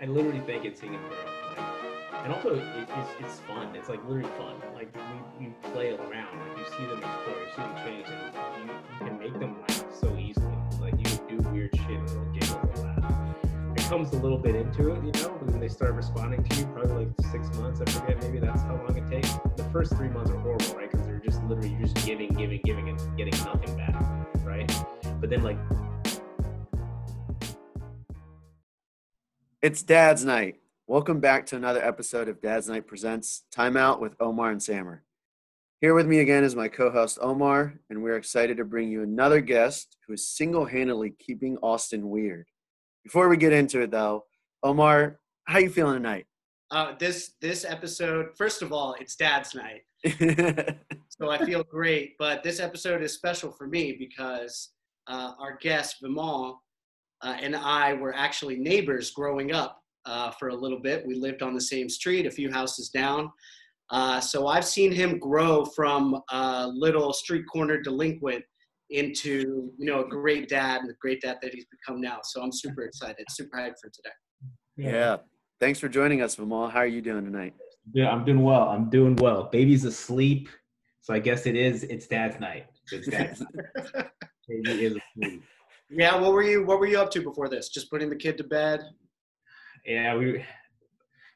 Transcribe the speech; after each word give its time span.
I 0.00 0.04
literally 0.04 0.40
think 0.40 0.64
it's 0.66 0.80
singing 0.80 1.00
like, 1.08 1.58
and 2.24 2.32
also 2.34 2.54
it, 2.54 2.88
it's 2.98 3.10
it's 3.18 3.40
fun. 3.40 3.74
It's 3.74 3.88
like 3.88 4.02
literally 4.06 4.28
fun. 4.36 4.56
Like 4.74 4.94
we, 5.38 5.46
we 5.46 5.52
play 5.72 5.90
around. 5.96 6.38
Like 6.38 6.58
you 6.58 6.64
see 6.76 6.84
them 6.86 6.98
explore, 6.98 7.36
you 7.40 7.50
see 7.54 7.62
them 7.62 7.76
change, 7.84 8.06
and 8.08 8.68
you, 8.68 8.74
you 9.00 9.06
can 9.06 9.18
make 9.18 9.40
them 9.40 9.56
laugh 9.60 9.84
so 9.94 10.14
easily. 10.18 10.52
Like 10.80 10.94
you 10.98 11.38
do 11.38 11.48
weird 11.48 11.74
shit 11.74 11.90
and 11.90 12.08
they'll 12.08 12.32
giggle 12.32 12.60
and 12.60 12.82
laugh. 12.82 13.36
It 13.74 13.82
comes 13.88 14.12
a 14.12 14.16
little 14.16 14.38
bit 14.38 14.54
into 14.54 14.92
it, 14.92 15.02
you 15.02 15.12
know. 15.22 15.30
When 15.46 15.60
they 15.60 15.68
start 15.68 15.94
responding 15.94 16.44
to 16.44 16.56
you, 16.58 16.66
probably 16.66 17.06
like 17.06 17.14
six 17.32 17.48
months. 17.56 17.80
I 17.80 17.90
forget. 17.90 18.20
Maybe 18.22 18.38
that's 18.38 18.62
how 18.62 18.74
long 18.74 18.96
it 18.98 19.08
takes. 19.08 19.32
The 19.56 19.64
first 19.72 19.94
three 19.94 20.08
months 20.08 20.30
are 20.30 20.38
horrible, 20.38 20.66
right? 20.76 20.90
Because 20.90 21.06
they're 21.06 21.22
just 21.24 21.42
literally 21.44 21.70
you're 21.70 21.86
just 21.86 22.04
giving, 22.04 22.34
giving, 22.34 22.60
giving, 22.64 22.90
and 22.90 23.16
getting 23.16 23.38
nothing 23.44 23.74
back, 23.78 23.94
right? 24.44 24.70
But 25.20 25.30
then 25.30 25.42
like 25.42 25.58
It's 29.66 29.82
Dad's 29.82 30.24
Night. 30.24 30.60
Welcome 30.86 31.18
back 31.18 31.44
to 31.46 31.56
another 31.56 31.84
episode 31.84 32.28
of 32.28 32.40
Dad's 32.40 32.68
Night 32.68 32.86
Presents 32.86 33.42
Timeout 33.52 33.98
with 33.98 34.14
Omar 34.20 34.52
and 34.52 34.62
Samer. 34.62 35.02
Here 35.80 35.92
with 35.92 36.06
me 36.06 36.20
again 36.20 36.44
is 36.44 36.54
my 36.54 36.68
co 36.68 36.88
host 36.88 37.18
Omar, 37.20 37.74
and 37.90 38.00
we're 38.00 38.16
excited 38.16 38.58
to 38.58 38.64
bring 38.64 38.88
you 38.88 39.02
another 39.02 39.40
guest 39.40 39.96
who 40.06 40.12
is 40.12 40.28
single 40.28 40.66
handedly 40.66 41.16
keeping 41.18 41.58
Austin 41.64 42.08
weird. 42.08 42.46
Before 43.02 43.28
we 43.28 43.36
get 43.36 43.52
into 43.52 43.80
it, 43.80 43.90
though, 43.90 44.26
Omar, 44.62 45.18
how 45.48 45.58
you 45.58 45.68
feeling 45.68 45.94
tonight? 45.94 46.26
Uh, 46.70 46.92
this 47.00 47.32
this 47.40 47.64
episode, 47.64 48.36
first 48.38 48.62
of 48.62 48.72
all, 48.72 48.94
it's 49.00 49.16
Dad's 49.16 49.52
night, 49.52 49.82
so 51.08 51.28
I 51.28 51.44
feel 51.44 51.64
great. 51.64 52.12
But 52.20 52.44
this 52.44 52.60
episode 52.60 53.02
is 53.02 53.14
special 53.14 53.50
for 53.50 53.66
me 53.66 53.96
because 53.98 54.74
uh, 55.08 55.32
our 55.40 55.56
guest 55.56 55.96
Vimal 56.04 56.58
uh, 57.22 57.36
and 57.40 57.56
I 57.56 57.94
were 57.94 58.14
actually 58.14 58.56
neighbors 58.56 59.10
growing 59.10 59.52
up 59.52 59.82
uh, 60.04 60.30
for 60.32 60.48
a 60.48 60.54
little 60.54 60.80
bit. 60.80 61.06
We 61.06 61.14
lived 61.14 61.42
on 61.42 61.54
the 61.54 61.60
same 61.60 61.88
street, 61.88 62.26
a 62.26 62.30
few 62.30 62.50
houses 62.50 62.88
down. 62.90 63.30
Uh, 63.90 64.20
so 64.20 64.48
I've 64.48 64.64
seen 64.64 64.92
him 64.92 65.18
grow 65.18 65.64
from 65.64 66.20
a 66.30 66.68
little 66.68 67.12
street 67.12 67.44
corner 67.50 67.80
delinquent 67.80 68.44
into 68.90 69.72
you 69.78 69.86
know 69.86 70.04
a 70.04 70.08
great 70.08 70.48
dad 70.48 70.80
and 70.80 70.88
the 70.88 70.94
great 71.00 71.20
dad 71.20 71.38
that 71.42 71.54
he's 71.54 71.66
become 71.66 72.00
now. 72.00 72.18
So 72.22 72.42
I'm 72.42 72.52
super 72.52 72.82
excited, 72.82 73.24
super 73.30 73.56
hyped 73.56 73.78
for 73.80 73.90
today. 73.90 74.10
yeah. 74.76 75.16
Thanks 75.58 75.78
for 75.78 75.88
joining 75.88 76.20
us, 76.20 76.36
Vimal. 76.36 76.70
How 76.70 76.80
are 76.80 76.86
you 76.86 77.00
doing 77.00 77.24
tonight? 77.24 77.54
Yeah, 77.94 78.10
I'm 78.10 78.26
doing 78.26 78.42
well. 78.42 78.68
I'm 78.68 78.90
doing 78.90 79.16
well. 79.16 79.44
Baby's 79.50 79.84
asleep, 79.84 80.50
so 81.00 81.14
I 81.14 81.18
guess 81.18 81.46
it 81.46 81.56
is. 81.56 81.84
It's 81.84 82.06
dad's 82.06 82.38
night. 82.38 82.66
It's 82.92 83.08
dad's 83.08 83.40
night. 83.40 84.06
Baby 84.48 84.84
is 84.84 84.98
asleep. 85.16 85.42
Yeah, 85.88 86.16
what 86.16 86.32
were 86.32 86.42
you 86.42 86.64
what 86.64 86.80
were 86.80 86.86
you 86.86 86.98
up 86.98 87.10
to 87.12 87.22
before 87.22 87.48
this? 87.48 87.68
Just 87.68 87.90
putting 87.90 88.10
the 88.10 88.16
kid 88.16 88.36
to 88.38 88.44
bed? 88.44 88.82
Yeah, 89.84 90.16
we, 90.16 90.44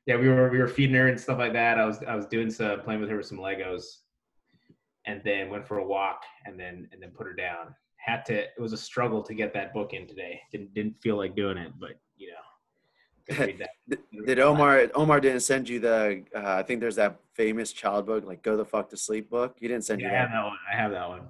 yeah, 0.06 0.16
we 0.16 0.28
were 0.28 0.50
we 0.50 0.58
were 0.58 0.68
feeding 0.68 0.96
her 0.96 1.08
and 1.08 1.20
stuff 1.20 1.38
like 1.38 1.52
that. 1.52 1.78
I 1.78 1.86
was 1.86 2.02
I 2.06 2.16
was 2.16 2.26
doing 2.26 2.50
some 2.50 2.80
playing 2.80 3.00
with 3.00 3.10
her 3.10 3.16
with 3.16 3.26
some 3.26 3.38
Legos, 3.38 3.84
and 5.06 5.20
then 5.24 5.50
went 5.50 5.66
for 5.66 5.78
a 5.78 5.86
walk 5.86 6.22
and 6.46 6.58
then 6.58 6.88
and 6.92 7.00
then 7.00 7.10
put 7.10 7.26
her 7.26 7.34
down. 7.34 7.74
Had 7.96 8.24
to. 8.26 8.38
It 8.42 8.58
was 8.58 8.72
a 8.72 8.78
struggle 8.78 9.22
to 9.22 9.34
get 9.34 9.52
that 9.54 9.72
book 9.72 9.92
in 9.92 10.06
today. 10.06 10.40
Didn't 10.50 10.74
didn't 10.74 10.96
feel 11.00 11.16
like 11.16 11.36
doing 11.36 11.58
it, 11.58 11.72
but 11.78 11.92
you 12.16 12.28
know. 12.28 12.34
gotta 12.34 12.38
read 12.38 13.19
that. 13.19 13.19
Did 14.26 14.38
Omar 14.38 14.88
Omar 14.94 15.20
didn't 15.20 15.40
send 15.40 15.68
you 15.68 15.78
the 15.80 16.22
uh, 16.34 16.40
I 16.56 16.62
think 16.62 16.80
there's 16.80 16.96
that 16.96 17.18
famous 17.34 17.72
child 17.72 18.06
book 18.06 18.24
like 18.24 18.42
Go 18.42 18.56
the 18.56 18.64
Fuck 18.64 18.90
to 18.90 18.96
Sleep 18.96 19.30
book. 19.30 19.56
He 19.58 19.66
didn't 19.68 19.84
send 19.84 20.00
Yeah, 20.00 20.08
you 20.08 20.14
I 20.14 20.18
have 20.18 20.30
that. 20.30 20.34
that 20.34 20.44
one. 20.44 20.56
I 20.72 20.76
have 20.76 20.90
that 20.92 21.08
one. 21.08 21.20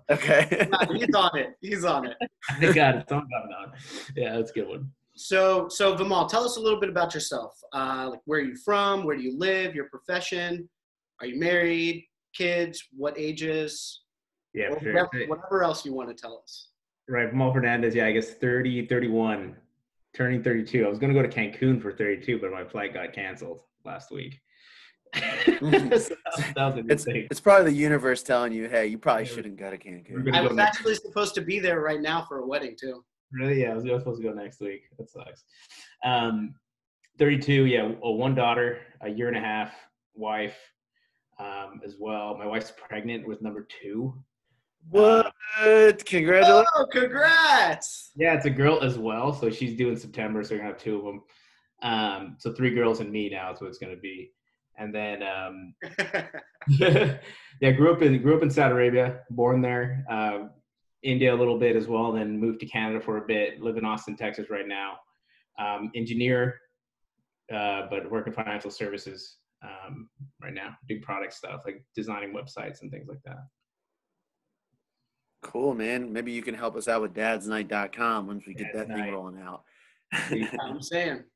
Okay. 0.91 0.99
He's 1.07 1.15
on 1.15 1.39
it. 1.39 1.49
He's 1.61 1.85
on 1.85 2.07
it. 2.07 2.17
I 2.51 2.73
got 2.73 2.97
it. 2.97 3.07
Don't 3.07 3.27
got 3.31 3.45
it 3.45 3.55
on. 3.59 3.73
Yeah, 4.17 4.37
that's 4.37 4.51
a 4.51 4.55
good 4.55 4.69
one. 4.69 4.91
So, 5.15 5.69
so 5.69 5.95
Vimal, 5.97 6.29
tell 6.29 6.45
us 6.45 6.57
a 6.57 6.61
little 6.61 6.81
bit 6.81 6.89
about 6.89 7.13
yourself. 7.15 7.53
Uh, 7.75 8.09
like, 8.11 8.21
where 8.25 8.41
are 8.41 8.45
you 8.45 8.57
from? 8.57 9.05
Where 9.05 9.17
do 9.17 9.23
you 9.23 9.37
live? 9.39 9.75
Your 9.75 9.89
profession? 9.91 10.69
Are 11.21 11.27
you 11.27 11.39
married? 11.39 12.05
Kids? 12.35 12.83
What 12.97 13.19
ages? 13.19 14.03
Yeah, 14.55 14.69
Or 14.71 14.77
for 14.79 14.85
sure. 14.85 14.95
whatever, 14.95 15.27
whatever 15.29 15.63
else 15.63 15.85
you 15.85 15.93
want 15.93 16.09
to 16.09 16.15
tell 16.15 16.41
us. 16.43 16.69
Right, 17.09 17.33
Vimal 17.33 17.53
Fernandez. 17.53 17.95
Yeah, 17.95 18.07
I 18.07 18.13
guess 18.13 18.31
30, 18.31 18.87
31, 18.87 19.57
turning 20.15 20.43
32. 20.43 20.85
I 20.85 20.89
was 20.89 20.99
going 20.99 21.13
to 21.15 21.21
go 21.21 21.27
to 21.27 21.33
Cancun 21.35 21.81
for 21.81 21.93
32, 21.93 22.39
but 22.41 22.51
my 22.51 22.65
flight 22.65 22.93
got 22.95 23.13
canceled 23.13 23.61
last 23.85 24.11
week. 24.11 24.39
So 25.51 25.69
that 25.71 25.91
was- 25.91 26.09
that 26.55 26.75
was 26.77 26.85
It's 26.89 27.05
it's 27.09 27.41
probably 27.41 27.73
the 27.73 27.77
universe 27.77 28.23
telling 28.23 28.53
you, 28.53 28.69
hey, 28.69 28.87
you 28.87 28.97
probably 28.99 29.25
Yeah. 29.25 29.31
shouldn't 29.31 29.57
go 29.57 29.71
to 29.71 29.77
We're 29.77 29.93
Cancun. 29.93 30.25
gonna 30.25 30.39
I 30.39 30.43
go 30.43 30.49
was 30.49 30.57
next- 30.57 30.77
actually 30.79 30.95
supposed 30.97 31.35
to 31.35 31.41
be 31.41 31.59
there 31.59 31.81
right 31.81 32.01
now 32.01 32.25
for 32.29 32.39
a 32.39 32.47
wedding 32.47 32.77
too. 32.81 33.05
Really? 33.33 33.63
Yeah, 33.63 33.73
I 33.73 33.75
was, 33.75 33.85
I 33.87 33.93
was 33.93 34.03
supposed 34.03 34.23
to 34.23 34.29
go 34.29 34.35
next 34.35 34.61
week. 34.61 34.83
That 34.99 35.11
sucks. 35.11 35.45
Um, 36.05 36.55
32. 37.19 37.67
Yeah, 37.67 37.91
a 38.03 38.11
one 38.11 38.35
daughter, 38.35 38.79
a 39.03 39.09
year 39.09 39.29
and 39.29 39.37
a 39.37 39.41
half, 39.41 39.73
wife 40.15 40.57
um, 41.39 41.81
as 41.85 41.97
well. 41.99 42.37
My 42.39 42.47
wife's 42.47 42.73
pregnant 42.89 43.27
with 43.27 43.43
number 43.43 43.67
two. 43.83 44.15
What? 44.89 45.33
Congratulations. 46.07 46.67
Oh, 46.77 46.87
congrats! 46.91 48.11
Yeah, 48.17 48.35
it's 48.35 48.47
a 48.47 48.51
girl 48.51 48.81
as 48.81 48.99
well. 48.99 49.33
So 49.33 49.51
she's 49.51 49.77
due 49.77 49.91
in 49.91 49.97
September. 49.97 50.43
So 50.43 50.55
we're 50.55 50.59
gonna 50.59 50.71
have 50.71 50.81
two 50.81 50.99
of 50.99 51.05
them. 51.05 51.23
Um, 51.83 52.37
so 52.39 52.53
three 52.53 52.75
girls 52.75 53.01
and 53.01 53.11
me 53.11 53.29
now 53.31 53.53
is 53.53 53.61
what 53.61 53.69
it's 53.69 53.79
gonna 53.79 53.97
be. 53.97 54.33
And 54.79 54.95
then 54.95 55.23
um, 55.23 55.75
yeah, 57.61 57.71
grew 57.73 57.93
up 57.93 58.03
in 58.03 58.21
grew 58.23 58.37
up 58.37 58.43
in 58.43 58.51
Saudi 58.51 58.73
Arabia, 58.73 59.21
born 59.31 59.61
there. 59.61 60.05
Uh, 60.11 60.49
India 61.03 61.35
a 61.35 61.37
little 61.37 61.59
bit 61.59 61.77
as 61.77 61.87
well. 61.87 62.13
Then 62.13 62.39
moved 62.39 62.61
to 62.61 62.67
Canada 62.67 63.01
for 63.01 63.19
a 63.19 63.27
bit. 63.27 63.61
Live 63.61 63.77
in 63.77 63.85
Austin, 63.85 64.17
Texas 64.17 64.51
right 64.51 64.67
now. 64.67 64.95
Um, 65.59 65.91
engineer, 65.95 66.59
uh, 67.53 67.83
but 67.91 68.11
work 68.11 68.27
in 68.27 68.33
financial 68.33 68.71
services 68.71 69.37
um, 69.63 70.09
right 70.43 70.55
now. 70.55 70.77
Do 70.89 71.01
product 71.01 71.35
stuff 71.35 71.63
like 71.65 71.85
designing 71.95 72.35
websites 72.35 72.83
and 72.83 72.91
things 72.91 73.09
like 73.09 73.23
that. 73.25 73.47
Cool, 75.43 75.75
man. 75.75 76.13
Maybe 76.13 76.33
you 76.33 76.43
can 76.43 76.55
help 76.55 76.77
us 76.77 76.87
out 76.87 77.01
with 77.01 77.15
dadsnight.com 77.15 78.27
once 78.27 78.47
we 78.47 78.55
get 78.55 78.73
Dad's 78.75 78.89
that 78.89 78.97
thing 78.97 79.13
rolling 79.13 79.41
out. 79.41 79.63
I'm 80.13 80.83
saying. 80.83 81.25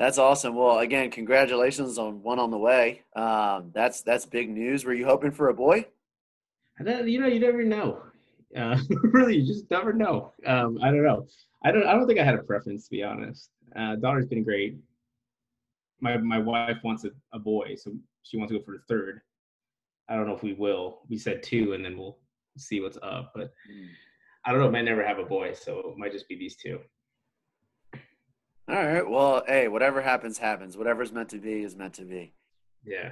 That's 0.00 0.16
awesome. 0.16 0.54
Well, 0.54 0.78
again, 0.78 1.10
congratulations 1.10 1.98
on 1.98 2.22
one 2.22 2.38
on 2.38 2.50
the 2.50 2.56
way. 2.56 3.02
Um, 3.14 3.70
that's 3.74 4.00
that's 4.00 4.24
big 4.24 4.48
news. 4.48 4.82
Were 4.82 4.94
you 4.94 5.04
hoping 5.04 5.30
for 5.30 5.50
a 5.50 5.54
boy? 5.54 5.84
You 6.78 7.20
know, 7.20 7.26
you 7.26 7.38
never 7.38 7.62
know. 7.62 8.00
Uh, 8.56 8.78
really, 9.02 9.36
you 9.36 9.46
just 9.46 9.70
never 9.70 9.92
know. 9.92 10.32
Um, 10.46 10.78
I 10.82 10.86
don't 10.86 11.04
know. 11.04 11.26
I 11.62 11.70
don't. 11.70 11.86
I 11.86 11.92
don't 11.92 12.06
think 12.06 12.18
I 12.18 12.24
had 12.24 12.34
a 12.34 12.42
preference 12.42 12.84
to 12.84 12.90
be 12.92 13.02
honest. 13.02 13.50
Uh, 13.76 13.96
daughter's 13.96 14.26
been 14.26 14.42
great. 14.42 14.78
My 16.00 16.16
my 16.16 16.38
wife 16.38 16.78
wants 16.82 17.04
a, 17.04 17.10
a 17.34 17.38
boy, 17.38 17.74
so 17.76 17.92
she 18.22 18.38
wants 18.38 18.52
to 18.52 18.58
go 18.58 18.64
for 18.64 18.72
the 18.72 18.82
third. 18.88 19.20
I 20.08 20.16
don't 20.16 20.26
know 20.26 20.34
if 20.34 20.42
we 20.42 20.54
will. 20.54 21.00
We 21.10 21.18
said 21.18 21.42
two, 21.42 21.74
and 21.74 21.84
then 21.84 21.98
we'll 21.98 22.16
see 22.60 22.80
what's 22.80 22.98
up. 23.02 23.32
But 23.34 23.52
I 24.44 24.52
don't 24.52 24.60
know. 24.60 24.70
Might 24.70 24.82
never 24.82 25.04
have 25.04 25.18
a 25.18 25.24
boy, 25.24 25.54
so 25.54 25.78
it 25.78 25.98
might 25.98 26.12
just 26.12 26.28
be 26.28 26.36
these 26.36 26.56
two. 26.56 26.80
All 28.68 28.76
right. 28.76 29.08
Well, 29.08 29.42
hey, 29.46 29.68
whatever 29.68 30.00
happens, 30.00 30.38
happens. 30.38 30.76
Whatever's 30.76 31.12
meant 31.12 31.30
to 31.30 31.38
be 31.38 31.62
is 31.62 31.74
meant 31.74 31.94
to 31.94 32.04
be. 32.04 32.34
Yeah. 32.84 33.10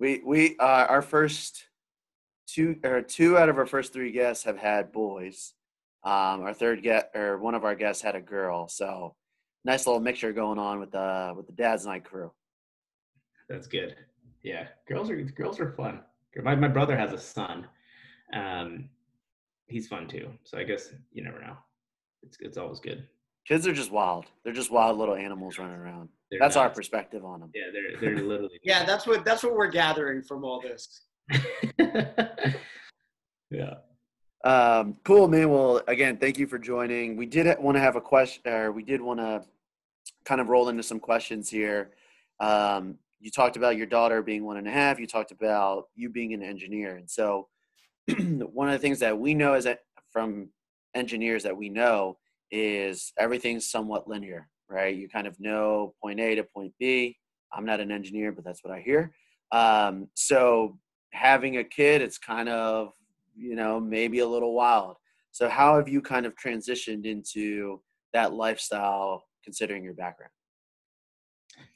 We 0.00 0.20
we 0.24 0.56
uh, 0.58 0.86
our 0.88 1.02
first 1.02 1.64
two 2.46 2.76
or 2.84 3.02
two 3.02 3.38
out 3.38 3.48
of 3.48 3.58
our 3.58 3.66
first 3.66 3.92
three 3.92 4.12
guests 4.12 4.44
have 4.44 4.58
had 4.58 4.92
boys. 4.92 5.54
Um, 6.04 6.42
our 6.42 6.52
third 6.52 6.82
guest 6.82 7.06
or 7.14 7.38
one 7.38 7.54
of 7.54 7.64
our 7.64 7.74
guests 7.74 8.02
had 8.02 8.14
a 8.14 8.20
girl. 8.20 8.68
So 8.68 9.14
nice 9.64 9.86
little 9.86 10.00
mixture 10.00 10.32
going 10.32 10.58
on 10.58 10.80
with 10.80 10.90
the 10.90 11.34
with 11.36 11.46
the 11.46 11.52
dad's 11.52 11.86
night 11.86 12.04
crew. 12.04 12.32
That's 13.48 13.66
good. 13.66 13.96
Yeah, 14.42 14.66
girls 14.88 15.10
are 15.10 15.20
girls 15.22 15.60
are 15.60 15.72
fun. 15.72 16.00
My 16.42 16.54
my 16.54 16.68
brother 16.68 16.96
has 16.96 17.12
a 17.12 17.18
son. 17.18 17.66
Um, 18.32 18.88
he's 19.68 19.86
fun 19.88 20.08
too. 20.08 20.30
So 20.44 20.58
I 20.58 20.64
guess 20.64 20.90
you 21.12 21.22
never 21.24 21.40
know. 21.40 21.56
It's 22.22 22.36
it's 22.40 22.58
always 22.58 22.80
good. 22.80 23.06
Kids 23.46 23.66
are 23.66 23.72
just 23.72 23.92
wild. 23.92 24.26
They're 24.42 24.52
just 24.52 24.72
wild 24.72 24.98
little 24.98 25.14
animals 25.14 25.58
running 25.58 25.76
around. 25.76 26.08
They're 26.30 26.40
That's 26.40 26.56
our 26.56 26.68
perspective 26.68 27.24
on 27.24 27.40
them. 27.40 27.50
Yeah, 27.54 27.66
they're 27.72 28.00
they're 28.00 28.24
literally. 28.24 28.58
Yeah, 28.64 28.84
that's 28.84 29.06
what 29.06 29.24
that's 29.24 29.42
what 29.44 29.54
we're 29.54 29.70
gathering 29.70 30.22
from 30.22 30.44
all 30.44 30.60
this. 30.60 31.02
yeah. 33.50 33.74
Um, 34.44 34.96
cool, 35.04 35.28
man. 35.28 35.50
Well, 35.50 35.82
again, 35.88 36.18
thank 36.18 36.38
you 36.38 36.46
for 36.46 36.58
joining. 36.58 37.16
We 37.16 37.26
did 37.26 37.56
want 37.58 37.76
to 37.76 37.80
have 37.80 37.96
a 37.96 38.00
question, 38.00 38.42
or 38.46 38.72
we 38.72 38.82
did 38.82 39.00
want 39.00 39.20
to 39.20 39.42
kind 40.24 40.40
of 40.40 40.48
roll 40.48 40.68
into 40.68 40.82
some 40.82 41.00
questions 41.00 41.48
here. 41.48 41.90
Um, 42.40 42.96
you 43.20 43.30
talked 43.30 43.56
about 43.56 43.76
your 43.76 43.86
daughter 43.86 44.22
being 44.22 44.44
one 44.44 44.56
and 44.56 44.68
a 44.68 44.70
half. 44.70 44.98
You 45.00 45.06
talked 45.06 45.32
about 45.32 45.88
you 45.94 46.10
being 46.10 46.34
an 46.34 46.42
engineer, 46.42 46.96
and 46.96 47.08
so 47.08 47.48
one 48.52 48.68
of 48.68 48.72
the 48.72 48.78
things 48.78 49.00
that 49.00 49.18
we 49.18 49.34
know 49.34 49.54
is 49.54 49.64
that 49.64 49.80
from 50.12 50.48
engineers 50.94 51.42
that 51.42 51.56
we 51.56 51.68
know 51.68 52.16
is 52.50 53.12
everything's 53.18 53.68
somewhat 53.68 54.08
linear, 54.08 54.48
right? 54.68 54.94
You 54.94 55.08
kind 55.08 55.26
of 55.26 55.38
know 55.40 55.94
point 56.02 56.20
A 56.20 56.34
to 56.36 56.44
point 56.44 56.72
B. 56.78 57.16
I'm 57.52 57.66
not 57.66 57.80
an 57.80 57.90
engineer, 57.90 58.32
but 58.32 58.44
that's 58.44 58.62
what 58.62 58.72
I 58.72 58.80
hear. 58.80 59.12
Um, 59.52 60.08
so 60.14 60.78
having 61.12 61.58
a 61.58 61.64
kid, 61.64 62.02
it's 62.02 62.18
kind 62.18 62.48
of 62.48 62.92
you 63.34 63.54
know 63.54 63.80
maybe 63.80 64.20
a 64.20 64.26
little 64.26 64.54
wild. 64.54 64.96
So 65.32 65.48
how 65.48 65.76
have 65.76 65.88
you 65.88 66.00
kind 66.00 66.24
of 66.24 66.34
transitioned 66.34 67.04
into 67.04 67.82
that 68.12 68.32
lifestyle, 68.32 69.24
considering 69.44 69.84
your 69.84 69.94
background? 69.94 70.32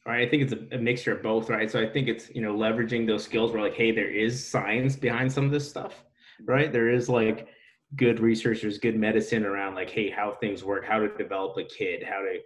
Right. 0.07 0.27
I 0.27 0.31
think 0.31 0.43
it's 0.45 0.53
a, 0.53 0.77
a, 0.77 0.79
mixture 0.79 1.13
of 1.13 1.23
both, 1.23 1.51
right? 1.51 1.71
So 1.71 1.81
I 1.81 1.87
think 1.87 2.09
it's, 2.09 2.31
you 2.35 2.41
know, 2.41 2.55
leveraging 2.55 3.07
those 3.07 3.23
skills 3.23 3.53
where 3.53 3.63
like, 3.63 3.75
hey, 3.75 3.93
there 3.93 4.11
is 4.11 4.45
science 4.45 4.97
behind 4.97 5.31
some 5.31 5.45
of 5.45 5.51
this 5.51 5.69
stuff, 5.69 6.05
right? 6.47 6.73
There 6.73 6.91
is 6.91 7.09
like 7.09 7.49
good 7.97 8.21
research, 8.21 8.63
there's 8.63 8.79
good 8.79 8.97
medicine 8.97 9.45
around 9.45 9.75
like, 9.75 9.91
hey, 9.91 10.11
how 10.11 10.37
things 10.41 10.65
work, 10.65 10.85
how 10.85 10.99
to 10.99 11.09
develop 11.17 11.57
a 11.59 11.65
kid, 11.65 12.03
how 12.03 12.21
to 12.21 12.39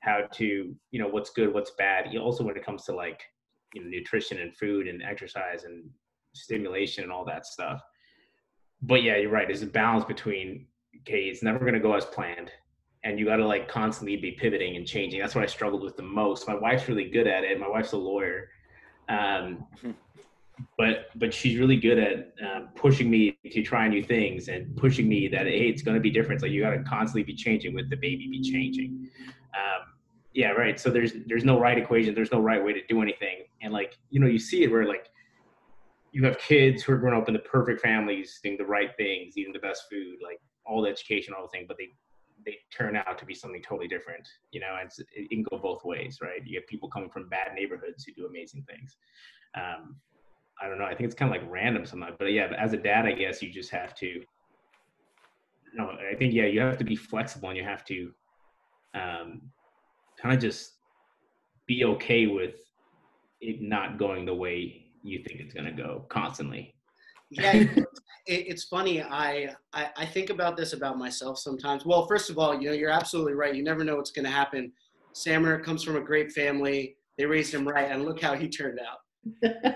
how 0.00 0.20
to, 0.34 0.74
you 0.90 1.00
know, 1.00 1.08
what's 1.08 1.30
good, 1.30 1.52
what's 1.52 1.72
bad. 1.78 2.14
Also 2.18 2.44
when 2.44 2.56
it 2.56 2.64
comes 2.64 2.84
to 2.84 2.94
like, 2.94 3.22
you 3.72 3.82
know, 3.82 3.88
nutrition 3.88 4.38
and 4.38 4.54
food 4.54 4.86
and 4.86 5.02
exercise 5.02 5.64
and 5.64 5.88
stimulation 6.34 7.04
and 7.04 7.12
all 7.12 7.24
that 7.24 7.46
stuff. 7.46 7.80
But 8.82 9.02
yeah, 9.02 9.16
you're 9.16 9.30
right. 9.30 9.48
There's 9.48 9.62
a 9.62 9.66
balance 9.66 10.04
between 10.04 10.66
okay, 11.00 11.24
it's 11.24 11.42
never 11.42 11.64
gonna 11.64 11.80
go 11.80 11.94
as 11.94 12.04
planned 12.04 12.50
and 13.04 13.18
you 13.18 13.26
got 13.26 13.36
to 13.36 13.46
like 13.46 13.68
constantly 13.68 14.16
be 14.16 14.32
pivoting 14.32 14.76
and 14.76 14.86
changing. 14.86 15.20
That's 15.20 15.34
what 15.34 15.44
I 15.44 15.46
struggled 15.46 15.82
with 15.82 15.96
the 15.96 16.02
most. 16.02 16.48
My 16.48 16.54
wife's 16.54 16.88
really 16.88 17.08
good 17.08 17.26
at 17.26 17.44
it. 17.44 17.60
My 17.60 17.68
wife's 17.68 17.92
a 17.92 17.98
lawyer, 17.98 18.48
um, 19.08 19.66
but 20.78 21.06
but 21.16 21.32
she's 21.32 21.58
really 21.58 21.76
good 21.76 21.98
at 21.98 22.32
um, 22.44 22.68
pushing 22.76 23.10
me 23.10 23.38
to 23.50 23.62
try 23.62 23.88
new 23.88 24.02
things 24.02 24.48
and 24.48 24.76
pushing 24.76 25.08
me 25.08 25.28
that 25.28 25.46
hey, 25.46 25.68
it's 25.68 25.82
going 25.82 25.94
to 25.94 26.00
be 26.00 26.10
different. 26.10 26.42
like 26.42 26.50
you 26.50 26.62
got 26.62 26.70
to 26.70 26.82
constantly 26.84 27.22
be 27.22 27.34
changing 27.34 27.74
with 27.74 27.90
the 27.90 27.96
baby 27.96 28.28
be 28.28 28.42
changing. 28.42 29.08
Um, 29.54 29.94
yeah, 30.32 30.50
right. 30.50 30.78
So 30.78 30.90
there's 30.90 31.12
there's 31.26 31.44
no 31.44 31.58
right 31.58 31.78
equation. 31.78 32.14
There's 32.14 32.32
no 32.32 32.40
right 32.40 32.62
way 32.62 32.72
to 32.72 32.80
do 32.88 33.02
anything. 33.02 33.44
And 33.62 33.72
like 33.72 33.98
you 34.10 34.20
know, 34.20 34.26
you 34.26 34.38
see 34.38 34.62
it 34.62 34.70
where 34.70 34.86
like 34.86 35.08
you 36.12 36.24
have 36.24 36.38
kids 36.38 36.82
who 36.82 36.92
are 36.92 36.98
growing 36.98 37.20
up 37.20 37.28
in 37.28 37.34
the 37.34 37.40
perfect 37.40 37.80
families, 37.80 38.38
doing 38.42 38.56
the 38.56 38.64
right 38.64 38.90
things, 38.96 39.36
eating 39.36 39.52
the 39.52 39.58
best 39.58 39.84
food, 39.90 40.18
like 40.22 40.38
all 40.64 40.82
the 40.82 40.88
education, 40.88 41.34
all 41.36 41.42
the 41.42 41.48
thing, 41.48 41.66
but 41.66 41.76
they 41.76 41.88
they 42.44 42.58
turn 42.76 42.94
out 42.94 43.18
to 43.18 43.24
be 43.24 43.34
something 43.34 43.62
totally 43.62 43.88
different. 43.88 44.28
You 44.52 44.60
know, 44.60 44.76
it's, 44.84 44.98
it 44.98 45.30
can 45.30 45.44
go 45.50 45.58
both 45.58 45.84
ways, 45.84 46.18
right? 46.20 46.40
You 46.44 46.60
have 46.60 46.66
people 46.66 46.88
coming 46.88 47.10
from 47.10 47.28
bad 47.28 47.54
neighborhoods 47.54 48.04
who 48.04 48.12
do 48.12 48.26
amazing 48.26 48.64
things. 48.68 48.96
Um, 49.56 49.96
I 50.64 50.68
don't 50.68 50.78
know. 50.78 50.84
I 50.84 50.94
think 50.94 51.06
it's 51.06 51.14
kind 51.14 51.34
of 51.34 51.40
like 51.40 51.50
random 51.50 51.84
sometimes, 51.84 52.16
but 52.18 52.32
yeah, 52.32 52.48
But 52.48 52.58
as 52.58 52.72
a 52.72 52.78
dad, 52.78 53.04
I 53.04 53.12
guess 53.12 53.42
you 53.42 53.52
just 53.52 53.70
have 53.70 53.94
to. 53.96 54.22
No, 55.74 55.90
I 56.10 56.14
think 56.14 56.32
yeah, 56.32 56.46
you 56.46 56.60
have 56.60 56.78
to 56.78 56.84
be 56.84 56.96
flexible 56.96 57.48
and 57.48 57.58
you 57.58 57.64
have 57.64 57.84
to 57.86 58.12
um, 58.94 59.42
kind 60.20 60.34
of 60.34 60.40
just 60.40 60.74
be 61.66 61.84
okay 61.84 62.26
with 62.26 62.54
it 63.40 63.60
not 63.60 63.98
going 63.98 64.24
the 64.24 64.34
way 64.34 64.86
you 65.02 65.22
think 65.22 65.40
it's 65.40 65.52
going 65.52 65.66
to 65.66 65.82
go 65.82 66.06
constantly. 66.08 66.74
Yeah, 67.30 67.52
it, 67.56 67.84
it's 68.26 68.64
funny. 68.64 69.02
I, 69.02 69.54
I, 69.72 69.90
I 69.96 70.06
think 70.06 70.30
about 70.30 70.56
this 70.56 70.72
about 70.72 70.96
myself 70.96 71.38
sometimes. 71.38 71.84
Well, 71.84 72.06
first 72.06 72.30
of 72.30 72.38
all, 72.38 72.54
you 72.58 72.68
know, 72.68 72.74
you're 72.74 72.90
absolutely 72.90 73.34
right. 73.34 73.54
You 73.54 73.64
never 73.64 73.84
know 73.84 73.96
what's 73.96 74.12
going 74.12 74.24
to 74.24 74.30
happen. 74.30 74.72
Samer 75.12 75.58
comes 75.60 75.82
from 75.82 75.96
a 75.96 76.00
great 76.00 76.32
family. 76.32 76.96
They 77.18 77.26
raised 77.26 77.52
him 77.52 77.66
right, 77.66 77.90
and 77.90 78.04
look 78.04 78.20
how 78.20 78.34
he 78.34 78.48
turned 78.48 78.78
out. 78.80 78.98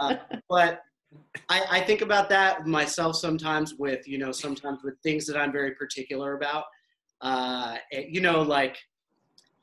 Uh, 0.01 0.17
but 0.49 0.83
I, 1.49 1.65
I 1.71 1.81
think 1.81 2.03
about 2.03 2.29
that 2.29 2.67
myself 2.67 3.17
sometimes 3.17 3.75
with 3.75 4.07
you 4.07 4.19
know 4.19 4.33
sometimes 4.33 4.81
with 4.85 4.95
things 5.03 5.27
that 5.27 5.37
I'm 5.37 5.53
very 5.53 5.73
particular 5.73 6.37
about. 6.37 6.65
Uh, 7.21 7.77
you 7.91 8.21
know, 8.21 8.43
like 8.43 8.77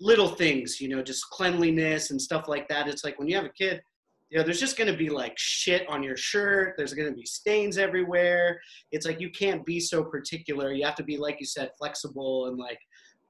little 0.01 0.27
things, 0.27 0.81
you 0.81 0.89
know, 0.89 1.01
just 1.01 1.29
cleanliness 1.29 2.11
and 2.11 2.21
stuff 2.21 2.47
like 2.47 2.67
that. 2.67 2.87
It's 2.87 3.03
like 3.05 3.17
when 3.17 3.29
you 3.29 3.35
have 3.37 3.45
a 3.45 3.49
kid, 3.49 3.81
you 4.29 4.37
know, 4.37 4.43
there's 4.43 4.59
just 4.59 4.77
going 4.77 4.91
to 4.91 4.97
be 4.97 5.09
like 5.09 5.33
shit 5.37 5.87
on 5.87 6.03
your 6.03 6.17
shirt. 6.17 6.73
There's 6.75 6.93
going 6.93 7.07
to 7.07 7.15
be 7.15 7.25
stains 7.25 7.77
everywhere. 7.77 8.59
It's 8.91 9.05
like 9.05 9.21
you 9.21 9.29
can't 9.29 9.65
be 9.65 9.79
so 9.79 10.03
particular. 10.03 10.73
You 10.73 10.83
have 10.83 10.95
to 10.95 11.03
be, 11.03 11.15
like 11.15 11.37
you 11.39 11.45
said, 11.45 11.69
flexible 11.77 12.47
and 12.47 12.57
like 12.57 12.79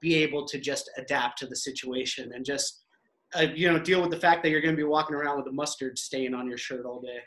be 0.00 0.16
able 0.16 0.44
to 0.46 0.58
just 0.58 0.90
adapt 0.98 1.38
to 1.38 1.46
the 1.46 1.54
situation 1.54 2.32
and 2.34 2.44
just, 2.44 2.85
uh, 3.34 3.46
you 3.54 3.70
know, 3.70 3.78
deal 3.78 4.00
with 4.00 4.10
the 4.10 4.18
fact 4.18 4.42
that 4.42 4.50
you're 4.50 4.60
going 4.60 4.74
to 4.74 4.76
be 4.76 4.84
walking 4.84 5.16
around 5.16 5.38
with 5.38 5.46
a 5.48 5.52
mustard 5.52 5.98
stain 5.98 6.34
on 6.34 6.48
your 6.48 6.58
shirt 6.58 6.84
all 6.86 7.00
day. 7.00 7.18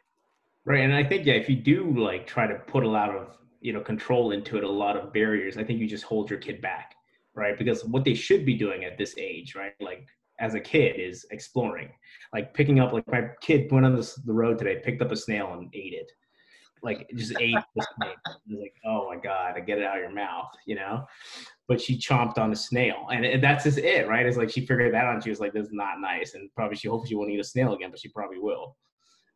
Right. 0.65 0.83
And 0.83 0.93
I 0.93 1.03
think, 1.03 1.25
yeah, 1.25 1.33
if 1.33 1.49
you 1.49 1.55
do 1.55 1.91
like 1.97 2.27
try 2.27 2.47
to 2.47 2.55
put 2.55 2.83
a 2.83 2.87
lot 2.87 3.09
of, 3.09 3.37
you 3.61 3.73
know, 3.73 3.81
control 3.81 4.31
into 4.31 4.57
it, 4.57 4.63
a 4.63 4.69
lot 4.69 4.95
of 4.95 5.11
barriers, 5.11 5.57
I 5.57 5.63
think 5.63 5.79
you 5.79 5.87
just 5.87 6.03
hold 6.03 6.29
your 6.29 6.39
kid 6.39 6.61
back. 6.61 6.95
Right. 7.35 7.57
Because 7.57 7.85
what 7.85 8.03
they 8.03 8.13
should 8.13 8.45
be 8.45 8.55
doing 8.55 8.83
at 8.83 8.97
this 8.97 9.15
age, 9.17 9.55
right? 9.55 9.73
Like 9.79 10.07
as 10.39 10.55
a 10.55 10.59
kid 10.59 10.99
is 10.99 11.25
exploring, 11.31 11.89
like 12.33 12.53
picking 12.53 12.79
up. 12.79 12.93
Like 12.93 13.07
my 13.07 13.29
kid 13.41 13.71
went 13.71 13.85
on 13.85 13.95
this, 13.95 14.15
the 14.15 14.33
road 14.33 14.57
today, 14.57 14.81
picked 14.83 15.01
up 15.01 15.11
a 15.11 15.15
snail 15.15 15.53
and 15.53 15.69
ate 15.73 15.93
it. 15.93 16.11
Like 16.81 17.09
just 17.15 17.33
ate 17.39 17.55
the 17.75 17.85
was 18.47 18.59
like, 18.59 18.73
oh 18.85 19.07
my 19.07 19.17
god, 19.17 19.53
I 19.55 19.59
get 19.59 19.77
it 19.77 19.83
out 19.83 19.97
of 19.97 20.01
your 20.01 20.13
mouth, 20.13 20.49
you 20.65 20.75
know. 20.75 21.05
But 21.67 21.81
she 21.81 21.97
chomped 21.97 22.37
on 22.37 22.51
a 22.51 22.55
snail, 22.55 23.07
and, 23.11 23.25
and 23.25 23.43
that's 23.43 23.65
just 23.65 23.77
it, 23.77 24.07
right? 24.07 24.25
It's 24.25 24.37
like 24.37 24.49
she 24.49 24.61
figured 24.61 24.93
that 24.93 25.05
out. 25.05 25.23
She 25.23 25.29
was 25.29 25.39
like, 25.39 25.53
"This 25.53 25.67
is 25.67 25.73
not 25.73 25.99
nice," 25.99 26.33
and 26.33 26.49
probably 26.55 26.77
she 26.77 26.87
hopes 26.87 27.09
she 27.09 27.15
won't 27.15 27.29
eat 27.29 27.39
a 27.39 27.43
snail 27.43 27.73
again, 27.73 27.91
but 27.91 27.99
she 27.99 28.09
probably 28.09 28.39
will. 28.39 28.75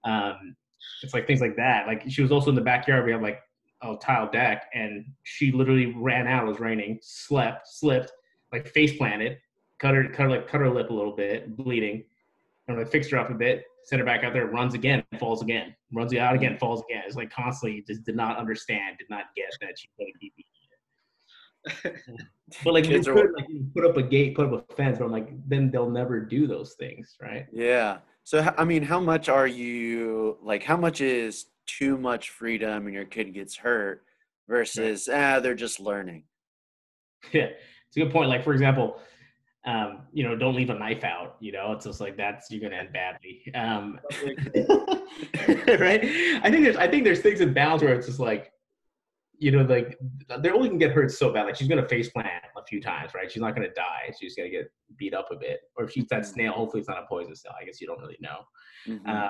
Um, 0.04 0.56
it's 1.02 1.14
like 1.14 1.28
things 1.28 1.42
like 1.42 1.56
that. 1.58 1.88
Like 1.88 2.04
she 2.08 2.22
was 2.22 2.32
also 2.32 2.50
in 2.50 2.56
the 2.56 2.62
backyard. 2.62 3.06
We 3.06 3.12
have 3.12 3.22
like 3.22 3.40
a 3.82 3.96
tile 3.98 4.30
deck, 4.30 4.70
and 4.74 5.06
she 5.24 5.52
literally 5.52 5.94
ran 5.96 6.28
out. 6.28 6.44
It 6.44 6.50
was 6.50 6.60
raining, 6.60 7.00
slept, 7.02 7.68
slipped, 7.68 8.12
like 8.52 8.68
face 8.68 8.98
planted, 8.98 9.38
cut 9.80 9.96
her, 9.96 10.06
cut 10.06 10.24
her, 10.24 10.30
like 10.30 10.48
cut 10.48 10.62
her 10.62 10.70
lip 10.70 10.90
a 10.90 10.94
little 10.94 11.16
bit, 11.16 11.56
bleeding. 11.56 12.04
And 12.68 12.80
I 12.80 12.86
fixed 12.86 13.12
her 13.12 13.18
up 13.18 13.30
a 13.30 13.34
bit, 13.34 13.66
sent 13.86 14.00
her 14.00 14.06
back 14.06 14.24
out 14.24 14.34
there, 14.34 14.48
runs 14.48 14.74
again, 14.74 15.04
falls 15.20 15.42
again, 15.42 15.76
runs 15.94 16.14
out 16.16 16.36
again, 16.36 16.58
falls 16.58 16.84
again. 16.90 17.04
It's 17.06 17.16
like 17.16 17.32
constantly 17.32 17.84
just 17.88 18.04
did 18.04 18.16
not 18.16 18.38
understand, 18.38 18.98
did 18.98 19.10
not 19.10 19.26
get 19.36 19.48
that 19.62 19.76
going 20.00 20.14
to 20.14 20.20
keep 20.20 20.34
but 22.64 22.74
like, 22.74 22.84
Kids 22.86 23.08
you 23.08 23.14
could, 23.14 23.26
are... 23.26 23.34
like 23.34 23.50
you 23.50 23.66
put 23.74 23.86
up 23.86 23.98
a 23.98 24.04
gate, 24.04 24.36
put 24.36 24.52
up 24.52 24.70
a 24.70 24.74
fence, 24.76 25.00
but 25.00 25.06
I'm 25.06 25.12
like, 25.12 25.30
then 25.48 25.72
they'll 25.72 25.90
never 25.90 26.20
do 26.20 26.48
those 26.48 26.74
things, 26.74 27.16
right? 27.22 27.48
Yeah. 27.52 28.00
So 28.24 28.54
I 28.58 28.64
mean, 28.64 28.84
how 28.84 29.00
much 29.00 29.30
are 29.30 29.48
you 29.48 30.38
like? 30.42 30.64
How 30.64 30.78
much 30.78 31.02
is 31.02 31.46
too 31.66 31.98
much 31.98 32.30
freedom 32.30 32.86
and 32.86 32.94
your 32.94 33.06
kid 33.06 33.34
gets 33.34 33.58
hurt 33.58 34.04
versus 34.48 35.10
ah, 35.12 35.40
they're 35.40 35.56
just 35.56 35.80
learning? 35.80 36.24
Yeah, 37.32 37.44
it's 37.88 37.98
a 37.98 38.02
good 38.02 38.12
point. 38.12 38.30
Like 38.30 38.44
for 38.44 38.54
example, 38.54 38.98
um, 39.66 40.02
you 40.12 40.24
know, 40.24 40.36
don't 40.36 40.56
leave 40.56 40.70
a 40.70 40.78
knife 40.78 41.04
out. 41.04 41.38
You 41.40 41.54
know, 41.54 41.72
it's 41.72 41.86
just 41.86 42.02
like 42.02 42.18
that's 42.18 42.52
you're 42.52 42.62
gonna 42.62 42.82
end 42.82 42.92
badly. 42.92 43.44
Um, 43.56 44.00
right? 45.80 46.04
I 46.44 46.52
think 46.52 46.64
there's 46.64 46.76
I 46.76 46.88
think 46.88 47.04
there's 47.06 47.22
things 47.22 47.40
in 47.40 47.54
balance 47.54 47.82
where 47.82 47.94
it's 47.94 48.08
just 48.08 48.20
like, 48.20 48.52
you 49.40 49.52
know, 49.52 49.64
like 49.64 49.98
they 50.40 50.50
only 50.50 50.70
can 50.70 50.78
get 50.78 50.92
hurt 50.92 51.12
so 51.12 51.32
bad. 51.32 51.44
Like 51.44 51.56
she's 51.56 51.70
gonna 51.70 51.88
face 51.88 52.10
plant 52.10 52.44
a 52.58 52.64
few 52.66 52.82
times, 52.82 53.14
right? 53.14 53.32
She's 53.32 53.42
not 53.42 53.56
gonna 53.56 53.74
die. 53.74 54.14
She's 54.20 54.36
gonna 54.36 54.50
get 54.50 54.70
beat 54.98 55.14
up 55.14 55.30
a 55.32 55.36
bit. 55.38 55.62
Or 55.78 55.86
if 55.86 55.92
she's 55.92 56.08
that 56.08 56.24
mm-hmm. 56.24 56.34
snail, 56.34 56.54
hopefully 56.54 56.82
it's 56.82 56.90
not 56.90 57.02
a 57.02 57.06
poison 57.08 57.36
snail. 57.36 57.54
I 57.60 57.64
guess 57.64 57.80
you 57.80 57.88
don't 57.88 58.02
really 58.02 58.18
know. 58.20 58.40
Mm-hmm. 58.88 59.10
Um, 59.10 59.30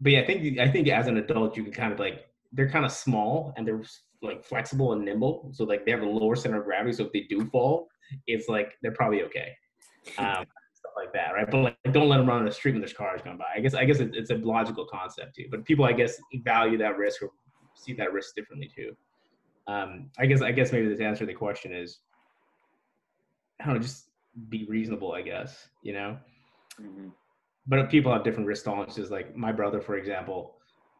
but 0.00 0.12
yeah, 0.12 0.20
I 0.20 0.26
think 0.26 0.58
I 0.58 0.68
think 0.68 0.88
as 0.88 1.06
an 1.06 1.18
adult 1.18 1.56
you 1.56 1.62
can 1.62 1.72
kind 1.72 1.92
of 1.92 2.00
like 2.00 2.26
they're 2.52 2.70
kind 2.70 2.84
of 2.84 2.92
small 2.92 3.52
and 3.56 3.66
they're 3.66 3.82
like 4.22 4.44
flexible 4.44 4.92
and 4.92 5.04
nimble. 5.04 5.50
So 5.52 5.64
like 5.64 5.84
they 5.84 5.90
have 5.90 6.02
a 6.02 6.06
lower 6.06 6.36
center 6.36 6.58
of 6.60 6.64
gravity. 6.64 6.92
So 6.92 7.04
if 7.04 7.12
they 7.12 7.26
do 7.28 7.44
fall, 7.46 7.88
it's 8.26 8.48
like 8.48 8.74
they're 8.82 8.92
probably 8.92 9.22
okay. 9.24 9.52
Um, 10.16 10.46
stuff 10.74 10.92
like 10.96 11.12
that, 11.12 11.32
right? 11.34 11.50
But 11.50 11.58
like, 11.58 11.76
don't 11.92 12.08
let 12.08 12.18
them 12.18 12.28
run 12.28 12.38
on 12.38 12.44
the 12.44 12.52
street 12.52 12.72
when 12.72 12.80
there's 12.80 12.92
cars 12.92 13.20
going 13.22 13.36
by. 13.36 13.46
I 13.54 13.60
guess 13.60 13.74
I 13.74 13.84
guess 13.84 14.00
it, 14.00 14.10
it's 14.14 14.30
a 14.30 14.36
logical 14.36 14.86
concept 14.86 15.36
too. 15.36 15.46
But 15.50 15.64
people, 15.64 15.84
I 15.84 15.92
guess, 15.92 16.16
value 16.44 16.78
that 16.78 16.96
risk 16.96 17.22
or 17.22 17.30
see 17.74 17.92
that 17.94 18.12
risk 18.12 18.34
differently 18.34 18.70
too. 18.74 18.96
Um, 19.66 20.10
I 20.18 20.26
guess 20.26 20.40
I 20.40 20.52
guess 20.52 20.72
maybe 20.72 20.94
the 20.94 21.04
answer 21.04 21.20
to 21.20 21.26
the 21.26 21.34
question 21.34 21.74
is, 21.74 21.98
I 23.60 23.66
don't 23.66 23.74
know, 23.74 23.80
just 23.80 24.10
be 24.48 24.64
reasonable. 24.68 25.12
I 25.12 25.22
guess 25.22 25.68
you 25.82 25.92
know. 25.92 26.16
Mm-hmm. 26.80 27.08
But 27.66 27.90
people 27.90 28.12
have 28.12 28.24
different 28.24 28.46
risk 28.46 28.64
tolerances. 28.64 29.10
Like 29.10 29.36
my 29.36 29.52
brother, 29.52 29.80
for 29.80 29.96
example, 29.96 30.56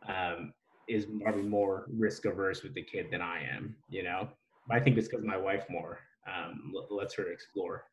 um, 0.07 0.53
is 0.89 1.07
probably 1.23 1.43
more 1.43 1.87
risk 1.97 2.25
averse 2.25 2.63
with 2.63 2.75
the 2.75 2.83
kid 2.83 3.09
than 3.11 3.21
I 3.21 3.43
am. 3.43 3.77
You 3.89 4.03
know, 4.05 4.29
I 4.71 4.81
think 4.81 4.99
it's 4.99 5.09
because 5.09 5.25
my 5.25 5.37
wife 5.37 5.65
more 5.69 5.99
um, 6.27 6.73
lets 6.91 7.15
her 7.15 7.31
explore. 7.31 7.85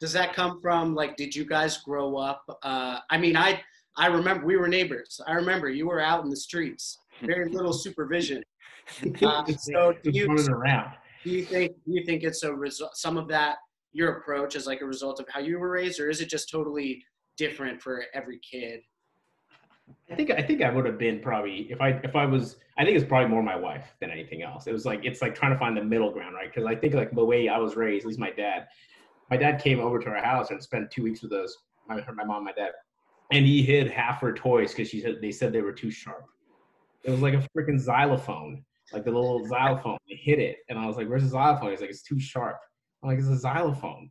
Does 0.00 0.12
that 0.12 0.32
come 0.32 0.60
from 0.60 0.94
like? 0.94 1.16
Did 1.16 1.34
you 1.34 1.44
guys 1.44 1.78
grow 1.78 2.16
up? 2.16 2.42
Uh, 2.62 3.00
I 3.10 3.18
mean, 3.18 3.36
I 3.36 3.60
I 3.96 4.06
remember 4.06 4.46
we 4.46 4.56
were 4.56 4.68
neighbors. 4.68 5.20
I 5.26 5.34
remember 5.34 5.68
you 5.68 5.86
were 5.86 6.00
out 6.00 6.24
in 6.24 6.30
the 6.30 6.36
streets, 6.36 6.98
very 7.22 7.50
little 7.50 7.72
supervision. 7.72 8.42
Uh, 9.22 9.44
so 9.56 9.94
do 10.02 10.10
you, 10.10 10.26
around. 10.48 10.90
do 11.22 11.30
you 11.30 11.44
think 11.44 11.70
do 11.86 11.92
you 11.92 12.04
think 12.04 12.24
it's 12.24 12.42
a 12.42 12.52
result? 12.52 12.96
Some 12.96 13.16
of 13.16 13.28
that 13.28 13.58
your 13.92 14.16
approach 14.16 14.56
is 14.56 14.66
like 14.66 14.80
a 14.80 14.84
result 14.84 15.20
of 15.20 15.26
how 15.28 15.38
you 15.38 15.60
were 15.60 15.70
raised, 15.70 16.00
or 16.00 16.10
is 16.10 16.20
it 16.20 16.28
just 16.28 16.50
totally 16.50 17.04
different 17.36 17.80
for 17.80 18.02
every 18.14 18.40
kid? 18.40 18.80
I 20.10 20.14
think 20.14 20.30
I 20.30 20.42
think 20.42 20.62
I 20.62 20.70
would 20.70 20.86
have 20.86 20.98
been 20.98 21.20
probably 21.20 21.70
if 21.70 21.80
I 21.80 22.00
if 22.02 22.16
I 22.16 22.26
was 22.26 22.56
I 22.78 22.84
think 22.84 22.96
it's 22.96 23.06
probably 23.06 23.28
more 23.28 23.42
my 23.42 23.56
wife 23.56 23.94
than 24.00 24.10
anything 24.10 24.42
else. 24.42 24.66
It 24.66 24.72
was 24.72 24.84
like 24.84 25.04
it's 25.04 25.22
like 25.22 25.34
trying 25.34 25.52
to 25.52 25.58
find 25.58 25.76
the 25.76 25.84
middle 25.84 26.10
ground, 26.10 26.34
right? 26.34 26.52
Because 26.52 26.66
I 26.66 26.74
think 26.74 26.94
like 26.94 27.12
the 27.12 27.24
way 27.24 27.48
I 27.48 27.58
was 27.58 27.76
raised, 27.76 28.04
at 28.04 28.08
least 28.08 28.18
my 28.18 28.30
dad, 28.30 28.66
my 29.30 29.36
dad 29.36 29.62
came 29.62 29.80
over 29.80 29.98
to 29.98 30.08
our 30.08 30.22
house 30.22 30.50
and 30.50 30.62
spent 30.62 30.90
two 30.90 31.02
weeks 31.02 31.22
with 31.22 31.32
us, 31.32 31.56
my 31.88 32.02
my 32.14 32.24
mom, 32.24 32.44
my 32.44 32.52
dad, 32.52 32.72
and 33.30 33.46
he 33.46 33.62
hid 33.62 33.90
half 33.90 34.20
her 34.20 34.32
toys 34.32 34.70
because 34.72 34.88
she 34.88 35.00
said 35.00 35.16
they 35.20 35.32
said 35.32 35.52
they 35.52 35.62
were 35.62 35.72
too 35.72 35.90
sharp. 35.90 36.24
It 37.04 37.10
was 37.10 37.20
like 37.20 37.34
a 37.34 37.46
freaking 37.56 37.78
xylophone, 37.80 38.64
like 38.92 39.04
the 39.04 39.12
little 39.12 39.46
xylophone. 39.46 39.98
They 40.08 40.16
hit 40.16 40.38
it, 40.38 40.58
and 40.68 40.78
I 40.78 40.86
was 40.86 40.96
like, 40.96 41.08
"Where's 41.08 41.22
the 41.22 41.30
xylophone?" 41.30 41.70
He's 41.70 41.80
like, 41.80 41.90
"It's 41.90 42.02
too 42.02 42.20
sharp." 42.20 42.58
I'm 43.02 43.08
like, 43.08 43.18
"It's 43.18 43.28
a 43.28 43.38
xylophone. 43.38 44.10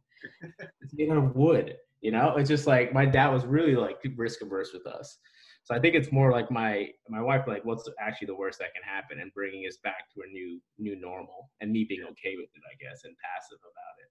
It's 0.82 0.94
made 0.94 1.12
out 1.12 1.18
of 1.18 1.36
wood." 1.36 1.78
You 2.02 2.12
know, 2.12 2.36
it's 2.38 2.50
just 2.50 2.66
like 2.66 2.94
my 2.94 3.06
dad 3.06 3.30
was 3.30 3.46
really 3.46 3.76
like 3.76 3.98
risk 4.16 4.42
averse 4.42 4.72
with 4.74 4.88
us. 4.88 5.18
So 5.64 5.76
I 5.76 5.80
think 5.80 5.96
it's 5.96 6.12
more 6.12 6.32
like 6.32 6.50
my 6.50 6.90
my 7.10 7.22
wife 7.22 7.46
like 7.48 7.64
what's 7.64 7.88
actually 8.00 8.28
the 8.28 8.36
worst 8.36 8.60
that 8.60 8.74
can 8.74 8.84
happen 8.84 9.20
and 9.20 9.32
bringing 9.34 9.68
us 9.68 9.78
back 9.84 10.10
to 10.16 10.22
a 10.28 10.32
new 10.32 10.60
new 10.78 11.00
normal 11.00 11.50
and 11.62 11.72
me 11.72 11.86
being 11.88 12.04
okay 12.04 12.36
with 12.38 12.50
it, 12.56 12.62
I 12.66 12.76
guess, 12.82 13.04
and 13.04 13.16
passive 13.24 13.60
about 13.60 13.96
it. 14.00 14.10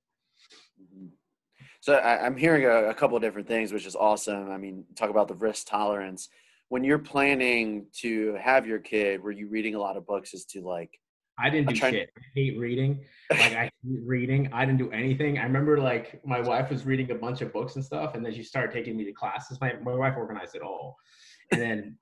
Mm-hmm. 0.83 1.07
So 1.81 1.95
I, 1.95 2.27
am 2.27 2.37
hearing 2.37 2.65
a, 2.65 2.91
a 2.91 2.95
couple 2.95 3.17
of 3.17 3.23
different 3.23 3.49
things, 3.49 3.73
which 3.73 3.87
is 3.87 3.97
awesome. 3.97 4.51
I 4.51 4.57
mean, 4.57 4.85
talk 4.97 5.11
about 5.11 5.29
the 5.29 5.35
risk 5.35 5.67
tolerance. 5.67 6.29
When 6.69 6.85
you're 6.85 6.99
planning 6.99 7.87
to 8.01 8.35
have 8.35 8.67
your 8.67 8.79
kid, 8.79 9.23
were 9.23 9.31
you 9.31 9.49
reading 9.49 9.75
a 9.75 9.79
lot 9.79 9.97
of 9.97 10.07
books 10.07 10.35
as 10.35 10.45
to 10.47 10.61
like 10.61 10.91
I 11.39 11.51
didn't 11.51 11.69
do 11.69 11.75
shit. 11.77 12.11
I 12.17 12.21
hate 12.35 12.59
reading. 12.59 13.05
Like 13.31 13.53
I 13.55 13.71
hate 13.85 14.01
reading. 14.05 14.51
I 14.53 14.65
didn't 14.65 14.79
do 14.79 14.91
anything. 14.91 15.39
I 15.39 15.45
remember 15.45 15.79
like 15.79 16.21
my 16.27 16.41
wife 16.41 16.71
was 16.71 16.85
reading 16.85 17.11
a 17.11 17.15
bunch 17.15 17.43
of 17.43 17.53
books 17.53 17.77
and 17.77 17.85
stuff, 17.85 18.15
and 18.15 18.25
then 18.25 18.35
she 18.35 18.43
started 18.43 18.73
taking 18.73 18.97
me 18.97 19.05
to 19.05 19.13
classes. 19.13 19.61
My 19.61 19.75
my 19.83 19.95
wife 19.95 20.15
organized 20.17 20.57
it 20.57 20.63
all, 20.63 20.97
and 21.53 21.61
then 21.61 21.99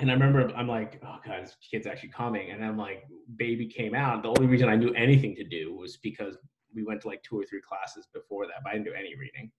and 0.00 0.10
I 0.10 0.14
remember 0.14 0.52
I'm 0.56 0.68
like, 0.68 1.00
oh 1.04 1.16
god, 1.26 1.42
this 1.42 1.56
kid's 1.68 1.86
actually 1.86 2.10
coming, 2.10 2.50
and 2.50 2.64
I'm 2.64 2.78
like, 2.78 3.04
baby 3.36 3.66
came 3.66 3.94
out. 3.94 4.22
The 4.22 4.28
only 4.28 4.46
reason 4.46 4.68
I 4.68 4.76
knew 4.76 4.92
anything 4.94 5.34
to 5.36 5.44
do 5.44 5.74
was 5.74 5.96
because 5.96 6.36
we 6.74 6.84
went 6.84 7.00
to 7.02 7.08
like 7.08 7.22
two 7.22 7.38
or 7.38 7.44
three 7.44 7.60
classes 7.60 8.06
before 8.12 8.46
that, 8.46 8.56
but 8.62 8.70
I 8.70 8.72
didn't 8.74 8.86
do 8.86 8.92
any 8.92 9.16
reading 9.16 9.50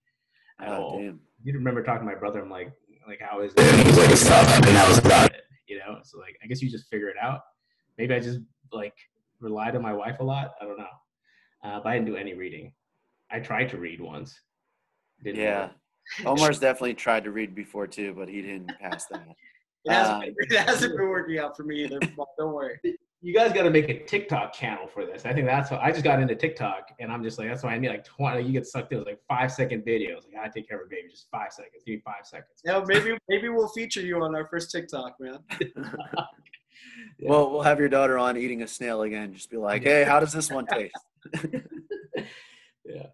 at 0.62 0.70
oh, 0.70 0.84
all. 0.84 1.00
Damn. 1.00 1.20
You 1.44 1.54
remember 1.54 1.84
talking 1.84 2.08
to 2.08 2.14
my 2.14 2.18
brother? 2.18 2.42
I'm 2.42 2.50
like, 2.50 2.72
like 3.08 3.20
how 3.22 3.42
is 3.42 3.54
it? 3.58 3.86
He's 3.86 3.98
like, 3.98 4.10
it's 4.10 4.28
tough, 4.28 4.48
and 4.56 4.66
that 4.66 4.88
was 4.88 5.00
about 5.00 5.32
it. 5.32 5.44
You 5.68 5.80
know, 5.80 6.00
so 6.04 6.20
like 6.20 6.38
I 6.44 6.48
guess 6.48 6.62
you 6.62 6.70
just 6.70 6.90
figure 6.90 7.10
it 7.10 7.18
out. 7.22 7.42
Maybe 7.98 8.14
I 8.14 8.20
just 8.20 8.40
like 8.72 8.96
relied 9.42 9.76
on 9.76 9.82
my 9.82 9.94
wife 9.94 10.20
a 10.20 10.24
lot. 10.24 10.52
I 10.62 10.66
don't 10.66 10.78
know, 10.78 10.86
uh, 11.64 11.80
but 11.82 11.90
I 11.90 11.96
didn't 11.96 12.08
do 12.08 12.16
any 12.16 12.34
reading. 12.34 12.72
I 13.30 13.40
tried 13.40 13.70
to 13.70 13.78
read 13.78 14.00
once. 14.00 14.40
Didn't 15.22 15.42
yeah, 15.42 15.70
Omar's 16.26 16.60
definitely 16.60 16.94
tried 16.94 17.24
to 17.24 17.32
read 17.32 17.56
before 17.56 17.88
too, 17.88 18.14
but 18.18 18.28
he 18.28 18.42
didn't 18.42 18.72
pass 18.80 19.06
that. 19.08 19.24
it, 19.86 19.92
hasn't 19.92 20.14
um, 20.16 20.22
been, 20.22 20.36
it 20.38 20.60
hasn't 20.60 20.98
been 20.98 21.10
working 21.10 21.40
out 21.40 21.56
for 21.56 21.64
me 21.64 21.84
either. 21.86 22.00
Don't 22.38 22.54
worry. 22.54 22.80
You 23.22 23.34
guys 23.34 23.52
got 23.52 23.64
to 23.64 23.70
make 23.70 23.90
a 23.90 24.06
TikTok 24.06 24.54
channel 24.54 24.88
for 24.88 25.06
this. 25.06 25.26
I 25.26 25.34
think 25.34 25.46
that's 25.46 25.70
what 25.70 25.82
I 25.82 25.92
just 25.92 26.06
got 26.06 26.22
into 26.22 26.36
TikTok, 26.36 26.92
and 27.02 27.12
I'm 27.12 27.22
just 27.22 27.38
like, 27.38 27.50
that's 27.50 27.64
why 27.64 27.74
I 27.74 27.78
need 27.78 27.90
like 27.90 28.06
20. 28.06 28.42
You 28.42 28.54
get 28.54 28.66
sucked 28.66 28.94
in 28.94 29.04
like 29.04 29.20
five 29.28 29.52
second 29.52 29.84
videos. 29.86 30.24
Like, 30.24 30.42
I 30.42 30.48
take 30.48 30.70
care 30.70 30.80
of 30.80 30.86
a 30.86 30.90
baby, 30.90 31.10
just 31.10 31.28
five 31.30 31.52
seconds. 31.52 31.84
Give 31.86 31.96
me 31.96 32.02
five 32.06 32.24
seconds. 32.26 32.62
Yeah, 32.64 32.82
maybe 32.88 33.18
maybe 33.28 33.50
we'll 33.50 33.68
feature 33.68 34.00
you 34.00 34.24
on 34.24 34.34
our 34.36 34.48
first 34.48 34.72
TikTok, 34.72 35.16
man. 35.20 35.40
Yeah. 37.18 37.30
Well, 37.30 37.52
we'll 37.52 37.64
have 37.64 37.80
your 37.80 37.90
daughter 37.90 38.18
on 38.18 38.38
eating 38.38 38.62
a 38.62 38.68
snail 38.68 39.02
again. 39.02 39.34
Just 39.34 39.50
be 39.50 39.58
like, 39.58 39.84
hey, 39.84 40.06
how 40.06 40.22
does 40.22 40.32
this 40.32 40.50
one 40.50 40.66
taste? 40.66 40.96
yeah. 42.86 43.08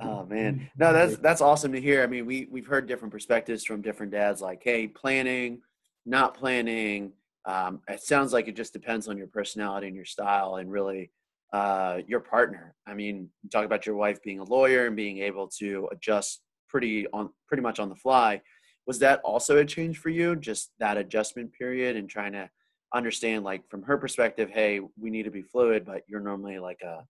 Oh 0.00 0.24
man, 0.28 0.70
no, 0.76 0.92
that's 0.92 1.16
that's 1.18 1.40
awesome 1.40 1.72
to 1.72 1.80
hear. 1.80 2.02
I 2.02 2.06
mean, 2.06 2.26
we 2.26 2.48
we've 2.50 2.66
heard 2.66 2.86
different 2.86 3.12
perspectives 3.12 3.64
from 3.64 3.82
different 3.82 4.12
dads. 4.12 4.40
Like, 4.40 4.62
hey, 4.62 4.88
planning, 4.88 5.60
not 6.06 6.34
planning. 6.34 7.12
Um, 7.44 7.80
it 7.88 8.02
sounds 8.02 8.32
like 8.32 8.48
it 8.48 8.56
just 8.56 8.72
depends 8.72 9.08
on 9.08 9.16
your 9.16 9.26
personality 9.26 9.88
and 9.88 9.96
your 9.96 10.04
style, 10.04 10.56
and 10.56 10.70
really 10.70 11.10
uh, 11.52 11.98
your 12.06 12.20
partner. 12.20 12.74
I 12.86 12.94
mean, 12.94 13.28
talk 13.50 13.64
about 13.64 13.86
your 13.86 13.96
wife 13.96 14.22
being 14.22 14.38
a 14.38 14.44
lawyer 14.44 14.86
and 14.86 14.96
being 14.96 15.18
able 15.18 15.48
to 15.58 15.88
adjust 15.92 16.42
pretty 16.68 17.06
on 17.08 17.30
pretty 17.46 17.62
much 17.62 17.78
on 17.78 17.88
the 17.88 17.96
fly. 17.96 18.40
Was 18.86 18.98
that 19.00 19.20
also 19.20 19.58
a 19.58 19.64
change 19.64 19.98
for 19.98 20.08
you? 20.08 20.34
Just 20.34 20.72
that 20.80 20.96
adjustment 20.96 21.52
period 21.52 21.96
and 21.96 22.08
trying 22.08 22.32
to 22.32 22.48
understand 22.94 23.44
like 23.44 23.68
from 23.70 23.82
her 23.82 23.96
perspective 23.96 24.50
hey 24.50 24.80
we 25.00 25.10
need 25.10 25.22
to 25.22 25.30
be 25.30 25.42
fluid 25.42 25.84
but 25.84 26.02
you're 26.06 26.20
normally 26.20 26.58
like 26.58 26.80
a 26.82 27.02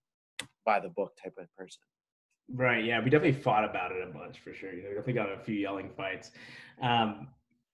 by 0.65 0.79
the 0.79 0.89
book 0.89 1.11
type 1.21 1.33
of 1.37 1.45
person 1.57 1.81
right 2.51 2.83
yeah 2.83 2.99
we 2.99 3.09
definitely 3.09 3.39
fought 3.41 3.63
about 3.63 3.91
it 3.91 4.07
a 4.07 4.11
bunch 4.11 4.39
for 4.39 4.53
sure. 4.53 4.71
We 4.71 4.81
definitely 4.81 5.13
got 5.13 5.31
a 5.31 5.39
few 5.39 5.55
yelling 5.55 5.89
fights 5.95 6.31
um 6.81 7.27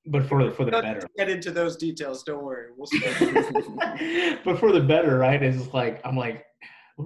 but 0.06 0.26
for 0.26 0.44
the 0.44 0.52
for 0.52 0.66
the 0.66 0.72
better. 0.72 1.02
get 1.18 1.30
into 1.30 1.52
those 1.52 1.76
details 1.76 2.24
don't 2.24 2.44
worry 2.44 2.68
we'll 2.78 2.88
but 4.46 4.60
for 4.60 4.72
the 4.72 4.84
better 4.86 5.18
right 5.18 5.44
is 5.44 5.68
like 5.74 6.00
i'm 6.06 6.16
like 6.16 6.46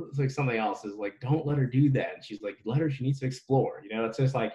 it's 0.09 0.19
like 0.19 0.31
something 0.31 0.57
else 0.57 0.85
is 0.85 0.95
like 0.95 1.19
don't 1.19 1.45
let 1.45 1.57
her 1.57 1.65
do 1.65 1.89
that. 1.91 2.15
And 2.15 2.23
she's 2.23 2.41
like 2.41 2.57
let 2.65 2.79
her 2.79 2.89
she 2.89 3.03
needs 3.03 3.19
to 3.19 3.25
explore 3.25 3.81
you 3.83 3.95
know 3.95 4.05
it's 4.05 4.17
just 4.17 4.35
like 4.35 4.53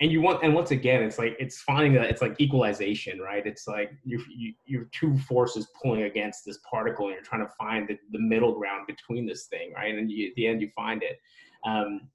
and 0.00 0.10
you 0.10 0.20
want 0.20 0.42
and 0.42 0.54
once 0.54 0.70
again 0.70 1.02
it's 1.02 1.18
like 1.18 1.36
it's 1.38 1.60
finding 1.62 1.92
that 1.94 2.04
it's 2.04 2.22
like 2.22 2.40
equalization 2.40 3.18
right? 3.18 3.46
It's 3.46 3.66
like 3.66 3.92
you 4.04 4.22
you 4.34 4.54
you're 4.64 4.88
two 4.92 5.16
forces 5.18 5.68
pulling 5.80 6.02
against 6.02 6.44
this 6.44 6.58
particle 6.68 7.06
and 7.06 7.14
you're 7.14 7.24
trying 7.24 7.46
to 7.46 7.52
find 7.58 7.88
the, 7.88 7.98
the 8.12 8.18
middle 8.18 8.54
ground 8.58 8.86
between 8.86 9.26
this 9.26 9.46
thing 9.46 9.72
right? 9.74 9.94
And 9.94 10.10
you, 10.10 10.28
at 10.28 10.34
the 10.34 10.46
end 10.46 10.60
you 10.60 10.70
find 10.74 11.02
it. 11.02 11.18
Um 11.66 12.08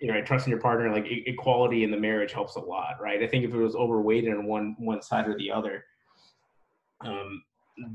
you 0.00 0.12
know 0.12 0.20
trusting 0.22 0.50
your 0.50 0.60
partner 0.60 0.92
like 0.92 1.06
equality 1.08 1.84
in 1.84 1.90
the 1.90 1.96
marriage 1.96 2.32
helps 2.32 2.56
a 2.56 2.60
lot 2.60 2.94
right 3.00 3.22
i 3.22 3.26
think 3.26 3.44
if 3.44 3.52
it 3.52 3.56
was 3.56 3.74
overweighted 3.74 4.32
on 4.32 4.46
one 4.46 4.76
one 4.78 5.00
side 5.00 5.26
or 5.26 5.36
the 5.38 5.50
other 5.50 5.84
um 7.04 7.42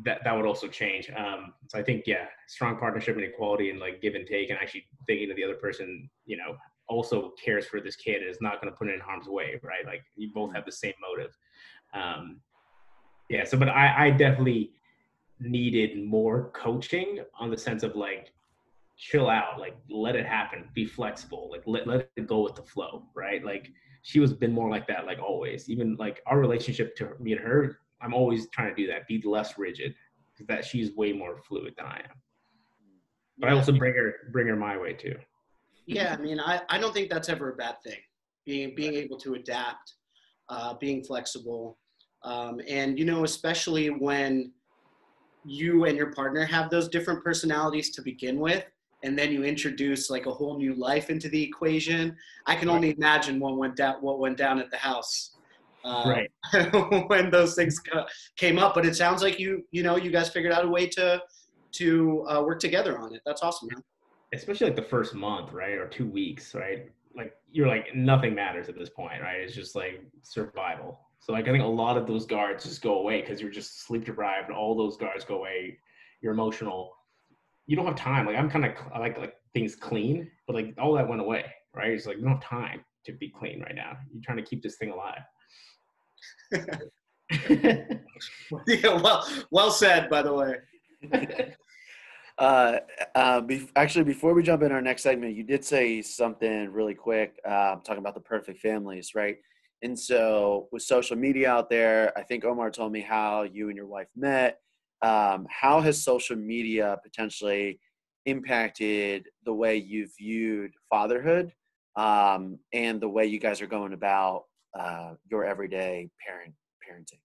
that 0.04 0.20
that 0.24 0.36
would 0.36 0.46
also 0.46 0.68
change 0.68 1.10
um 1.18 1.54
so 1.68 1.78
i 1.78 1.84
think 1.84 2.04
yeah 2.08 2.26
strong 2.48 2.78
partnership 2.78 3.16
and 3.16 3.26
equality 3.26 3.70
and 3.70 3.80
like 3.80 4.02
give 4.02 4.16
and 4.16 4.28
take 4.28 4.50
and 4.50 4.60
actually 4.60 4.86
thinking 5.08 5.28
that 5.28 5.36
the 5.36 5.44
other 5.44 5.56
person 5.56 6.10
you 6.26 6.38
know 6.38 6.56
also 6.92 7.32
cares 7.44 7.66
for 7.66 7.80
this 7.80 7.96
kid 7.96 8.22
and 8.22 8.30
is 8.30 8.42
not 8.42 8.62
going 8.62 8.72
to 8.72 8.78
put 8.78 8.90
it 8.90 8.94
in 8.94 9.00
harm's 9.00 9.28
way, 9.28 9.60
right? 9.64 9.86
Like 9.86 10.04
you 10.16 10.30
both 10.34 10.52
mm. 10.52 10.56
have 10.56 10.66
the 10.66 10.72
same 10.72 10.94
motive. 11.02 11.36
Um, 11.94 12.42
yeah. 13.30 13.46
So, 13.46 13.58
but 13.58 13.70
I, 13.70 14.08
I 14.08 14.12
definitely 14.12 14.74
needed 15.40 16.04
more 16.06 16.52
coaching 16.54 17.20
on 17.40 17.50
the 17.50 17.58
sense 17.58 17.82
of 17.84 17.96
like 17.96 18.34
chill 19.02 19.30
out, 19.30 19.60
like 19.60 19.76
let 19.90 20.16
it 20.16 20.26
happen, 20.26 20.70
be 20.74 20.86
flexible, 20.86 21.50
like 21.52 21.64
let 21.66 21.88
let 21.88 22.10
it 22.16 22.28
go 22.28 22.42
with 22.42 22.56
the 22.56 22.64
flow, 22.64 23.04
right? 23.16 23.44
Like 23.44 23.72
she 24.04 24.20
was 24.20 24.34
been 24.34 24.54
more 24.54 24.70
like 24.70 24.88
that, 24.88 25.06
like 25.06 25.20
always. 25.20 25.70
Even 25.70 25.96
like 25.96 26.22
our 26.28 26.40
relationship 26.40 26.96
to 26.98 27.10
me 27.20 27.34
and 27.34 27.42
her, 27.42 27.80
I'm 28.02 28.14
always 28.14 28.48
trying 28.50 28.74
to 28.74 28.76
do 28.76 28.88
that, 28.88 29.08
be 29.08 29.22
less 29.26 29.58
rigid, 29.58 29.96
because 30.32 30.48
that 30.48 30.64
she's 30.64 30.96
way 30.96 31.12
more 31.12 31.38
fluid 31.38 31.74
than 31.78 31.88
I 31.88 31.98
am. 31.98 32.16
But 33.38 33.50
I 33.50 33.54
also 33.54 33.72
bring 33.72 33.96
her 33.96 34.14
bring 34.32 34.48
her 34.48 34.56
my 34.56 34.78
way 34.78 34.94
too 34.94 35.16
yeah, 35.86 36.16
I 36.18 36.22
mean, 36.22 36.40
I, 36.40 36.62
I 36.70 36.78
don't 36.78 36.94
think 36.94 37.10
that's 37.10 37.30
ever 37.30 37.52
a 37.52 37.56
bad 37.56 37.82
thing. 37.84 38.00
Being 38.46 38.74
being 38.76 38.94
able 38.96 39.18
to 39.18 39.36
adapt, 39.36 39.96
uh, 40.50 40.74
being 40.76 41.04
flexible, 41.04 41.78
um, 42.24 42.60
and 42.68 42.98
you 42.98 43.06
know, 43.06 43.24
especially 43.24 43.90
when 43.90 44.52
you 45.44 45.86
and 45.86 45.98
your 45.98 46.12
partner 46.14 46.46
have 46.46 46.70
those 46.70 46.88
different 46.88 47.24
personalities 47.24 47.92
to 47.92 48.02
begin 48.02 48.40
with, 48.40 48.64
and 49.04 49.18
then 49.18 49.32
you 49.32 49.44
introduce 49.44 50.10
like 50.10 50.26
a 50.26 50.32
whole 50.32 50.58
new 50.58 50.74
life 50.76 51.10
into 51.10 51.30
the 51.30 51.42
equation. 51.42 52.16
I 52.46 52.56
can 52.56 52.70
only 52.70 52.92
imagine 52.92 53.40
what 53.40 53.58
went 53.58 53.76
down 53.76 53.96
what 54.02 54.20
went 54.20 54.38
down 54.38 54.60
at 54.60 54.70
the 54.72 54.78
house. 54.78 55.38
Uh, 55.84 56.04
right 56.06 57.08
when 57.08 57.32
those 57.32 57.56
things 57.56 57.82
came 58.36 58.60
up 58.60 58.76
but 58.76 58.86
it 58.86 58.96
sounds 58.96 59.24
like 59.24 59.40
you 59.40 59.66
you 59.72 59.82
know 59.82 59.96
you 59.96 60.12
guys 60.12 60.30
figured 60.30 60.54
out 60.54 60.64
a 60.64 60.68
way 60.68 60.86
to 60.86 61.20
to 61.72 62.24
uh, 62.30 62.40
work 62.40 62.60
together 62.60 63.00
on 63.00 63.16
it 63.16 63.22
that's 63.26 63.42
awesome 63.42 63.68
man 63.74 63.82
especially 64.34 64.68
like 64.68 64.76
the 64.76 64.82
first 64.82 65.14
month, 65.14 65.52
right, 65.52 65.78
or 65.78 65.88
two 65.88 66.08
weeks, 66.08 66.56
right? 66.56 66.90
Like 67.16 67.34
you're 67.52 67.68
like 67.68 67.94
nothing 67.96 68.34
matters 68.34 68.70
at 68.70 68.78
this 68.78 68.90
point, 68.90 69.22
right? 69.22 69.42
It's 69.42 69.54
just 69.54 69.76
like 69.76 70.04
survival. 70.24 71.00
So 71.20 71.34
like 71.34 71.48
I 71.48 71.52
think 71.52 71.64
a 71.64 71.68
lot 71.68 71.98
of 71.98 72.08
those 72.08 72.26
guards 72.26 72.64
just 72.64 72.82
go 72.82 73.00
away 73.00 73.22
because 73.22 73.42
you're 73.42 73.52
just 73.52 73.86
sleep 73.86 74.06
deprived. 74.06 74.50
All 74.50 74.76
those 74.76 74.98
guards 74.98 75.26
go 75.26 75.38
away. 75.38 75.78
You're 76.22 76.34
emotional. 76.34 76.94
You 77.68 77.76
don't 77.76 77.86
have 77.86 77.96
time. 77.96 78.26
Like 78.26 78.38
I'm 78.38 78.50
kind 78.50 78.66
of 78.66 78.72
I 78.94 79.00
like 79.00 79.18
like 79.18 79.36
things 79.54 79.76
clean, 79.76 80.30
but 80.48 80.56
like 80.56 80.74
all 80.80 80.94
that 80.94 81.08
went 81.08 81.22
away, 81.22 81.46
right? 81.74 81.92
It's 81.92 82.06
like 82.06 82.18
you 82.18 82.24
don't 82.24 82.34
have 82.34 82.44
time 82.44 82.84
to 83.06 83.14
be 83.14 83.30
clean 83.30 83.62
right 83.62 83.76
now. 83.76 83.98
You're 84.12 84.22
trying 84.24 84.38
to 84.38 84.44
keep 84.44 84.62
this 84.62 84.78
thing 84.78 84.92
alive. 84.92 85.22
yeah, 88.68 89.02
well, 89.02 89.28
well 89.52 89.72
said, 89.72 90.10
by 90.10 90.22
the 90.22 90.34
way. 90.34 90.56
Uh, 92.38 92.80
uh, 93.14 93.40
be- 93.42 93.70
actually, 93.76 94.04
before 94.04 94.34
we 94.34 94.42
jump 94.42 94.64
in 94.64 94.72
our 94.72 94.82
next 94.82 95.04
segment, 95.04 95.36
you 95.36 95.44
did 95.44 95.64
say 95.64 96.02
something 96.02 96.72
really 96.72 96.96
quick, 96.96 97.40
uh, 97.46 97.76
talking 97.84 98.00
about 98.00 98.16
the 98.16 98.22
perfect 98.22 98.60
families, 98.60 99.14
right? 99.14 99.38
And 99.84 100.00
so, 100.00 100.68
with 100.72 100.82
social 100.82 101.16
media 101.16 101.52
out 101.52 101.70
there, 101.70 102.18
I 102.18 102.24
think 102.24 102.44
Omar 102.44 102.72
told 102.72 102.94
me 102.94 103.02
how 103.02 103.44
you 103.44 103.68
and 103.68 103.78
your 103.78 103.86
wife 103.86 104.08
met. 104.16 104.60
Um, 105.02 105.48
how 105.50 105.82
has 105.82 106.04
social 106.04 106.36
media 106.36 106.98
potentially 107.04 107.80
impacted 108.26 109.28
the 109.46 109.54
way 109.54 109.76
you 109.76 110.08
viewed 110.18 110.72
fatherhood 110.90 111.52
um, 111.96 112.60
and 112.72 113.02
the 113.02 113.10
way 113.10 113.26
you 113.26 113.40
guys 113.40 113.62
are 113.62 113.68
going 113.68 113.94
about 113.94 114.44
uh, 114.78 115.14
your 115.30 115.44
everyday 115.46 116.10
parent 116.26 116.54
parenting? 116.88 117.20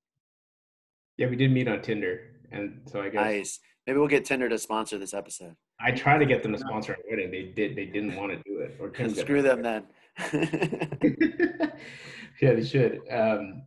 Yeah, 1.18 1.28
we 1.28 1.36
did 1.36 1.50
meet 1.50 1.68
on 1.68 1.80
Tinder, 1.82 2.20
and 2.52 2.80
so 2.86 3.00
I 3.00 3.08
guess 3.08 3.24
nice. 3.24 3.60
Maybe 3.86 3.98
we'll 3.98 4.08
get 4.08 4.24
Tinder 4.24 4.48
to 4.48 4.58
sponsor 4.58 4.98
this 4.98 5.14
episode. 5.14 5.54
I 5.80 5.92
tried 5.92 6.18
to 6.18 6.26
get 6.26 6.42
them 6.42 6.52
to 6.52 6.58
sponsor 6.58 6.92
our 6.92 6.98
wedding. 7.08 7.30
They 7.30 7.52
did. 7.54 7.76
They 7.76 7.86
didn't 7.86 8.16
want 8.16 8.32
to 8.32 8.36
do 8.44 8.60
it. 8.60 8.76
Or 8.80 8.92
screw 9.14 9.42
them 9.42 9.62
then. 9.62 9.84
yeah, 12.40 12.54
they 12.54 12.64
should. 12.64 13.00
Um, 13.10 13.62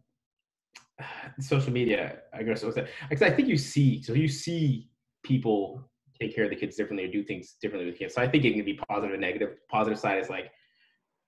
social 1.40 1.72
media, 1.72 2.20
I 2.34 2.44
guess. 2.44 2.64
Because 2.64 3.22
I 3.22 3.30
think 3.30 3.48
you 3.48 3.58
see. 3.58 4.02
So 4.02 4.14
you 4.14 4.28
see 4.28 4.90
people 5.24 5.90
take 6.20 6.36
care 6.36 6.44
of 6.44 6.50
the 6.50 6.56
kids 6.56 6.76
differently 6.76 7.06
or 7.06 7.12
do 7.12 7.24
things 7.24 7.56
differently 7.62 7.90
with 7.90 8.00
kids. 8.00 8.16
So 8.16 8.22
I 8.22 8.28
think 8.28 8.44
it 8.46 8.54
can 8.54 8.66
be 8.66 8.80
positive 8.90 9.14
and 9.14 9.22
negative. 9.22 9.58
Positive 9.70 10.00
side 10.00 10.20
is 10.20 10.30
like 10.30 10.52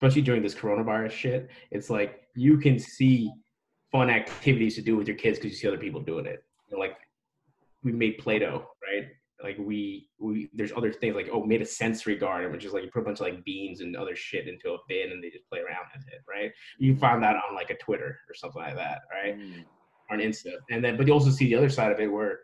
especially 0.01 0.23
during 0.23 0.41
this 0.41 0.55
coronavirus 0.55 1.11
shit, 1.11 1.49
it's 1.69 1.89
like 1.89 2.23
you 2.35 2.57
can 2.57 2.79
see 2.79 3.31
fun 3.91 4.09
activities 4.09 4.75
to 4.75 4.81
do 4.81 4.97
with 4.97 5.07
your 5.07 5.17
kids 5.17 5.37
because 5.37 5.51
you 5.51 5.57
see 5.57 5.67
other 5.67 5.77
people 5.77 6.01
doing 6.01 6.25
it. 6.25 6.43
You 6.67 6.75
know, 6.75 6.79
like 6.79 6.97
we 7.83 7.91
made 7.91 8.17
Play-Doh, 8.17 8.65
right? 8.81 9.07
Like 9.43 9.57
we 9.57 10.09
we 10.19 10.49
there's 10.53 10.71
other 10.75 10.91
things 10.91 11.15
like 11.15 11.29
oh 11.31 11.43
made 11.43 11.61
a 11.61 11.65
sensory 11.65 12.15
garden, 12.15 12.51
which 12.51 12.65
is 12.65 12.73
like 12.73 12.83
you 12.83 12.91
put 12.91 13.01
a 13.01 13.05
bunch 13.05 13.19
of 13.19 13.27
like 13.27 13.43
beans 13.43 13.81
and 13.81 13.95
other 13.95 14.15
shit 14.15 14.47
into 14.47 14.71
a 14.71 14.77
bin 14.87 15.11
and 15.11 15.23
they 15.23 15.29
just 15.29 15.47
play 15.49 15.59
around 15.59 15.85
with 15.95 16.07
it, 16.07 16.21
right? 16.27 16.51
You 16.77 16.95
find 16.95 17.21
that 17.23 17.35
on 17.35 17.55
like 17.55 17.69
a 17.69 17.77
Twitter 17.77 18.19
or 18.29 18.35
something 18.35 18.61
like 18.61 18.75
that, 18.75 19.01
right? 19.11 19.37
Mm. 19.37 19.63
Or 20.09 20.17
an 20.17 20.21
Insta, 20.21 20.53
and 20.69 20.83
then 20.83 20.97
but 20.97 21.07
you 21.07 21.13
also 21.13 21.29
see 21.29 21.45
the 21.45 21.55
other 21.55 21.69
side 21.69 21.91
of 21.91 21.99
it 21.99 22.07
where 22.07 22.39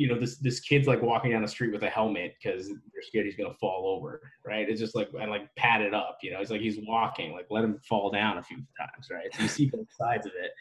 you 0.00 0.08
know 0.08 0.18
this 0.18 0.38
this 0.38 0.60
kid's 0.60 0.88
like 0.88 1.02
walking 1.02 1.30
down 1.30 1.42
the 1.42 1.48
street 1.48 1.72
with 1.72 1.82
a 1.82 1.90
helmet 1.90 2.34
because 2.42 2.68
they're 2.68 3.02
scared 3.02 3.26
he's 3.26 3.36
gonna 3.36 3.52
fall 3.60 3.94
over 3.94 4.22
right? 4.46 4.66
It's 4.66 4.80
just 4.80 4.94
like 4.94 5.10
and 5.20 5.30
like 5.30 5.54
pat 5.56 5.82
it 5.82 5.92
up 5.92 6.16
you 6.22 6.32
know? 6.32 6.40
It's 6.40 6.50
like 6.50 6.62
he's 6.62 6.78
walking 6.88 7.32
like 7.32 7.46
let 7.50 7.64
him 7.64 7.78
fall 7.86 8.10
down 8.10 8.38
a 8.38 8.42
few 8.42 8.56
times 8.56 9.08
right? 9.10 9.28
So 9.34 9.42
you 9.42 9.48
see 9.48 9.66
both 9.66 9.88
sides 9.92 10.26
of 10.26 10.32
it. 10.44 10.52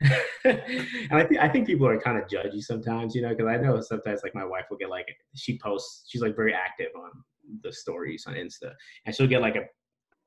And 1.10 1.20
i 1.20 1.24
think 1.24 1.40
i 1.40 1.48
think 1.48 1.66
people 1.66 1.86
are 1.86 2.00
kind 2.00 2.18
of 2.18 2.28
judgy 2.28 2.60
sometimes 2.60 3.14
you 3.14 3.22
know? 3.22 3.30
Because 3.30 3.46
i 3.46 3.56
know 3.56 3.80
sometimes 3.80 4.22
like 4.22 4.34
my 4.34 4.44
wife 4.44 4.64
will 4.70 4.78
get 4.78 4.90
like 4.90 5.06
she 5.34 5.58
posts 5.58 6.06
she's 6.08 6.22
like 6.22 6.34
very 6.34 6.52
active 6.52 6.88
on 6.96 7.10
the 7.62 7.72
stories 7.72 8.24
on 8.26 8.34
insta 8.34 8.72
and 9.06 9.14
she'll 9.14 9.26
get 9.26 9.42
like 9.42 9.56
a 9.56 9.62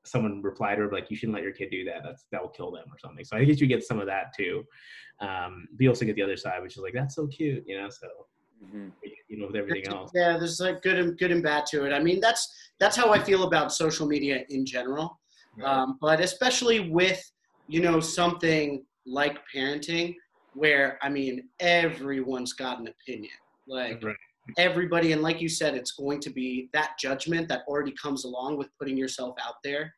someone 0.04 0.42
reply 0.42 0.74
to 0.74 0.82
her 0.82 0.90
like 0.90 1.10
you 1.10 1.16
shouldn't 1.16 1.34
let 1.34 1.44
your 1.44 1.52
kid 1.52 1.70
do 1.70 1.84
that. 1.84 2.02
That's 2.04 2.26
that 2.32 2.42
will 2.42 2.48
kill 2.48 2.72
them 2.72 2.84
or 2.90 2.98
something. 2.98 3.24
So 3.24 3.36
i 3.36 3.44
guess 3.44 3.60
you 3.60 3.66
get 3.66 3.84
some 3.84 4.00
of 4.00 4.06
that 4.06 4.34
too. 4.36 4.64
Um 5.20 5.68
but 5.72 5.84
you 5.84 5.88
also 5.88 6.04
get 6.04 6.16
the 6.16 6.22
other 6.22 6.36
side 6.36 6.62
which 6.62 6.76
is 6.76 6.82
like 6.82 6.94
that's 6.94 7.14
so 7.14 7.26
cute 7.26 7.64
you 7.66 7.80
know? 7.80 7.88
So 7.88 8.08
Mhm. 8.62 8.92
you 9.28 9.38
know 9.38 9.46
with 9.46 9.56
everything 9.56 9.86
else 9.92 10.10
Yeah, 10.14 10.38
there's 10.38 10.60
like 10.60 10.82
good 10.82 10.98
and 10.98 11.18
good 11.18 11.32
and 11.32 11.42
bad 11.42 11.66
to 11.66 11.84
it. 11.84 11.92
I 11.92 12.00
mean, 12.00 12.20
that's 12.20 12.48
that's 12.78 12.96
how 12.96 13.12
I 13.12 13.18
feel 13.18 13.44
about 13.44 13.72
social 13.72 14.06
media 14.06 14.44
in 14.48 14.64
general. 14.66 15.20
Um, 15.62 15.98
but 16.00 16.20
especially 16.20 16.90
with 16.90 17.22
you 17.66 17.80
know 17.80 18.00
something 18.00 18.84
like 19.06 19.38
parenting, 19.54 20.14
where 20.54 20.98
I 21.02 21.08
mean 21.08 21.48
everyone's 21.60 22.52
got 22.52 22.78
an 22.80 22.88
opinion. 22.88 23.34
Like 23.66 24.02
Right. 24.02 24.16
everybody, 24.58 25.12
and 25.12 25.22
like 25.22 25.40
you 25.40 25.48
said, 25.48 25.74
it's 25.74 25.92
going 25.92 26.20
to 26.20 26.30
be 26.30 26.68
that 26.72 26.98
judgment 26.98 27.48
that 27.48 27.62
already 27.68 27.92
comes 27.92 28.24
along 28.24 28.58
with 28.58 28.68
putting 28.78 28.96
yourself 28.96 29.36
out 29.44 29.56
there 29.64 29.94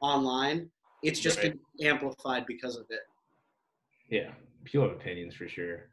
online. 0.00 0.70
It's 1.02 1.20
just 1.20 1.38
Right. 1.38 1.52
gonna 1.52 1.90
amplified 1.92 2.46
because 2.46 2.76
of 2.76 2.86
it. 2.90 3.02
Yeah, 4.08 4.32
people 4.64 4.88
have 4.88 4.96
opinions 4.98 5.34
for 5.34 5.48
sure. 5.48 5.90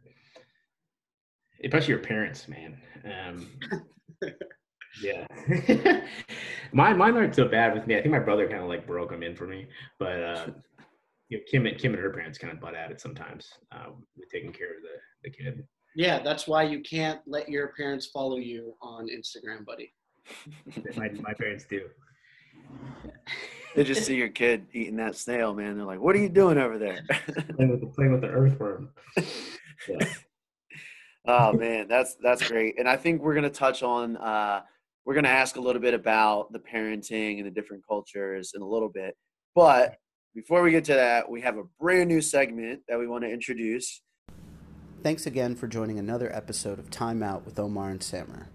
Especially 1.63 1.89
your 1.89 1.99
parents, 1.99 2.47
man. 2.47 2.77
Um, 3.05 3.47
yeah, 5.01 5.25
mine 6.73 6.97
mine 6.97 7.15
aren't 7.15 7.35
so 7.35 7.47
bad 7.47 7.73
with 7.73 7.87
me. 7.87 7.95
I 7.95 8.01
think 8.01 8.11
my 8.11 8.19
brother 8.19 8.47
kind 8.47 8.61
of 8.61 8.69
like 8.69 8.87
broke 8.87 9.11
them 9.11 9.23
in 9.23 9.35
for 9.35 9.47
me, 9.47 9.67
but 9.99 10.23
uh, 10.23 10.47
you 11.29 11.37
know, 11.37 11.43
Kim 11.49 11.65
and 11.65 11.77
Kim 11.77 11.93
and 11.93 12.01
her 12.01 12.09
parents 12.09 12.37
kind 12.37 12.53
of 12.53 12.59
butt 12.59 12.75
at 12.75 12.91
it 12.91 12.99
sometimes 12.99 13.49
uh, 13.71 13.91
with 14.17 14.29
taking 14.29 14.51
care 14.51 14.75
of 14.75 14.81
the 14.81 15.29
the 15.29 15.29
kid. 15.29 15.65
Yeah, 15.95 16.19
that's 16.19 16.47
why 16.47 16.63
you 16.63 16.81
can't 16.81 17.19
let 17.25 17.49
your 17.49 17.73
parents 17.77 18.07
follow 18.07 18.37
you 18.37 18.75
on 18.81 19.07
Instagram, 19.07 19.65
buddy. 19.65 19.93
My 20.95 21.09
my 21.09 21.33
parents 21.33 21.65
do. 21.69 21.87
They 23.75 23.83
just 23.83 24.05
see 24.05 24.15
your 24.15 24.29
kid 24.29 24.67
eating 24.71 24.97
that 24.97 25.15
snail, 25.15 25.53
man. 25.53 25.77
They're 25.77 25.85
like, 25.85 25.99
"What 25.99 26.15
are 26.15 26.19
you 26.19 26.29
doing 26.29 26.57
over 26.57 26.77
there?" 26.77 27.03
Playing 27.55 27.71
with 27.71 27.81
the, 27.81 27.87
playing 27.87 28.11
with 28.11 28.21
the 28.21 28.27
earthworm. 28.27 28.89
Yeah. 29.89 30.13
Oh 31.25 31.53
man, 31.57 31.87
that's 31.87 32.15
that's 32.21 32.47
great. 32.47 32.79
And 32.79 32.87
I 32.87 32.97
think 32.97 33.21
we're 33.21 33.35
gonna 33.35 33.49
touch 33.49 33.83
on. 33.83 34.17
Uh, 34.17 34.61
we're 35.05 35.15
gonna 35.15 35.29
ask 35.29 35.55
a 35.55 35.61
little 35.61 35.81
bit 35.81 35.93
about 35.93 36.51
the 36.51 36.59
parenting 36.59 37.37
and 37.37 37.45
the 37.45 37.51
different 37.51 37.83
cultures 37.87 38.53
in 38.55 38.61
a 38.61 38.67
little 38.67 38.89
bit. 38.89 39.15
But 39.55 39.95
before 40.33 40.61
we 40.61 40.71
get 40.71 40.85
to 40.85 40.93
that, 40.93 41.29
we 41.29 41.41
have 41.41 41.57
a 41.57 41.63
brand 41.79 42.07
new 42.07 42.21
segment 42.21 42.81
that 42.87 42.97
we 42.97 43.07
want 43.07 43.23
to 43.23 43.29
introduce. 43.29 44.01
Thanks 45.03 45.25
again 45.25 45.55
for 45.55 45.67
joining 45.67 45.99
another 45.99 46.33
episode 46.33 46.79
of 46.79 46.89
Time 46.89 47.23
Out 47.23 47.43
with 47.43 47.59
Omar 47.59 47.89
and 47.89 48.03
Samer. 48.03 48.47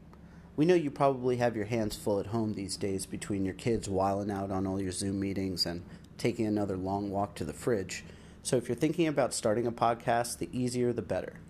We 0.54 0.64
know 0.64 0.74
you 0.74 0.90
probably 0.90 1.36
have 1.36 1.54
your 1.54 1.66
hands 1.66 1.96
full 1.96 2.18
at 2.18 2.28
home 2.28 2.54
these 2.54 2.76
days 2.78 3.04
between 3.04 3.44
your 3.44 3.54
kids 3.54 3.90
whiling 3.90 4.30
out 4.30 4.50
on 4.50 4.66
all 4.66 4.80
your 4.80 4.92
Zoom 4.92 5.20
meetings 5.20 5.66
and 5.66 5.82
taking 6.16 6.46
another 6.46 6.76
long 6.76 7.10
walk 7.10 7.34
to 7.34 7.44
the 7.44 7.52
fridge. 7.52 8.04
So 8.42 8.56
if 8.56 8.68
you're 8.68 8.76
thinking 8.76 9.08
about 9.08 9.34
starting 9.34 9.66
a 9.66 9.72
podcast, 9.72 10.38
the 10.38 10.48
easier 10.52 10.92
the 10.92 11.02
better. 11.02 11.40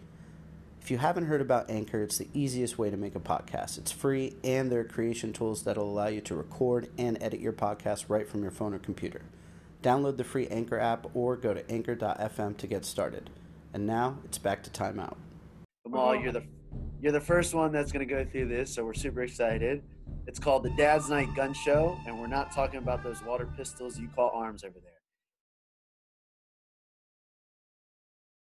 If 0.86 0.92
you 0.92 0.98
haven't 0.98 1.26
heard 1.26 1.40
about 1.40 1.68
Anchor, 1.68 2.00
it's 2.00 2.18
the 2.18 2.28
easiest 2.32 2.78
way 2.78 2.90
to 2.90 2.96
make 2.96 3.16
a 3.16 3.18
podcast. 3.18 3.76
It's 3.76 3.90
free, 3.90 4.36
and 4.44 4.70
there 4.70 4.78
are 4.78 4.84
creation 4.84 5.32
tools 5.32 5.64
that'll 5.64 5.82
allow 5.82 6.06
you 6.06 6.20
to 6.20 6.36
record 6.36 6.88
and 6.96 7.20
edit 7.20 7.40
your 7.40 7.52
podcast 7.52 8.04
right 8.06 8.28
from 8.28 8.42
your 8.42 8.52
phone 8.52 8.72
or 8.72 8.78
computer. 8.78 9.22
Download 9.82 10.16
the 10.16 10.22
free 10.22 10.46
Anchor 10.46 10.78
app 10.78 11.08
or 11.12 11.34
go 11.34 11.52
to 11.52 11.68
anchor.fm 11.68 12.56
to 12.58 12.66
get 12.68 12.84
started. 12.84 13.30
And 13.74 13.84
now 13.84 14.18
it's 14.24 14.38
back 14.38 14.62
to 14.62 14.70
timeout. 14.70 15.16
Kamal, 15.84 16.20
you're 16.20 16.30
the 16.30 16.44
you're 17.02 17.10
the 17.10 17.20
first 17.20 17.52
one 17.52 17.72
that's 17.72 17.90
gonna 17.90 18.06
go 18.06 18.24
through 18.24 18.46
this, 18.46 18.72
so 18.72 18.84
we're 18.84 18.94
super 18.94 19.22
excited. 19.22 19.82
It's 20.28 20.38
called 20.38 20.62
the 20.62 20.70
Dad's 20.70 21.10
Night 21.10 21.34
Gun 21.34 21.52
Show, 21.52 21.98
and 22.06 22.20
we're 22.20 22.28
not 22.28 22.52
talking 22.52 22.78
about 22.78 23.02
those 23.02 23.20
water 23.24 23.48
pistols 23.56 23.98
you 23.98 24.06
call 24.14 24.30
arms 24.32 24.62
over 24.62 24.78
there. 24.80 24.92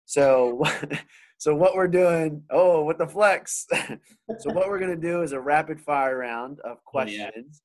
So, 0.06 0.64
so 1.42 1.52
what 1.56 1.74
we're 1.74 1.88
doing? 1.88 2.40
Oh, 2.50 2.84
with 2.84 2.98
the 2.98 3.06
flex. 3.08 3.66
so 4.38 4.52
what 4.52 4.68
we're 4.68 4.78
gonna 4.78 4.94
do 4.94 5.22
is 5.22 5.32
a 5.32 5.40
rapid 5.40 5.80
fire 5.80 6.18
round 6.18 6.60
of 6.60 6.76
Oh, 6.76 7.02
yeah. 7.02 7.30
questions, 7.30 7.62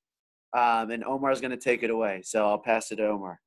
um, 0.52 0.90
and 0.90 1.04
Omar's 1.04 1.40
gonna 1.40 1.56
take 1.56 1.84
it 1.84 1.90
away. 1.90 2.22
So 2.24 2.44
I'll 2.44 2.58
pass 2.58 2.90
it 2.90 2.96
to 2.96 3.06
Omar. 3.06 3.40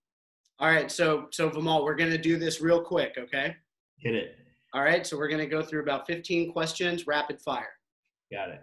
All 0.60 0.70
right, 0.70 0.90
so 0.90 1.28
so 1.32 1.50
Vimal, 1.50 1.84
we're 1.84 1.96
gonna 1.98 2.18
do 2.18 2.38
this 2.38 2.62
real 2.62 2.82
quick, 2.82 3.16
okay? 3.18 3.58
Hit 3.98 4.16
it. 4.16 4.38
All 4.74 4.84
right, 4.84 5.06
so 5.06 5.18
we're 5.18 5.28
gonna 5.28 5.46
go 5.46 5.62
through 5.62 5.82
about 5.82 6.08
15 6.08 6.54
questions, 6.54 7.06
rapid 7.08 7.42
fire. 7.42 7.74
Got 8.32 8.52
it. 8.52 8.62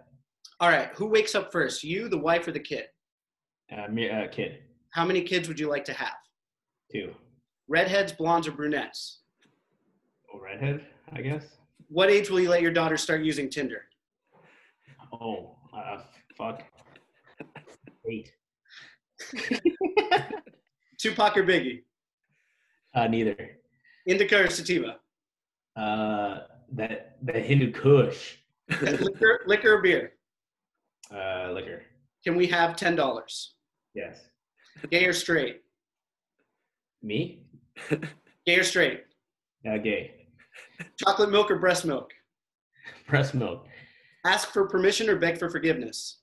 All 0.59 0.69
right, 0.69 0.89
who 0.95 1.05
wakes 1.05 1.35
up 1.35 1.51
first, 1.51 1.83
you, 1.83 2.09
the 2.09 2.17
wife, 2.17 2.47
or 2.47 2.51
the 2.51 2.59
kid? 2.59 2.85
Uh, 3.71 3.87
me, 3.89 4.09
uh, 4.09 4.27
kid. 4.29 4.63
How 4.89 5.05
many 5.05 5.21
kids 5.21 5.47
would 5.47 5.59
you 5.59 5.69
like 5.69 5.85
to 5.85 5.93
have? 5.93 6.17
Two. 6.91 7.13
Redheads, 7.67 8.11
blondes, 8.11 8.47
or 8.47 8.53
brunettes? 8.53 9.19
Oh, 10.33 10.39
redhead, 10.39 10.83
I 11.13 11.21
guess. 11.21 11.58
What 11.89 12.09
age 12.11 12.29
will 12.29 12.39
you 12.39 12.49
let 12.49 12.61
your 12.61 12.71
daughter 12.71 12.97
start 12.97 13.23
using 13.23 13.49
Tinder? 13.49 13.85
Oh, 15.11 15.55
uh, 15.75 16.01
fuck. 16.37 16.61
Eight. 18.07 18.31
Tupac 20.99 21.35
or 21.35 21.43
Biggie? 21.43 21.81
Uh, 22.93 23.07
neither. 23.07 23.57
Indica 24.05 24.43
or 24.43 24.49
sativa? 24.49 24.97
Uh, 25.75 26.41
that 26.73 27.17
that 27.23 27.43
Hindu 27.43 27.71
Kush. 27.71 28.37
liquor, 28.81 29.41
liquor 29.47 29.73
or 29.73 29.81
beer? 29.81 30.13
Uh, 31.11 31.51
liquor. 31.53 31.81
Can 32.23 32.35
we 32.35 32.45
have 32.47 32.75
ten 32.75 32.95
dollars? 32.95 33.55
Yes. 33.95 34.19
Gay 34.91 35.05
or 35.05 35.13
straight? 35.13 35.61
Me? 37.01 37.41
Gay 38.45 38.59
or 38.59 38.63
straight? 38.63 39.05
Uh, 39.67 39.77
gay. 39.77 40.18
Chocolate 40.97 41.29
milk 41.29 41.51
or 41.51 41.57
breast 41.57 41.85
milk? 41.85 42.11
Breast 43.07 43.33
milk. 43.33 43.67
Ask 44.25 44.51
for 44.51 44.67
permission 44.67 45.09
or 45.09 45.15
beg 45.15 45.37
for 45.37 45.49
forgiveness? 45.49 46.19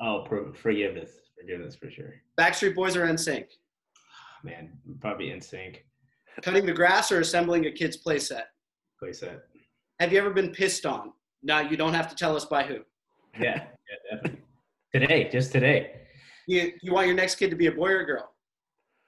Oh, 0.00 0.24
for, 0.28 0.52
forgiveness. 0.54 1.10
Forgiveness 1.40 1.76
for 1.76 1.90
sure. 1.90 2.14
Backstreet 2.38 2.74
Boys 2.74 2.96
or 2.96 3.06
NSYNC? 3.06 3.46
Ah, 3.96 4.38
man, 4.44 4.70
probably 5.00 5.26
NSYNC. 5.26 5.78
Cutting 6.42 6.66
the 6.66 6.72
grass 6.72 7.10
or 7.10 7.20
assembling 7.20 7.66
a 7.66 7.72
kid's 7.72 8.02
playset? 8.02 8.44
Playset. 9.02 9.40
Have 10.00 10.12
you 10.12 10.18
ever 10.18 10.30
been 10.30 10.50
pissed 10.50 10.86
on? 10.86 11.12
Now 11.42 11.60
you 11.60 11.76
don't 11.76 11.94
have 11.94 12.08
to 12.08 12.14
tell 12.14 12.36
us 12.36 12.44
by 12.44 12.64
who. 12.64 12.78
Yeah, 13.38 13.66
yeah, 13.88 14.16
definitely. 14.16 14.40
Today, 14.92 15.28
just 15.30 15.52
today. 15.52 16.00
You 16.48 16.72
you 16.82 16.92
want 16.92 17.06
your 17.06 17.14
next 17.14 17.36
kid 17.36 17.50
to 17.50 17.56
be 17.56 17.66
a 17.66 17.72
boy 17.72 17.90
or 17.90 18.00
a 18.00 18.06
girl? 18.06 18.32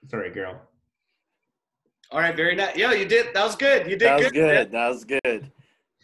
Sorry, 0.08 0.30
girl. 0.30 0.60
All 2.12 2.18
right, 2.20 2.34
very 2.34 2.56
nice. 2.56 2.74
Yo, 2.76 2.90
you 2.90 3.04
did. 3.06 3.32
That 3.34 3.44
was 3.44 3.54
good. 3.56 3.84
You 3.86 3.96
did 3.96 4.08
That 4.08 4.16
was 4.18 4.32
good. 4.32 4.32
good. 4.32 4.72
That 4.72 4.88
was 4.88 5.04
good. 5.04 5.52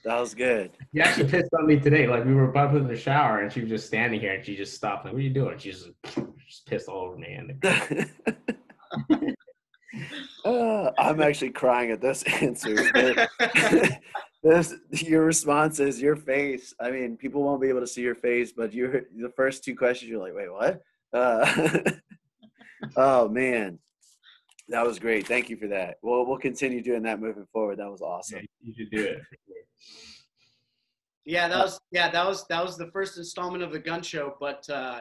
That 0.04 0.20
was 0.20 0.34
good. 0.34 0.70
She 0.94 1.00
actually 1.00 1.28
pissed 1.28 1.52
on 1.58 1.66
me 1.66 1.80
today. 1.80 2.06
Like 2.06 2.24
we 2.24 2.32
were 2.34 2.48
about 2.50 2.66
to 2.66 2.72
put 2.74 2.82
in 2.82 2.86
the 2.88 2.96
shower, 2.96 3.40
and 3.40 3.52
she 3.52 3.60
was 3.60 3.68
just 3.70 3.88
standing 3.88 4.20
here, 4.20 4.34
and 4.34 4.44
she 4.44 4.54
just 4.54 4.74
stopped. 4.74 5.04
Like, 5.04 5.14
what 5.14 5.18
are 5.18 5.22
you 5.22 5.30
doing? 5.30 5.58
She 5.58 5.72
just, 5.72 5.88
just 6.48 6.66
pissed 6.66 6.88
all 6.88 7.06
over 7.06 7.16
me. 7.16 7.32
And 7.34 7.60
Uh, 10.44 10.92
I'm 10.98 11.20
actually 11.22 11.50
crying 11.50 11.90
at 11.90 12.00
this 12.00 12.22
answer. 12.40 12.76
this 14.44 14.74
your 15.02 15.24
responses, 15.24 16.00
your 16.00 16.14
face. 16.14 16.72
I 16.78 16.90
mean, 16.92 17.16
people 17.16 17.42
won't 17.42 17.60
be 17.60 17.68
able 17.68 17.80
to 17.80 17.86
see 17.86 18.02
your 18.02 18.14
face, 18.14 18.52
but 18.52 18.72
you 18.72 19.04
the 19.20 19.30
first 19.30 19.64
two 19.64 19.74
questions, 19.74 20.08
you're 20.10 20.20
like, 20.20 20.34
wait, 20.36 20.52
what? 20.52 20.82
Uh, 21.12 21.90
oh 22.96 23.28
man, 23.28 23.78
that 24.68 24.86
was 24.86 24.98
great. 24.98 25.26
Thank 25.26 25.48
you 25.48 25.56
for 25.56 25.68
that. 25.68 25.96
We'll 26.02 26.26
we'll 26.26 26.38
continue 26.38 26.82
doing 26.82 27.02
that 27.02 27.20
moving 27.20 27.46
forward. 27.52 27.78
That 27.78 27.90
was 27.90 28.02
awesome. 28.02 28.46
you 28.60 28.74
should 28.76 28.90
do 28.90 29.04
it. 29.04 29.18
Yeah, 31.24 31.48
that 31.48 31.58
was 31.58 31.80
yeah, 31.90 32.10
that 32.10 32.26
was 32.26 32.46
that 32.48 32.64
was 32.64 32.76
the 32.76 32.90
first 32.92 33.18
installment 33.18 33.62
of 33.62 33.72
the 33.72 33.78
gun 33.78 34.02
show. 34.02 34.36
But 34.40 34.68
uh, 34.68 35.00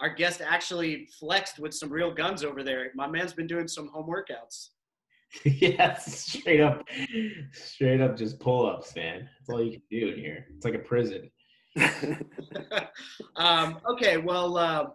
our 0.00 0.14
guest 0.14 0.40
actually 0.44 1.08
flexed 1.18 1.58
with 1.58 1.74
some 1.74 1.90
real 1.90 2.12
guns 2.12 2.44
over 2.44 2.62
there. 2.62 2.90
My 2.94 3.06
man's 3.06 3.32
been 3.32 3.46
doing 3.46 3.68
some 3.68 3.88
home 3.88 4.08
workouts. 4.08 4.68
yeah, 5.44 5.94
straight 5.94 6.60
up, 6.60 6.86
straight 7.52 8.00
up, 8.00 8.16
just 8.16 8.40
pull 8.40 8.66
ups, 8.66 8.94
man. 8.96 9.28
That's 9.38 9.50
all 9.50 9.62
you 9.62 9.72
can 9.72 9.82
do 9.90 10.08
in 10.08 10.18
here. 10.18 10.46
It's 10.56 10.64
like 10.64 10.74
a 10.74 10.78
prison. 10.78 11.30
um, 13.36 13.78
okay, 13.90 14.16
well, 14.16 14.56
uh, 14.56 14.86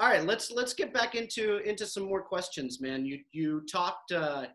all 0.00 0.08
right. 0.08 0.24
Let's 0.24 0.50
let's 0.50 0.74
get 0.74 0.92
back 0.92 1.14
into 1.14 1.58
into 1.58 1.86
some 1.86 2.04
more 2.04 2.22
questions, 2.22 2.80
man. 2.80 3.04
You 3.04 3.20
you 3.32 3.62
talked, 3.70 4.12
uh, 4.12 4.46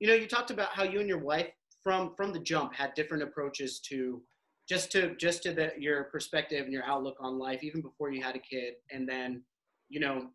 you 0.00 0.08
know, 0.08 0.14
you 0.14 0.26
talked 0.26 0.50
about 0.50 0.68
how 0.68 0.84
you 0.84 1.00
and 1.00 1.08
your 1.08 1.18
wife 1.18 1.50
from 1.82 2.14
from 2.16 2.32
the 2.32 2.38
jump 2.38 2.74
had 2.74 2.94
different 2.94 3.22
approaches 3.22 3.80
to 3.88 4.22
just 4.68 4.92
to 4.92 5.14
just 5.16 5.42
to 5.42 5.52
the, 5.52 5.72
your 5.76 6.04
perspective 6.04 6.64
and 6.64 6.72
your 6.72 6.84
outlook 6.84 7.16
on 7.20 7.38
life, 7.38 7.62
even 7.62 7.82
before 7.82 8.12
you 8.12 8.22
had 8.22 8.36
a 8.36 8.38
kid, 8.38 8.74
and 8.90 9.08
then, 9.08 9.42
you 9.88 10.00
know, 10.00 10.28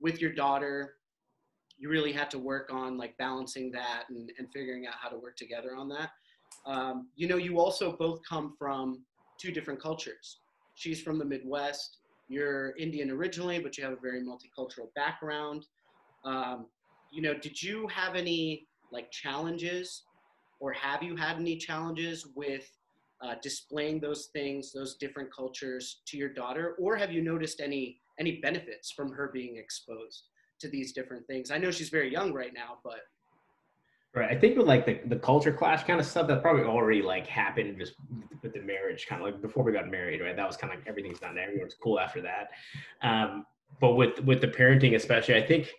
with 0.00 0.20
your 0.20 0.32
daughter 0.32 0.96
you 1.80 1.88
really 1.88 2.12
had 2.12 2.30
to 2.30 2.38
work 2.38 2.68
on 2.70 2.98
like 2.98 3.16
balancing 3.16 3.72
that 3.72 4.04
and, 4.10 4.30
and 4.38 4.48
figuring 4.52 4.86
out 4.86 4.94
how 5.00 5.08
to 5.08 5.16
work 5.16 5.34
together 5.36 5.74
on 5.74 5.88
that. 5.88 6.10
Um, 6.66 7.08
you 7.16 7.26
know, 7.26 7.38
you 7.38 7.58
also 7.58 7.96
both 7.96 8.20
come 8.28 8.54
from 8.58 9.02
two 9.40 9.50
different 9.50 9.80
cultures. 9.80 10.40
She's 10.74 11.00
from 11.00 11.18
the 11.18 11.24
Midwest. 11.24 11.96
You're 12.30 12.76
Indian 12.76 13.10
originally, 13.10 13.58
but 13.58 13.76
you 13.76 13.84
have 13.84 13.92
a 13.92 14.00
very 14.00 14.22
multicultural 14.22 14.94
background. 14.94 15.66
Um, 16.24 16.66
you 17.12 17.20
know, 17.20 17.34
did 17.34 17.60
you 17.60 17.86
have 17.88 18.14
any 18.14 18.66
like 18.92 19.10
challenges, 19.10 20.04
or 20.60 20.72
have 20.72 21.02
you 21.02 21.16
had 21.16 21.36
any 21.36 21.56
challenges 21.56 22.26
with 22.34 22.70
uh, 23.20 23.34
displaying 23.42 24.00
those 24.00 24.30
things, 24.32 24.72
those 24.72 24.94
different 24.94 25.34
cultures 25.34 26.00
to 26.06 26.16
your 26.16 26.28
daughter, 26.28 26.76
or 26.78 26.96
have 26.96 27.12
you 27.12 27.20
noticed 27.20 27.60
any 27.60 28.00
any 28.18 28.40
benefits 28.40 28.90
from 28.90 29.12
her 29.12 29.30
being 29.32 29.56
exposed? 29.56 30.24
to 30.60 30.68
these 30.68 30.92
different 30.92 31.26
things. 31.26 31.50
I 31.50 31.58
know 31.58 31.70
she's 31.70 31.88
very 31.88 32.12
young 32.12 32.32
right 32.32 32.52
now, 32.54 32.78
but 32.84 33.00
Right. 34.12 34.28
I 34.28 34.40
think 34.40 34.58
with 34.58 34.66
like 34.66 34.86
the, 34.86 34.98
the 35.06 35.20
culture 35.20 35.52
clash 35.52 35.84
kind 35.84 36.00
of 36.00 36.06
stuff 36.06 36.26
that 36.26 36.42
probably 36.42 36.64
already 36.64 37.00
like 37.00 37.28
happened 37.28 37.78
just 37.78 37.94
with 38.42 38.52
the 38.52 38.60
marriage 38.60 39.06
kind 39.06 39.22
of 39.22 39.26
like 39.26 39.40
before 39.40 39.62
we 39.62 39.70
got 39.70 39.88
married, 39.88 40.20
right? 40.20 40.34
That 40.34 40.48
was 40.48 40.56
kind 40.56 40.72
of 40.72 40.80
like 40.80 40.88
everything's 40.88 41.20
done. 41.20 41.38
Everyone's 41.38 41.76
cool 41.80 42.00
after 42.00 42.20
that. 42.22 42.50
Um, 43.02 43.46
but 43.80 43.92
with 43.92 44.18
with 44.24 44.40
the 44.40 44.48
parenting 44.48 44.96
especially, 44.96 45.36
I 45.36 45.46
think 45.46 45.72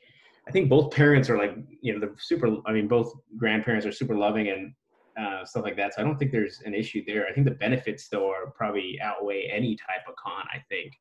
I 0.48 0.52
think 0.52 0.70
both 0.70 0.94
parents 0.94 1.30
are 1.30 1.38
like, 1.38 1.58
you 1.82 1.94
know, 1.94 2.00
the 2.00 2.16
super 2.18 2.56
I 2.66 2.72
mean 2.72 2.88
both 2.88 3.14
grandparents 3.38 3.86
are 3.86 3.92
super 3.92 4.16
loving 4.16 4.48
and 4.48 4.74
uh, 5.20 5.44
stuff 5.44 5.64
like 5.64 5.76
that. 5.76 5.94
So 5.94 6.02
I 6.02 6.06
don't 6.06 6.18
think 6.18 6.32
there's 6.32 6.62
an 6.62 6.74
issue 6.74 7.04
there. 7.06 7.28
I 7.28 7.34
think 7.34 7.46
the 7.46 7.56
benefits 7.56 8.08
though 8.08 8.30
are 8.30 8.52
probably 8.52 8.98
outweigh 9.02 9.50
any 9.52 9.76
type 9.76 10.08
of 10.08 10.16
con, 10.16 10.46
I 10.54 10.60
think. 10.70 10.94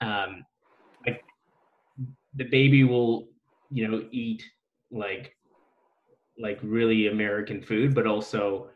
Um, 0.00 0.44
like 1.04 1.24
the 2.36 2.44
baby 2.44 2.84
will 2.84 3.26
you 3.70 3.88
know 3.88 4.04
eat 4.12 4.44
like 4.92 5.34
like 6.40 6.58
really 6.62 7.08
american 7.08 7.60
food 7.60 7.94
but 7.94 8.06
also 8.06 8.68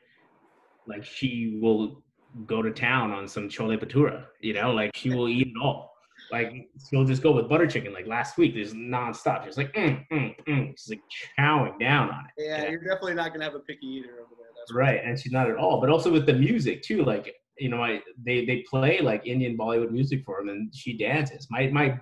like 0.86 1.04
she 1.04 1.58
will 1.60 2.02
go 2.46 2.62
to 2.62 2.70
town 2.70 3.10
on 3.10 3.28
some 3.28 3.48
chole 3.48 3.78
bhatura 3.78 4.24
you 4.40 4.52
know 4.54 4.72
like 4.72 4.90
she 4.94 5.10
will 5.10 5.28
eat 5.28 5.48
it 5.48 5.62
all. 5.62 5.92
Like 6.30 6.70
she'll 6.88 7.04
just 7.04 7.22
go 7.22 7.32
with 7.32 7.48
butter 7.48 7.66
chicken 7.66 7.92
like 7.92 8.06
last 8.06 8.38
week 8.38 8.54
there's 8.54 8.72
nonstop. 8.72 9.44
She's 9.44 9.58
like 9.58 9.72
mm, 9.74 10.02
mm, 10.10 10.34
mm. 10.48 10.68
she's 10.78 10.90
like 10.90 11.02
chowing 11.38 11.78
down 11.78 12.08
on 12.10 12.24
it. 12.24 12.44
Yeah, 12.44 12.70
you 12.70 12.78
are 12.78 12.80
definitely 12.80 13.14
not 13.14 13.32
gonna 13.32 13.44
have 13.44 13.54
a 13.54 13.60
picky 13.60 13.86
eater 13.86 14.14
over 14.14 14.34
there 14.38 14.48
that's 14.56 14.72
right 14.72 15.02
and 15.04 15.18
she's 15.18 15.32
not 15.32 15.50
at 15.50 15.56
all. 15.56 15.80
But 15.80 15.90
also 15.90 16.10
with 16.10 16.24
the 16.24 16.32
music 16.32 16.82
too 16.82 17.04
like 17.04 17.34
you 17.58 17.68
know 17.68 17.82
I 17.82 18.00
they 18.24 18.46
they 18.46 18.64
play 18.68 19.00
like 19.00 19.26
indian 19.26 19.58
bollywood 19.58 19.90
music 19.90 20.24
for 20.24 20.40
him 20.40 20.48
and 20.48 20.74
she 20.74 20.96
dances. 20.96 21.46
My 21.50 21.66
my 21.68 21.98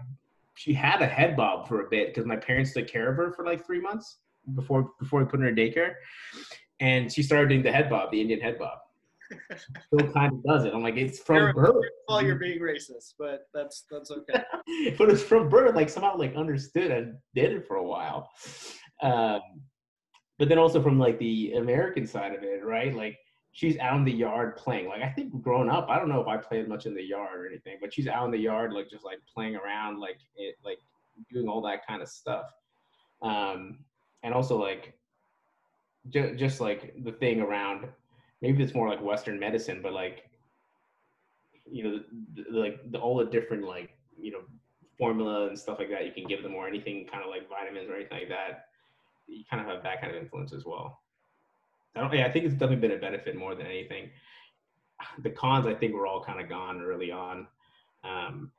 she 0.54 0.72
had 0.74 1.02
a 1.02 1.06
head 1.06 1.36
bob 1.36 1.66
for 1.66 1.86
a 1.86 1.90
bit 1.90 2.08
because 2.08 2.26
my 2.26 2.36
parents 2.36 2.72
took 2.72 2.86
care 2.86 3.10
of 3.10 3.16
her 3.16 3.32
for 3.32 3.44
like 3.44 3.66
three 3.66 3.80
months 3.80 4.18
before 4.54 4.90
before 4.98 5.20
we 5.20 5.26
put 5.26 5.40
her 5.40 5.48
in 5.48 5.54
daycare, 5.54 5.94
and 6.80 7.12
she 7.12 7.22
started 7.22 7.48
doing 7.48 7.62
the 7.62 7.72
head 7.72 7.90
bob, 7.90 8.10
the 8.10 8.20
Indian 8.20 8.40
head 8.40 8.58
bob. 8.58 8.78
Still 9.86 10.12
kind 10.12 10.32
of 10.32 10.42
does 10.42 10.64
it. 10.64 10.74
I'm 10.74 10.82
like, 10.82 10.96
it's 10.96 11.20
from 11.20 11.36
you're, 11.36 11.52
birth. 11.52 11.84
Well, 12.08 12.22
you're 12.22 12.36
being 12.36 12.58
racist, 12.58 13.14
but 13.18 13.46
that's 13.54 13.84
that's 13.90 14.10
okay. 14.10 14.42
but 14.98 15.08
it's 15.08 15.22
from 15.22 15.48
birth. 15.48 15.74
Like 15.74 15.88
somehow 15.88 16.16
like 16.16 16.34
understood 16.34 16.90
and 16.90 17.16
did 17.34 17.52
it 17.52 17.66
for 17.66 17.76
a 17.76 17.84
while. 17.84 18.28
Um, 19.02 19.40
but 20.38 20.48
then 20.48 20.58
also 20.58 20.82
from 20.82 20.98
like 20.98 21.18
the 21.18 21.52
American 21.52 22.06
side 22.06 22.34
of 22.34 22.42
it, 22.42 22.64
right? 22.64 22.94
Like 22.94 23.18
she's 23.52 23.78
out 23.78 23.96
in 23.96 24.04
the 24.04 24.12
yard 24.12 24.56
playing. 24.56 24.88
Like 24.88 25.02
I 25.02 25.10
think 25.10 25.42
growing 25.42 25.68
up, 25.68 25.88
I 25.88 25.98
don't 25.98 26.08
know 26.08 26.20
if 26.20 26.28
I 26.28 26.36
played 26.36 26.68
much 26.68 26.86
in 26.86 26.94
the 26.94 27.02
yard 27.02 27.40
or 27.40 27.46
anything, 27.46 27.78
but 27.80 27.92
she's 27.92 28.08
out 28.08 28.24
in 28.24 28.30
the 28.30 28.38
yard, 28.38 28.72
like 28.72 28.88
just 28.88 29.04
like 29.04 29.18
playing 29.32 29.56
around, 29.56 30.00
like 30.00 30.18
it, 30.36 30.56
like 30.64 30.78
doing 31.32 31.48
all 31.48 31.60
that 31.62 31.86
kind 31.86 32.02
of 32.02 32.08
stuff. 32.08 32.46
Um, 33.22 33.80
and 34.22 34.34
also 34.34 34.56
like 34.56 34.94
just 36.08 36.38
just 36.38 36.60
like 36.60 36.94
the 37.04 37.12
thing 37.12 37.40
around 37.40 37.86
maybe 38.42 38.62
it's 38.62 38.74
more 38.74 38.88
like 38.88 39.02
Western 39.02 39.38
medicine, 39.38 39.80
but 39.82 39.92
like 39.92 40.24
you 41.70 41.84
know, 41.84 42.00
the, 42.34 42.44
the, 42.50 42.58
like 42.58 42.90
the, 42.90 42.98
all 42.98 43.16
the 43.16 43.26
different 43.26 43.64
like 43.64 43.90
you 44.18 44.32
know 44.32 44.40
formula 44.98 45.48
and 45.48 45.58
stuff 45.58 45.78
like 45.78 45.90
that 45.90 46.04
you 46.04 46.12
can 46.12 46.26
give 46.26 46.42
them 46.42 46.54
or 46.54 46.68
anything 46.68 47.06
kind 47.10 47.22
of 47.22 47.30
like 47.30 47.48
vitamins 47.48 47.88
or 47.88 47.94
anything 47.94 48.18
like 48.18 48.28
that. 48.28 48.66
You 49.26 49.44
kind 49.48 49.62
of 49.62 49.68
have 49.68 49.82
that 49.82 50.00
kind 50.00 50.14
of 50.14 50.20
influence 50.20 50.52
as 50.52 50.64
well. 50.64 51.00
I 51.94 52.00
don't. 52.00 52.12
Yeah, 52.12 52.26
I 52.26 52.32
think 52.32 52.44
it's 52.44 52.54
definitely 52.54 52.88
been 52.88 52.96
a 52.96 53.00
benefit 53.00 53.36
more 53.36 53.54
than 53.54 53.66
anything. 53.66 54.10
The 55.22 55.30
cons, 55.30 55.66
I 55.66 55.72
think, 55.72 55.94
were 55.94 56.06
all 56.06 56.22
kind 56.22 56.42
of 56.42 56.48
gone 56.50 56.82
early 56.82 57.10
on. 57.10 57.46
Um, 58.04 58.50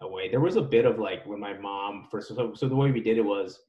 away. 0.00 0.28
There 0.28 0.40
was 0.40 0.56
a 0.56 0.60
bit 0.60 0.84
of 0.86 0.98
like 0.98 1.24
when 1.24 1.38
my 1.38 1.54
mom 1.54 2.08
first. 2.10 2.28
So, 2.28 2.52
so 2.54 2.68
the 2.68 2.74
way 2.74 2.90
we 2.90 3.00
did 3.00 3.16
it 3.16 3.24
was, 3.24 3.60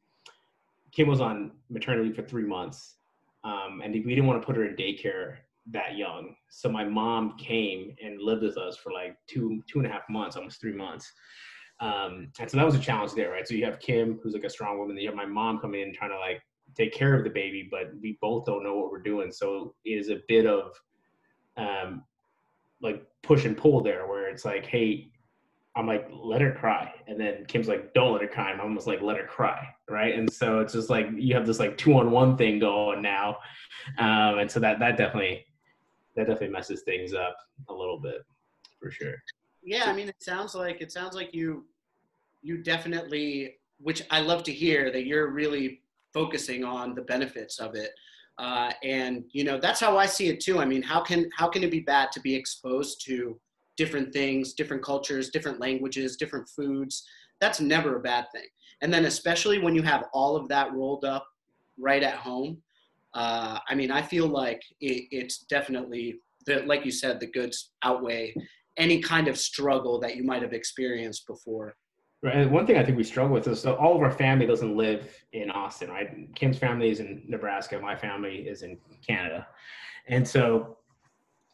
Kim 0.96 1.08
was 1.08 1.20
on 1.20 1.52
maternity 1.70 2.12
for 2.14 2.22
three 2.22 2.46
months, 2.46 2.96
um, 3.44 3.82
and 3.84 3.94
we 3.94 4.16
didn't 4.16 4.28
want 4.28 4.42
to 4.42 4.46
put 4.46 4.56
her 4.56 4.66
in 4.66 4.76
daycare 4.76 5.38
that 5.72 5.98
young. 5.98 6.36
So 6.50 6.70
my 6.70 6.86
mom 6.86 7.38
came 7.38 7.96
and 8.04 8.22
lived 8.22 8.44
with 8.44 8.58
us 8.58 8.78
for 8.78 8.92
like 8.92 9.18
two 9.28 9.62
two 9.68 9.80
and 9.80 9.88
a 9.88 9.92
half 9.92 10.04
months, 10.10 10.38
almost 10.38 10.62
three 10.62 10.74
months. 10.74 11.12
Um, 11.82 12.32
and 12.40 12.50
so 12.50 12.56
that 12.58 12.66
was 12.66 12.76
a 12.76 12.80
challenge 12.80 13.14
there, 13.14 13.32
right? 13.32 13.46
So 13.46 13.56
you 13.56 13.66
have 13.66 13.80
Kim, 13.80 14.20
who's 14.24 14.34
like 14.34 14.46
a 14.46 14.50
strong 14.50 14.80
woman. 14.80 14.98
You 14.98 15.08
have 15.08 15.16
my 15.16 15.26
mom 15.26 15.60
coming 15.60 15.82
in 15.82 15.94
trying 15.94 16.12
to 16.12 16.20
like 16.20 16.42
take 16.78 16.94
care 16.94 17.14
of 17.14 17.24
the 17.24 17.30
baby, 17.30 17.68
but 17.70 17.92
we 18.02 18.18
both 18.22 18.46
don't 18.46 18.64
know 18.64 18.76
what 18.76 18.92
we're 18.92 19.02
doing. 19.02 19.32
So 19.32 19.76
it 19.84 20.00
is 20.00 20.10
a 20.10 20.22
bit 20.30 20.46
of 20.46 20.72
um, 21.58 22.04
like 22.82 23.06
push 23.22 23.44
and 23.44 23.58
pull 23.58 23.82
there, 23.82 24.08
where 24.08 24.30
it's 24.30 24.46
like, 24.46 24.66
hey, 24.66 25.12
I'm 25.76 25.88
like, 25.88 26.08
let 26.12 26.40
her 26.42 26.54
cry, 26.54 26.94
and 27.08 27.20
then 27.20 27.46
Kim's 27.48 27.68
like, 27.68 27.94
don't 27.94 28.14
let 28.14 28.22
her 28.22 28.28
cry. 28.28 28.52
I'm 28.52 28.62
almost 28.62 28.88
like, 28.88 29.02
let 29.02 29.18
her 29.18 29.28
cry, 29.28 29.68
right? 29.90 30.16
And 30.16 30.32
so 30.32 30.60
it's 30.60 30.72
just 30.72 30.90
like 30.90 31.08
you 31.14 31.36
have 31.36 31.46
this 31.46 31.60
like 31.60 31.78
two 31.78 31.98
on 31.98 32.12
one 32.12 32.38
thing 32.38 32.60
going 32.60 33.02
now, 33.02 33.40
um, 33.98 34.40
and 34.40 34.50
so 34.50 34.60
that 34.62 34.80
that 34.80 34.98
definitely 34.98 35.46
that 36.16 36.28
definitely 36.28 36.50
messes 36.50 36.84
things 36.84 37.14
up 37.14 37.36
a 37.70 37.74
little 37.74 38.00
bit, 38.00 38.26
for 38.80 38.90
sure. 38.90 39.16
Yeah, 39.64 39.86
I 39.86 39.94
mean, 39.94 40.08
it 40.08 40.16
sounds 40.20 40.56
like 40.56 40.82
it 40.82 40.92
sounds 40.92 41.14
like 41.14 41.34
you 41.34 41.66
you 42.42 42.60
definitely, 42.60 43.58
which 43.80 44.04
I 44.10 44.22
love 44.22 44.44
to 44.44 44.54
hear 44.54 44.92
that 44.92 45.06
you're 45.06 45.32
really 45.32 45.82
focusing 46.14 46.64
on 46.64 46.96
the 46.96 47.02
benefits 47.02 47.60
of 47.60 47.76
it. 47.76 47.92
Uh, 48.38 48.72
and 48.84 49.24
you 49.32 49.44
know 49.44 49.60
that's 49.60 49.80
how 49.80 49.98
I 49.98 50.06
see 50.06 50.28
it 50.28 50.40
too. 50.40 50.60
I 50.60 50.66
mean, 50.66 50.82
how 50.82 51.02
can 51.02 51.30
how 51.36 51.48
can 51.50 51.64
it 51.64 51.72
be 51.72 51.82
bad 51.82 52.12
to 52.14 52.20
be 52.22 52.36
exposed 52.36 53.06
to 53.08 53.40
different 53.78 54.14
things, 54.14 54.54
different 54.54 54.84
cultures, 54.84 55.30
different 55.30 55.60
languages, 55.60 56.16
different 56.16 56.48
foods? 56.50 57.06
That's 57.42 57.60
never 57.60 57.98
a 57.98 58.02
bad 58.02 58.26
thing. 58.34 58.48
And 58.82 58.94
then 58.94 59.06
especially 59.06 59.60
when 59.60 59.76
you 59.76 59.82
have 59.84 60.06
all 60.14 60.36
of 60.36 60.48
that 60.50 60.74
rolled 60.74 61.06
up 61.06 61.28
right 61.78 62.04
at 62.04 62.16
home. 62.16 62.62
Uh, 63.14 63.60
I 63.68 63.76
mean, 63.76 63.92
I 63.92 64.02
feel 64.02 64.28
like 64.28 64.62
it, 64.82 65.08
it's 65.12 65.40
definitely 65.46 66.20
the 66.46 66.64
like 66.66 66.86
you 66.86 66.92
said, 66.92 67.20
the 67.20 67.28
goods 67.28 67.72
outweigh 67.84 68.36
any 68.78 69.02
kind 69.02 69.28
of 69.28 69.38
struggle 69.38 70.00
that 70.02 70.16
you 70.16 70.24
might 70.24 70.42
have 70.42 70.54
experienced 70.54 71.28
before. 71.28 71.76
Right. 72.22 72.38
And 72.38 72.52
one 72.52 72.66
thing 72.66 72.78
I 72.78 72.84
think 72.84 72.98
we 72.98 73.04
struggle 73.04 73.34
with 73.34 73.48
is 73.48 73.62
so 73.62 73.76
all 73.76 73.96
of 73.96 74.02
our 74.02 74.12
family 74.12 74.46
doesn't 74.46 74.76
live 74.76 75.24
in 75.34 75.52
Austin, 75.52 75.90
right? 75.90 76.34
Kim's 76.36 76.58
family 76.58 76.90
is 76.90 77.00
in 77.00 77.24
Nebraska. 77.28 77.80
My 77.80 77.96
family 77.96 78.48
is 78.48 78.64
in 78.64 78.78
Canada. 79.06 79.48
And 80.08 80.28
so 80.28 80.78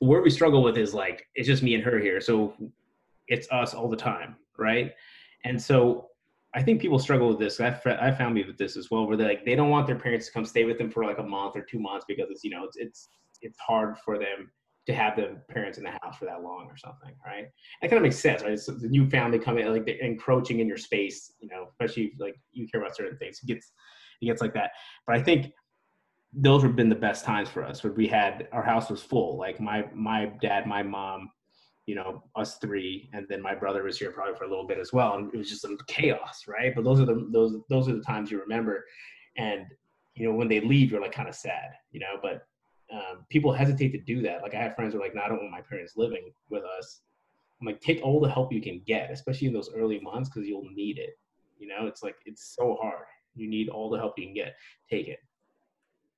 where 0.01 0.21
we 0.21 0.29
struggle 0.29 0.63
with 0.63 0.77
is 0.77 0.93
like, 0.93 1.25
it's 1.35 1.47
just 1.47 1.63
me 1.63 1.75
and 1.75 1.83
her 1.83 1.99
here. 1.99 2.19
So 2.19 2.53
it's 3.27 3.47
us 3.51 3.73
all 3.73 3.87
the 3.87 3.95
time. 3.95 4.35
Right. 4.57 4.91
And 5.45 5.61
so 5.61 6.07
I 6.53 6.61
think 6.61 6.81
people 6.81 6.99
struggle 6.99 7.29
with 7.29 7.39
this. 7.39 7.59
I, 7.61 7.79
I 7.85 8.11
found 8.11 8.35
me 8.35 8.43
with 8.43 8.57
this 8.57 8.75
as 8.75 8.91
well, 8.91 9.07
where 9.07 9.15
they 9.15 9.23
like, 9.23 9.45
they 9.45 9.55
don't 9.55 9.69
want 9.69 9.87
their 9.87 9.95
parents 9.95 10.25
to 10.25 10.33
come 10.33 10.45
stay 10.45 10.65
with 10.65 10.77
them 10.77 10.91
for 10.91 11.05
like 11.05 11.19
a 11.19 11.23
month 11.23 11.55
or 11.55 11.61
two 11.61 11.79
months 11.79 12.05
because 12.07 12.27
it's, 12.29 12.43
you 12.43 12.49
know, 12.49 12.65
it's, 12.65 12.77
it's, 12.77 13.09
it's 13.41 13.57
hard 13.59 13.97
for 14.03 14.17
them 14.17 14.51
to 14.87 14.93
have 14.93 15.15
the 15.15 15.37
parents 15.49 15.77
in 15.77 15.83
the 15.83 15.91
house 15.91 16.17
for 16.17 16.25
that 16.25 16.41
long 16.41 16.67
or 16.67 16.75
something, 16.75 17.13
right? 17.25 17.45
That 17.81 17.89
kind 17.89 17.97
of 17.97 18.03
makes 18.03 18.17
sense, 18.17 18.41
right? 18.41 18.59
So 18.59 18.73
the 18.73 18.89
new 18.89 19.07
family 19.09 19.39
coming, 19.39 19.65
like 19.67 19.85
they're 19.85 20.03
encroaching 20.03 20.59
in 20.59 20.67
your 20.67 20.77
space, 20.77 21.33
you 21.39 21.47
know, 21.49 21.67
especially 21.69 22.05
if, 22.05 22.19
like 22.19 22.35
you 22.51 22.67
care 22.67 22.81
about 22.81 22.95
certain 22.95 23.17
things. 23.17 23.39
It 23.43 23.47
gets 23.47 23.71
it 24.21 24.25
gets 24.25 24.41
like 24.41 24.53
that. 24.55 24.71
But 25.07 25.15
I 25.15 25.21
think 25.23 25.53
those 26.33 26.63
have 26.63 26.75
been 26.75 26.89
the 26.89 26.95
best 26.95 27.25
times 27.25 27.49
for 27.49 27.63
us 27.63 27.83
where 27.83 27.93
we 27.93 28.07
had 28.07 28.47
our 28.51 28.63
house 28.63 28.89
was 28.89 29.03
full. 29.03 29.37
Like 29.37 29.59
my 29.59 29.85
my 29.93 30.31
dad, 30.41 30.65
my 30.65 30.81
mom, 30.81 31.29
you 31.85 31.95
know, 31.95 32.23
us 32.35 32.57
three, 32.57 33.09
and 33.13 33.25
then 33.29 33.41
my 33.41 33.53
brother 33.53 33.83
was 33.83 33.99
here 33.99 34.11
probably 34.11 34.35
for 34.35 34.45
a 34.45 34.49
little 34.49 34.67
bit 34.67 34.77
as 34.77 34.93
well, 34.93 35.15
and 35.15 35.33
it 35.33 35.37
was 35.37 35.49
just 35.49 35.61
some 35.61 35.77
chaos, 35.87 36.45
right? 36.47 36.73
But 36.73 36.83
those 36.83 36.99
are 36.99 37.05
the 37.05 37.27
those 37.31 37.57
those 37.69 37.89
are 37.89 37.95
the 37.95 38.03
times 38.03 38.31
you 38.31 38.39
remember, 38.39 38.85
and 39.37 39.65
you 40.15 40.27
know 40.27 40.33
when 40.33 40.47
they 40.47 40.61
leave, 40.61 40.91
you're 40.91 41.01
like 41.01 41.11
kind 41.11 41.29
of 41.29 41.35
sad, 41.35 41.71
you 41.91 41.99
know. 41.99 42.17
But 42.21 42.45
um, 42.93 43.25
people 43.29 43.51
hesitate 43.51 43.91
to 43.91 43.99
do 43.99 44.21
that. 44.21 44.41
Like 44.41 44.55
I 44.55 44.61
have 44.61 44.75
friends 44.75 44.93
who 44.93 44.99
are 44.99 45.03
like, 45.03 45.15
"No, 45.15 45.21
I 45.21 45.27
don't 45.27 45.39
want 45.39 45.51
my 45.51 45.61
parents 45.61 45.93
living 45.97 46.31
with 46.49 46.63
us." 46.63 47.01
I'm 47.59 47.67
like, 47.67 47.79
take 47.79 48.01
all 48.01 48.19
the 48.19 48.29
help 48.29 48.51
you 48.51 48.59
can 48.59 48.81
get, 48.87 49.11
especially 49.11 49.47
in 49.47 49.53
those 49.53 49.71
early 49.75 49.99
months, 49.99 50.29
because 50.29 50.47
you'll 50.47 50.67
need 50.73 50.97
it. 50.97 51.11
You 51.59 51.67
know, 51.67 51.85
it's 51.85 52.01
like 52.01 52.15
it's 52.25 52.55
so 52.57 52.77
hard. 52.81 53.05
You 53.35 53.49
need 53.49 53.69
all 53.69 53.89
the 53.89 53.99
help 53.99 54.17
you 54.17 54.25
can 54.25 54.33
get. 54.33 54.55
Take 54.89 55.07
it, 55.07 55.19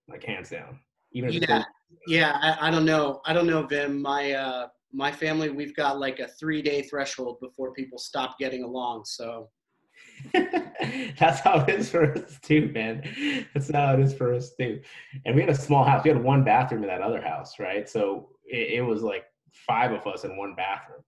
like 0.10 0.24
hands 0.24 0.50
down. 0.50 0.80
Even 1.14 1.30
if 1.30 1.48
yeah, 1.48 1.64
yeah. 2.08 2.38
I, 2.42 2.68
I 2.68 2.72
don't 2.72 2.86
know. 2.86 3.22
I 3.26 3.34
don't 3.34 3.48
know, 3.48 3.64
Vim. 3.64 4.02
My 4.02 4.32
uh, 4.34 4.68
my 4.92 5.12
family, 5.12 5.50
we've 5.50 5.76
got 5.76 6.00
like 6.00 6.20
a 6.20 6.28
three 6.28 6.62
day 6.62 6.82
threshold 6.84 7.40
before 7.40 7.74
people 7.74 7.98
stop 7.98 8.38
getting 8.40 8.64
along. 8.64 9.06
So 9.06 9.50
that's 10.34 11.40
how 11.40 11.66
it 11.68 11.70
is 11.70 11.90
for 11.90 12.14
us 12.14 12.40
too, 12.42 12.72
man. 12.74 13.48
That's 13.54 13.72
how 13.72 13.94
it 13.94 14.00
is 14.00 14.14
for 14.14 14.34
us 14.34 14.52
too. 14.60 14.82
And 15.26 15.36
we 15.36 15.42
had 15.42 15.50
a 15.50 15.56
small 15.56 15.84
house. 15.84 16.04
We 16.04 16.10
had 16.10 16.24
one 16.24 16.44
bathroom 16.44 16.84
in 16.84 16.90
that 16.90 17.02
other 17.02 17.22
house, 17.22 17.60
right? 17.60 17.90
So 17.90 18.30
it, 18.46 18.80
it 18.80 18.82
was 18.82 19.02
like 19.04 19.26
five 19.52 19.92
of 19.92 20.06
us 20.08 20.24
in 20.24 20.38
one 20.38 20.56
bathroom. 20.56 21.02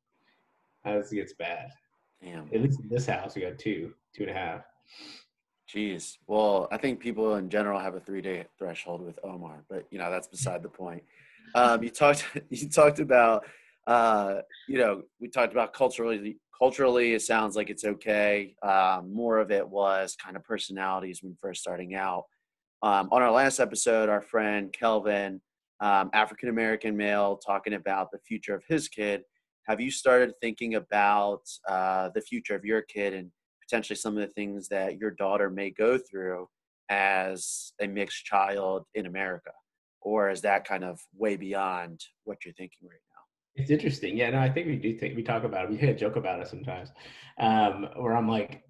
As 0.85 1.11
it 1.11 1.15
gets 1.15 1.33
bad. 1.33 1.69
Damn. 2.21 2.47
At 2.53 2.61
least 2.61 2.79
in 2.79 2.89
this 2.89 3.07
house, 3.07 3.35
we 3.35 3.41
got 3.41 3.57
two, 3.57 3.93
two 4.15 4.23
and 4.23 4.31
a 4.31 4.33
half. 4.33 4.61
Jeez. 5.73 6.17
Well, 6.27 6.67
I 6.71 6.77
think 6.77 6.99
people 6.99 7.35
in 7.35 7.49
general 7.49 7.79
have 7.79 7.95
a 7.95 7.99
three 7.99 8.21
day 8.21 8.45
threshold 8.57 9.01
with 9.01 9.19
Omar, 9.23 9.63
but 9.69 9.85
you 9.89 9.97
know 9.97 10.11
that's 10.11 10.27
beside 10.27 10.61
the 10.61 10.69
point. 10.69 11.03
Um, 11.55 11.83
you 11.83 11.89
talked. 11.89 12.25
You 12.49 12.69
talked 12.69 12.99
about 12.99 13.45
uh, 13.87 14.41
you 14.67 14.77
know, 14.79 15.03
we 15.19 15.27
talked 15.27 15.53
about 15.53 15.73
culturally. 15.73 16.37
Culturally, 16.57 17.13
it 17.13 17.21
sounds 17.21 17.55
like 17.55 17.69
it's 17.69 17.83
okay. 17.83 18.55
Um, 18.63 19.13
more 19.13 19.39
of 19.39 19.51
it 19.51 19.67
was 19.67 20.15
kind 20.15 20.35
of 20.37 20.43
personalities 20.43 21.21
when 21.21 21.35
first 21.41 21.61
starting 21.61 21.95
out. 21.95 22.23
Um, 22.81 23.09
on 23.11 23.21
our 23.21 23.31
last 23.31 23.59
episode, 23.59 24.09
our 24.09 24.21
friend 24.21 24.71
Kelvin, 24.71 25.41
um, 25.81 26.09
African 26.13 26.49
American 26.49 26.95
male, 26.95 27.37
talking 27.37 27.73
about 27.73 28.11
the 28.11 28.19
future 28.19 28.55
of 28.55 28.63
his 28.67 28.87
kid. 28.87 29.23
Have 29.67 29.81
you 29.81 29.91
started 29.91 30.33
thinking 30.41 30.75
about 30.75 31.41
uh, 31.67 32.09
the 32.13 32.21
future 32.21 32.55
of 32.55 32.63
your 32.63 32.83
kid 32.83 33.13
and 33.13 33.31
potentially 33.67 33.97
some 33.97 34.17
of 34.17 34.21
the 34.21 34.33
things 34.33 34.67
that 34.69 34.99
your 34.99 35.11
daughter 35.11 35.49
may 35.49 35.69
go 35.69 35.97
through 35.97 36.47
as 36.89 37.73
a 37.81 37.87
mixed 37.87 38.25
child 38.25 38.85
in 38.93 39.05
America? 39.05 39.51
Or 40.01 40.29
is 40.29 40.41
that 40.41 40.67
kind 40.67 40.83
of 40.83 40.99
way 41.17 41.35
beyond 41.35 42.01
what 42.25 42.45
you're 42.45 42.53
thinking 42.53 42.87
right 42.87 42.99
now? 43.09 43.15
it's 43.55 43.71
interesting. 43.71 44.17
Yeah, 44.17 44.31
no, 44.31 44.39
I 44.39 44.49
think 44.49 44.67
we 44.67 44.75
do 44.75 44.97
think 44.97 45.15
we 45.15 45.23
talk 45.23 45.43
about 45.43 45.65
it. 45.65 45.71
We 45.71 45.77
hit 45.77 45.89
a 45.89 45.93
joke 45.97 46.17
about 46.17 46.41
it 46.41 46.47
sometimes. 46.47 46.89
Um, 47.39 47.87
where 47.95 48.15
I'm 48.15 48.27
like, 48.27 48.63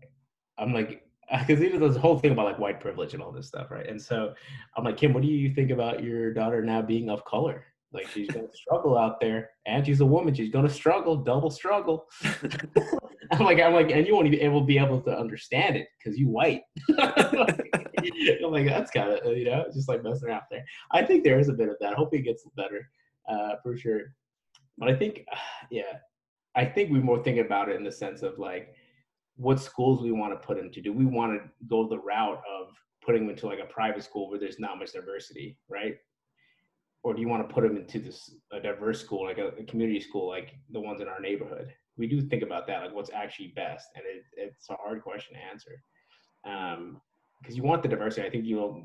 I'm 0.57 0.73
like, 0.73 1.03
because 1.47 1.63
even 1.63 1.81
this 1.81 1.97
whole 1.97 2.19
thing 2.19 2.31
about 2.31 2.45
like 2.45 2.59
white 2.59 2.79
privilege 2.79 3.13
and 3.13 3.23
all 3.23 3.31
this 3.31 3.47
stuff, 3.47 3.71
right? 3.71 3.87
And 3.87 4.01
so 4.01 4.33
I'm 4.77 4.83
like, 4.83 4.97
Kim, 4.97 5.11
what 5.13 5.23
do 5.23 5.29
you 5.29 5.53
think 5.53 5.71
about 5.71 6.03
your 6.03 6.33
daughter 6.33 6.63
now 6.63 6.81
being 6.81 7.09
of 7.09 7.25
color? 7.25 7.65
Like 7.95 8.09
she's 8.09 8.29
gonna 8.29 8.53
struggle 8.53 8.97
out 8.97 9.21
there, 9.21 9.51
and 9.65 9.85
she's 9.85 10.01
a 10.01 10.05
woman. 10.05 10.33
She's 10.33 10.51
gonna 10.51 10.69
struggle, 10.69 11.15
double 11.15 11.49
struggle. 11.49 12.07
I'm 13.31 13.45
like, 13.45 13.59
I'm 13.59 13.73
like, 13.73 13.89
and 13.89 14.05
you 14.05 14.13
won't 14.13 14.27
even 14.27 14.41
able 14.41 14.61
be 14.61 14.77
able 14.77 15.01
to 15.01 15.17
understand 15.17 15.77
it 15.77 15.87
because 15.97 16.19
you 16.19 16.27
white. 16.27 16.61
I'm 16.99 18.51
like, 18.51 18.67
that's 18.67 18.91
kind 18.91 19.13
of 19.13 19.37
you 19.37 19.45
know, 19.45 19.65
just 19.73 19.87
like 19.87 20.03
messing 20.03 20.27
around 20.27 20.43
there. 20.51 20.65
I 20.91 21.03
think 21.03 21.23
there 21.23 21.39
is 21.39 21.47
a 21.47 21.53
bit 21.53 21.69
of 21.69 21.77
that. 21.79 21.93
I 21.93 21.95
hope 21.95 22.13
it 22.13 22.23
gets 22.23 22.45
better, 22.57 22.87
uh, 23.29 23.55
for 23.63 23.77
sure. 23.77 24.13
But 24.77 24.89
I 24.89 24.95
think, 24.95 25.25
yeah, 25.71 25.99
I 26.55 26.65
think 26.65 26.91
we're 26.91 27.01
more 27.01 27.23
think 27.23 27.39
about 27.39 27.69
it 27.69 27.77
in 27.77 27.83
the 27.83 27.91
sense 27.91 28.23
of 28.23 28.37
like 28.37 28.75
what 29.37 29.61
schools 29.61 30.01
we 30.01 30.11
want 30.11 30.33
to 30.33 30.45
put 30.45 30.57
them 30.57 30.69
to. 30.71 30.81
Do 30.81 30.91
we 30.91 31.05
want 31.05 31.41
to 31.41 31.49
go 31.67 31.87
the 31.87 31.99
route 31.99 32.41
of 32.49 32.67
putting 33.05 33.21
them 33.21 33.29
into 33.29 33.47
like 33.47 33.59
a 33.59 33.73
private 33.73 34.03
school 34.03 34.29
where 34.29 34.39
there's 34.39 34.59
not 34.59 34.77
much 34.77 34.91
diversity, 34.91 35.57
right? 35.69 35.95
Or 37.05 37.13
do 37.13 37.21
you 37.21 37.29
want 37.29 37.47
to 37.47 37.53
put 37.53 37.61
them 37.61 37.77
into 37.77 37.99
this 37.99 38.33
a 38.51 38.59
diverse 38.59 38.99
school, 38.99 39.25
like 39.25 39.37
a, 39.37 39.49
a 39.59 39.63
community 39.65 39.99
school, 39.99 40.27
like 40.27 40.55
the 40.71 40.79
ones 40.79 41.01
in 41.01 41.07
our 41.07 41.19
neighborhood? 41.19 41.71
We 41.97 42.07
do 42.07 42.19
think 42.19 42.41
about 42.41 42.65
that, 42.65 42.81
like 42.81 42.95
what's 42.95 43.11
actually 43.13 43.53
best, 43.55 43.89
and 43.95 44.03
it, 44.07 44.23
it's 44.35 44.69
a 44.71 44.73
hard 44.73 45.03
question 45.03 45.35
to 45.35 45.39
answer. 45.39 45.83
Um, 46.45 46.99
because 47.39 47.55
you 47.55 47.61
want 47.61 47.83
the 47.83 47.89
diversity. 47.89 48.25
I 48.25 48.31
think 48.31 48.45
you 48.45 48.55
know, 48.55 48.83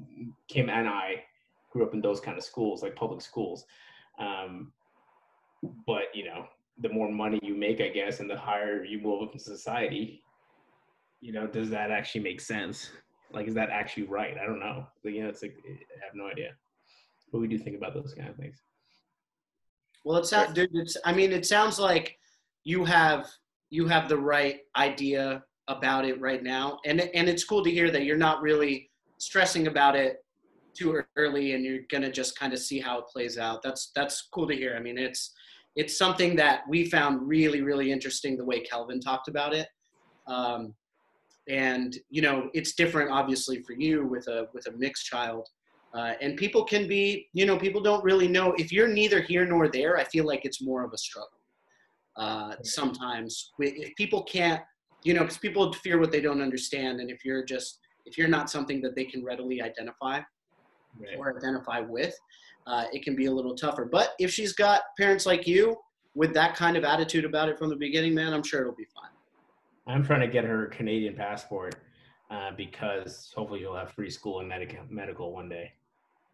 Kim 0.49 0.69
and 0.69 0.87
I 0.87 1.25
grew 1.73 1.83
up 1.83 1.95
in 1.95 2.03
those 2.03 2.21
kind 2.21 2.37
of 2.37 2.45
schools, 2.45 2.83
like 2.83 2.95
public 2.95 3.23
schools. 3.23 3.65
Um, 4.19 4.73
but 5.87 6.05
you 6.15 6.25
know 6.25 6.47
the 6.81 6.89
more 6.89 7.11
money 7.11 7.39
you 7.43 7.55
make 7.55 7.81
i 7.81 7.89
guess 7.89 8.21
and 8.21 8.31
the 8.31 8.37
higher 8.37 8.85
you 8.85 8.99
move 9.01 9.23
up 9.23 9.33
in 9.33 9.39
society 9.39 10.23
you 11.21 11.33
know 11.33 11.47
does 11.47 11.71
that 11.71 11.91
actually 11.91 12.21
make 12.21 12.41
sense 12.41 12.91
like 13.33 13.47
is 13.47 13.55
that 13.55 13.71
actually 13.71 14.05
right 14.05 14.37
i 14.43 14.47
don't 14.47 14.61
know 14.61 14.87
but 15.03 15.13
you 15.13 15.23
know 15.23 15.29
it's 15.29 15.43
like 15.43 15.57
i 15.67 16.05
have 16.05 16.15
no 16.15 16.27
idea 16.27 16.53
but 17.33 17.41
we 17.41 17.49
do 17.49 17.59
think 17.59 17.77
about 17.77 17.95
those 17.95 18.15
kind 18.15 18.29
of 18.29 18.37
things 18.37 18.63
well 20.05 20.19
it's 20.19 20.33
not 20.33 20.55
dude 20.55 20.69
it's 20.75 20.97
i 21.05 21.13
mean 21.13 21.33
it 21.33 21.47
sounds 21.47 21.79
like 21.79 22.17
you 22.65 22.85
have 22.85 23.27
you 23.71 23.87
have 23.87 24.09
the 24.09 24.17
right 24.17 24.61
idea 24.77 25.43
about 25.69 26.05
it 26.05 26.21
right 26.21 26.43
now 26.43 26.79
and 26.85 27.01
and 27.01 27.29
it's 27.29 27.45
cool 27.45 27.63
to 27.63 27.71
hear 27.71 27.91
that 27.91 28.05
you're 28.05 28.17
not 28.17 28.43
really 28.43 28.91
stressing 29.19 29.67
about 29.67 29.95
it 29.95 30.25
too 30.75 31.03
early 31.17 31.55
and 31.55 31.65
you're 31.65 31.83
gonna 31.91 32.11
just 32.11 32.39
kind 32.39 32.53
of 32.53 32.59
see 32.59 32.79
how 32.79 32.99
it 32.99 33.07
plays 33.07 33.39
out 33.39 33.61
that's 33.63 33.91
that's 33.95 34.29
cool 34.33 34.47
to 34.47 34.55
hear 34.55 34.75
i 34.77 34.81
mean 34.81 34.99
it's 34.99 35.33
it's 35.77 35.97
something 35.97 36.37
that 36.37 36.63
we 36.69 36.85
found 36.85 37.27
really, 37.27 37.63
really 37.63 37.93
interesting 37.93 38.37
the 38.37 38.45
way 38.45 38.61
Kelvin 38.61 39.01
talked 39.01 39.29
about 39.29 39.55
it. 39.55 39.69
Um, 40.27 40.75
and 41.49 41.97
you 42.09 42.23
know, 42.23 42.51
it's 42.55 42.75
different 42.75 43.11
obviously 43.11 43.63
for 43.63 43.73
you 43.73 44.07
with 44.07 44.27
a 44.29 44.49
with 44.53 44.67
a 44.67 44.73
mixed 44.73 45.07
child. 45.07 45.49
Uh, 45.93 46.15
and 46.21 46.37
people 46.37 46.65
can 46.65 46.87
be, 46.87 47.29
you 47.33 47.45
know, 47.45 47.57
people 47.57 47.81
don't 47.81 48.05
really 48.05 48.29
know 48.29 48.53
if 48.59 48.71
you're 48.71 48.89
neither 48.89 49.21
here 49.21 49.45
nor 49.45 49.69
there. 49.69 49.99
I 49.99 50.05
feel 50.05 50.25
like 50.25 50.45
it's 50.45 50.63
more 50.63 50.85
of 50.85 50.93
a 50.93 50.99
struggle 50.99 51.41
uh, 52.17 52.55
sometimes. 52.63 53.51
If 53.59 53.95
people 53.97 54.23
can't, 54.23 54.63
you 55.03 55.15
know, 55.15 55.23
because 55.23 55.39
people 55.39 55.73
fear 55.73 55.99
what 55.99 56.13
they 56.13 56.21
don't 56.21 56.41
understand, 56.41 57.01
and 57.01 57.11
if 57.11 57.25
you're 57.25 57.45
just 57.45 57.81
if 58.07 58.17
you're 58.17 58.29
not 58.29 58.51
something 58.51 58.81
that 58.83 58.95
they 58.95 59.05
can 59.05 59.25
readily 59.25 59.63
identify 59.63 60.21
right. 60.99 61.17
or 61.19 61.37
identify 61.37 61.81
with, 61.81 62.15
uh, 62.67 62.85
it 62.93 63.03
can 63.03 63.15
be 63.17 63.27
a 63.27 63.33
little 63.33 63.55
tougher. 63.55 63.85
But 63.85 64.15
if 64.19 64.31
she's 64.31 64.53
got 64.53 64.83
parents 64.99 65.27
like 65.27 65.47
you 65.47 65.77
with 66.15 66.35
that 66.35 66.55
kind 66.55 66.77
of 66.77 66.85
attitude 66.85 67.25
about 67.25 67.49
it 67.49 67.59
from 67.59 67.69
the 67.69 67.77
beginning, 67.77 68.15
man, 68.15 68.33
I'm 68.33 68.43
sure 68.43 68.63
it'll 68.63 68.75
be 68.75 68.87
fine. 68.95 69.11
I'm 69.87 70.05
trying 70.05 70.21
to 70.21 70.29
get 70.29 70.45
her 70.45 70.67
Canadian 70.67 71.15
passport 71.15 71.77
uh, 72.31 72.53
because 72.57 73.33
hopefully 73.35 73.61
you'll 73.61 73.77
have 73.77 73.93
free 73.93 74.11
school 74.11 74.41
and 74.41 74.49
medical 74.49 74.79
medical 74.89 75.33
one 75.33 75.49
day. 75.49 75.73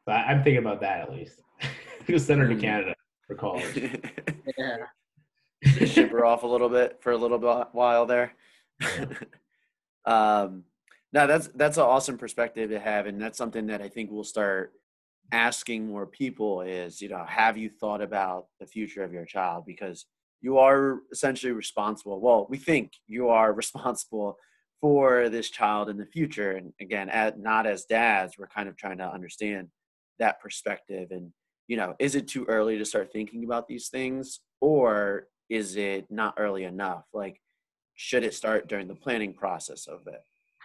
So 0.07 0.13
I, 0.13 0.33
am 0.33 0.45
thinking 0.45 0.59
about 0.59 0.81
that 0.83 1.01
at 1.01 1.13
least. 1.13 1.43
We'll 2.09 2.21
send 2.21 2.41
her 2.41 2.49
to. 2.49 2.55
Canada 2.55 2.95
for 3.27 3.35
college. 3.35 3.77
yeah. 4.59 4.77
Ship 5.85 6.11
her 6.11 6.25
off 6.25 6.45
a 6.45 6.47
little 6.47 6.69
bit 6.69 6.99
for 7.01 7.11
a 7.11 7.17
little 7.17 7.41
while 7.73 8.07
there. 8.07 8.33
um, 10.05 10.63
no, 11.13 11.27
that's 11.27 11.49
that's 11.49 11.77
an 11.77 11.83
awesome 11.83 12.19
perspective 12.19 12.71
to 12.71 12.79
have, 12.79 13.07
and 13.07 13.21
that's 13.21 13.37
something 13.37 13.67
that 13.67 13.83
I 13.83 13.89
think 13.89 14.13
we'll 14.13 14.23
start 14.23 14.73
asking 15.33 15.89
more 15.89 16.07
people 16.07 16.61
is, 16.61 17.03
you 17.03 17.09
know, 17.09 17.25
have 17.27 17.57
you 17.57 17.69
thought 17.69 18.01
about 18.01 18.47
the 18.61 18.67
future 18.67 19.03
of 19.03 19.13
your 19.13 19.25
child? 19.25 19.65
Because 19.67 20.07
you 20.41 20.59
are 20.59 21.01
essentially 21.11 21.53
responsible. 21.53 22.21
Well, 22.21 22.47
we 22.49 22.59
think 22.59 22.93
you 23.09 23.31
are 23.31 23.53
responsible 23.65 24.37
for 24.81 25.29
this 25.29 25.51
child 25.51 25.89
in 25.89 25.97
the 25.97 26.07
future. 26.07 26.53
And 26.53 26.73
again, 26.81 27.09
at, 27.09 27.41
not 27.41 27.67
as 27.67 27.87
dads, 27.87 28.39
we're 28.39 28.47
kind 28.47 28.69
of 28.69 28.77
trying 28.77 28.99
to 28.99 29.11
understand 29.11 29.69
that 30.19 30.41
perspective. 30.41 31.11
And, 31.11 31.33
you 31.69 31.77
know, 31.77 31.95
is 31.99 32.15
it 32.15 32.29
too 32.29 32.45
early 32.47 32.79
to 32.79 32.85
start 32.85 33.13
thinking 33.13 33.45
about 33.45 33.67
these 33.67 33.89
things? 33.89 34.41
Or 34.61 35.29
is 35.49 35.77
it 35.77 36.07
not 36.11 36.35
early 36.37 36.65
enough? 36.65 37.05
Like, 37.13 37.41
should 37.95 38.25
it 38.25 38.35
start 38.35 38.69
during 38.69 38.89
the 38.89 38.95
planning 38.95 39.33
process 39.33 39.87
of 39.87 40.07
it? 40.07 40.21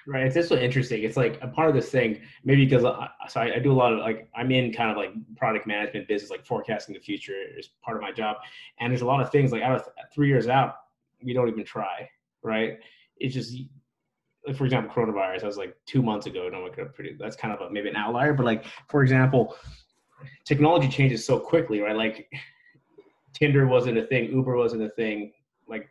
Right. 0.08 0.36
It's 0.36 0.50
so 0.50 0.58
interesting. 0.58 1.04
It's 1.04 1.16
like 1.16 1.38
a 1.44 1.48
part 1.48 1.70
of 1.70 1.76
this 1.76 1.90
thing, 1.90 2.22
maybe 2.44 2.66
because 2.66 2.84
I, 2.84 3.08
so 3.30 3.40
I, 3.40 3.56
I, 3.56 3.60
do 3.60 3.72
a 3.72 3.74
lot 3.74 3.94
of 3.94 4.00
like, 4.00 4.28
I'm 4.36 4.52
in 4.52 4.74
kind 4.74 4.90
of 4.90 4.98
like 4.98 5.12
product 5.38 5.68
management 5.68 6.08
business, 6.08 6.32
like 6.32 6.44
forecasting 6.44 6.94
the 6.94 7.00
future 7.00 7.36
is 7.56 7.70
part 7.84 7.98
of 7.98 8.02
my 8.02 8.12
job. 8.12 8.38
And 8.80 8.92
there's 8.92 9.04
a 9.04 9.06
lot 9.06 9.22
of 9.22 9.32
things 9.32 9.52
like 9.52 9.62
out 9.62 9.76
of 9.76 9.88
three 10.14 10.28
years 10.28 10.48
out, 10.48 10.74
we 11.24 11.34
don't 11.34 11.50
even 11.50 11.64
try. 11.64 12.10
Right. 12.42 12.80
It's 13.18 13.36
just, 13.36 13.56
for 14.56 14.66
example, 14.66 14.94
coronavirus, 14.94 15.44
I 15.44 15.48
was 15.48 15.58
like 15.58 15.76
two 15.86 16.02
months 16.02 16.26
ago, 16.26 16.50
no 16.52 16.62
one 16.62 16.72
could 16.72 16.94
pretty, 16.94 17.16
that's 17.20 17.36
kind 17.36 17.54
of 17.54 17.62
a, 17.62 17.72
maybe 17.72 17.90
an 17.90 17.96
outlier, 17.96 18.34
but 18.34 18.46
like, 18.46 18.66
for 18.90 19.04
example, 19.04 19.56
technology 20.46 20.88
changes 20.88 21.26
so 21.26 21.40
quickly, 21.40 21.80
right? 21.80 21.96
Like 21.96 22.32
Tinder 23.34 23.68
wasn't 23.68 23.98
a 23.98 24.06
thing. 24.06 24.32
Uber 24.32 24.56
wasn't 24.56 24.84
a 24.84 24.90
thing 24.90 25.32
like 25.68 25.90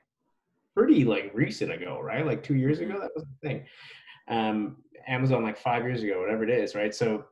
pretty 0.75 1.05
like 1.05 1.31
recent 1.35 1.73
ago, 1.73 2.01
right? 2.01 2.27
Like 2.27 2.43
two 2.43 2.57
years 2.57 2.81
ago, 2.81 2.99
that 3.01 3.11
was 3.15 3.25
the 3.25 3.49
thing 3.49 3.67
um, 4.31 4.77
Amazon 5.07 5.43
like 5.43 5.59
five 5.59 5.83
years 5.85 6.03
ago, 6.03 6.21
whatever 6.21 6.45
it 6.45 6.51
is, 6.51 6.75
right? 6.75 6.95
So 6.95 7.25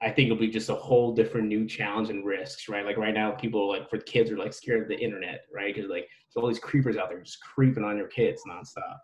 I, 0.00 0.06
I 0.06 0.10
think 0.10 0.26
it'll 0.26 0.38
be 0.38 0.48
just 0.48 0.70
a 0.70 0.74
whole 0.74 1.14
different 1.14 1.48
new 1.48 1.66
challenge 1.66 2.10
and 2.10 2.24
risks, 2.24 2.68
right? 2.68 2.84
Like 2.84 2.96
right 2.96 3.14
now, 3.14 3.32
people 3.32 3.68
like 3.68 3.90
for 3.90 3.98
kids 3.98 4.30
are 4.30 4.38
like 4.38 4.52
scared 4.52 4.82
of 4.82 4.88
the 4.88 4.98
internet, 4.98 5.46
right? 5.52 5.74
Because 5.74 5.90
like 5.90 6.08
there's 6.34 6.42
all 6.42 6.48
these 6.48 6.58
creepers 6.58 6.96
out 6.96 7.08
there 7.08 7.20
just 7.20 7.42
creeping 7.42 7.84
on 7.84 7.96
your 7.96 8.08
kids 8.08 8.42
nonstop, 8.48 8.98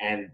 and 0.00 0.30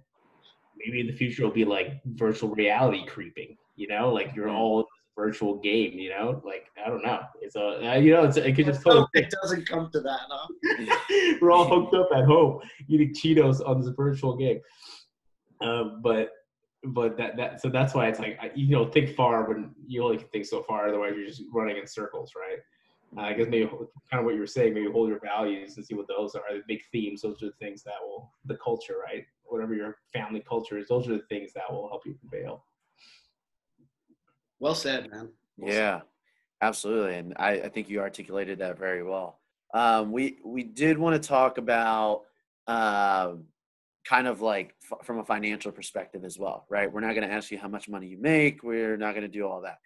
maybe 0.84 1.00
in 1.00 1.06
the 1.06 1.12
future 1.12 1.42
it'll 1.42 1.54
be 1.54 1.64
like 1.64 2.00
virtual 2.06 2.50
reality 2.50 3.04
creeping, 3.06 3.56
you 3.76 3.88
know, 3.88 4.12
like 4.12 4.34
you're 4.34 4.48
all 4.48 4.80
in 4.80 4.84
this 4.84 5.14
virtual 5.16 5.58
game, 5.60 5.92
you 5.98 6.10
know, 6.10 6.40
like 6.44 6.66
I 6.84 6.88
don't 6.88 7.02
know, 7.02 7.20
it's 7.40 7.56
a 7.56 8.00
you 8.02 8.12
know, 8.12 8.24
it's 8.24 8.36
it 8.36 8.54
could 8.54 8.66
just 8.66 8.82
totally. 8.82 9.06
it 9.14 9.32
doesn't 9.42 9.68
come 9.68 9.90
to 9.92 10.00
that, 10.00 10.20
huh? 10.28 11.36
We're 11.40 11.52
all 11.52 11.68
hooked 11.68 11.94
up 11.94 12.08
at 12.14 12.24
home 12.24 12.60
eating 12.88 13.14
Cheetos 13.14 13.66
on 13.66 13.80
this 13.80 13.90
virtual 13.96 14.36
game, 14.36 14.60
um, 15.60 16.00
but 16.02 16.30
but 16.84 17.16
that 17.18 17.36
that 17.36 17.60
so 17.60 17.68
that's 17.68 17.94
why 17.94 18.08
it's 18.08 18.18
like 18.18 18.38
I- 18.40 18.52
you 18.54 18.70
know 18.70 18.86
think 18.86 19.14
far 19.14 19.46
when 19.48 19.74
you 19.86 20.02
only 20.02 20.16
can 20.16 20.28
think 20.28 20.46
so 20.46 20.62
far 20.62 20.88
otherwise 20.88 21.12
you're 21.16 21.26
just 21.26 21.42
running 21.52 21.76
in 21.76 21.86
circles 21.86 22.32
right? 22.34 22.58
Uh, 23.18 23.22
i 23.22 23.32
guess 23.32 23.48
maybe 23.50 23.66
kind 23.66 24.20
of 24.20 24.24
what 24.24 24.34
you 24.34 24.40
were 24.40 24.46
saying 24.46 24.72
maybe 24.72 24.90
hold 24.90 25.08
your 25.08 25.20
values 25.20 25.76
and 25.76 25.84
see 25.84 25.94
what 25.94 26.06
those 26.08 26.34
are. 26.34 26.42
The 26.50 26.62
big 26.68 26.80
themes 26.92 27.22
those 27.22 27.42
are 27.42 27.46
the 27.46 27.52
things 27.60 27.82
that 27.82 27.94
will 28.00 28.32
the 28.46 28.56
culture 28.56 28.94
right 29.04 29.24
whatever 29.50 29.74
your 29.74 29.96
family 30.12 30.42
culture 30.48 30.78
is 30.78 30.88
those 30.88 31.08
are 31.08 31.12
the 31.14 31.24
things 31.28 31.52
that 31.54 31.64
will 31.70 31.88
help 31.88 32.02
you 32.06 32.14
prevail 32.14 32.64
Well 34.58 34.74
said, 34.74 35.10
man. 35.10 35.28
Well 35.56 35.70
said. 35.72 35.78
Yeah, 35.78 36.00
absolutely, 36.60 37.16
and 37.16 37.34
I, 37.38 37.52
I 37.52 37.68
think 37.68 37.88
you 37.88 38.00
articulated 38.00 38.58
that 38.58 38.78
very 38.78 39.02
well. 39.02 39.40
Um, 39.74 40.12
we 40.12 40.38
we 40.44 40.62
did 40.64 40.98
want 40.98 41.20
to 41.20 41.28
talk 41.28 41.58
about 41.58 42.22
um, 42.66 43.44
kind 44.06 44.26
of 44.26 44.40
like 44.40 44.74
f- 44.90 45.04
from 45.06 45.18
a 45.18 45.24
financial 45.24 45.72
perspective 45.72 46.24
as 46.24 46.38
well, 46.38 46.66
right? 46.68 46.92
We're 46.92 47.00
not 47.00 47.14
going 47.14 47.28
to 47.28 47.32
ask 47.34 47.50
you 47.50 47.58
how 47.58 47.68
much 47.68 47.88
money 47.88 48.06
you 48.08 48.18
make. 48.18 48.62
We're 48.62 48.96
not 48.96 49.12
going 49.14 49.22
to 49.22 49.28
do 49.28 49.46
all 49.46 49.60
that. 49.62 49.78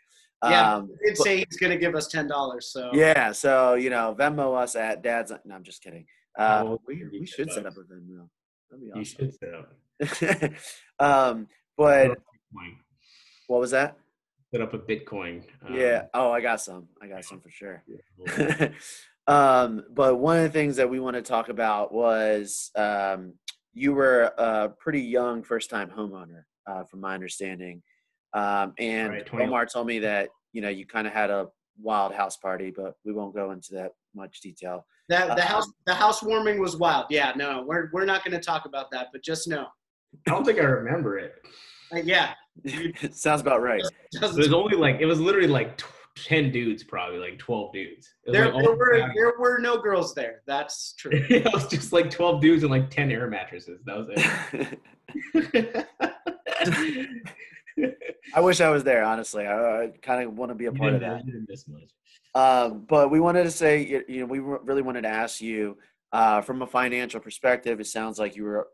Yeah, 0.49 0.75
Um, 0.75 0.91
He 1.03 1.09
did 1.11 1.17
say 1.19 1.37
he's 1.39 1.57
gonna 1.59 1.77
give 1.79 1.95
us 1.95 2.09
ten 2.09 2.27
dollars, 2.29 2.71
so 2.73 2.91
yeah. 2.93 3.33
So 3.33 3.75
you 3.75 3.89
know, 3.91 4.15
Venmo 4.19 4.55
us 4.57 4.77
at 4.77 5.03
Dad's. 5.03 5.33
No, 5.45 5.55
I'm 5.55 5.63
just 5.65 5.83
kidding. 5.83 6.07
Uh, 6.39 6.65
Oh, 6.67 6.81
we 6.87 7.05
we 7.13 7.25
should 7.27 7.29
should 7.29 7.53
set 7.53 7.67
up 7.67 7.75
a 7.77 7.81
Venmo. 7.81 8.29
That'd 8.81 8.93
be 8.93 8.99
you 8.99 9.05
should 9.05 9.35
set 9.35 9.55
up 9.55 9.73
um, 10.99 11.47
but 11.77 12.19
what 13.47 13.61
was 13.61 13.71
that? 13.71 13.97
set 14.55 14.61
up 14.61 14.75
a 14.75 14.79
bitcoin 14.79 15.43
um, 15.67 15.75
yeah. 15.75 16.05
Oh, 16.15 16.31
I 16.31 16.41
got 16.41 16.61
some. 16.61 16.89
I 17.03 17.09
got 17.09 17.25
some 17.25 17.41
for 17.41 17.51
sure. 17.51 17.83
yeah. 17.89 18.69
um, 19.27 19.85
but 19.93 20.17
one 20.17 20.37
of 20.37 20.45
the 20.45 20.51
things 20.51 20.77
that 20.77 20.89
we 20.89 21.01
want 21.01 21.17
to 21.17 21.23
talk 21.23 21.49
about 21.49 21.93
was 21.93 22.71
um, 22.77 23.35
you 23.73 23.93
were 23.93 24.33
a 24.39 24.69
pretty 24.79 25.01
young 25.01 25.43
first 25.43 25.71
time 25.71 25.91
homeowner, 25.91 26.45
uh, 26.67 26.85
from 26.85 27.01
my 27.01 27.15
understanding. 27.15 27.83
Um, 28.33 28.75
and 28.79 29.11
Right, 29.11 29.27
20 29.27 29.47
Omar 29.47 29.67
told 29.67 29.87
me 29.87 30.01
that, 30.01 30.29
you 30.53 30.61
know, 30.61 30.69
you 30.69 30.87
kind 30.87 31.07
of 31.07 31.13
had 31.13 31.31
a 31.31 31.49
wild 31.81 32.15
house 32.15 32.37
party, 32.37 32.73
but 32.75 32.95
we 33.05 33.13
won't 33.13 33.35
go 33.35 33.51
into 33.51 33.75
that 33.75 33.93
much 34.15 34.41
detail. 34.41 34.87
That 35.09 35.29
the 35.37 35.43
Um, 35.43 35.49
house 35.49 35.73
the 35.87 35.95
housewarming 35.95 36.61
was 36.61 36.77
wild. 36.77 37.07
Yeah, 37.11 37.33
no, 37.37 37.65
we're 37.67 37.91
we're 37.93 38.05
not 38.05 38.25
gonna 38.25 38.41
talk 38.41 38.65
about 38.65 38.91
that, 38.93 39.09
but 39.13 39.23
just 39.23 39.49
know, 39.49 39.67
i 40.27 40.31
don't 40.31 40.45
think 40.45 40.59
i 40.59 40.63
remember 40.63 41.19
it 41.19 41.35
Uh, 41.93 41.97
yeah, 42.05 42.35
Sounds 43.13 43.41
about 43.41 43.61
right. 43.63 43.83
it 44.13 44.21
was 44.37 44.53
only 44.53 44.77
like 44.77 44.97
it 45.01 45.07
was 45.07 45.21
literally 45.21 45.49
like 45.49 45.77
tw- 45.77 45.87
10 46.17 46.53
dudes 46.53 46.85
probably 46.85 47.19
like 47.19 47.37
12 47.41 47.73
dudes 47.73 48.15
there, 48.27 48.53
like 48.53 48.65
there 48.65 48.77
were 48.77 49.11
there 49.17 49.33
were 49.39 49.59
no 49.59 49.77
girls 49.79 50.15
there. 50.15 50.43
That's 50.47 50.95
true. 50.97 51.11
it 51.29 51.53
was 51.53 51.67
just 51.67 51.93
like 51.93 52.09
12 52.09 52.41
dudes 52.41 52.63
and 52.63 52.71
like 52.71 52.89
10 52.89 53.11
air 53.11 53.29
mattresses. 53.29 53.81
That 53.85 53.97
was 53.99 54.09
it. 55.35 55.89
I 58.35 58.41
wish 58.41 58.61
I 58.61 58.71
was 58.71 58.85
there, 58.85 59.05
honestly. 59.05 59.47
I, 59.47 59.85
I 59.85 59.87
kind 60.03 60.25
of 60.27 60.37
want 60.37 60.51
to 60.51 60.55
be 60.55 60.67
a 60.67 60.73
part 60.73 60.95
of 60.95 61.01
that. 61.01 61.25
you 61.27 61.33
didn't 61.33 61.49
miss 61.49 61.67
much. 61.69 61.91
Um, 62.35 62.85
but 62.89 63.11
we 63.11 63.21
wanted 63.21 63.45
to 63.45 63.51
say, 63.51 63.83
you- 63.85 64.05
you 64.09 64.21
know, 64.21 64.27
we 64.27 64.39
really 64.41 64.83
wanted 64.83 65.03
to 65.03 65.09
ask 65.09 65.41
you 65.41 65.79
uh, 66.13 66.41
from 66.41 66.63
a 66.63 66.67
financial 66.67 67.21
perspective. 67.21 67.81
It 67.81 67.87
sounds 67.87 68.19
like 68.19 68.37
you 68.37 68.45
were 68.45 68.69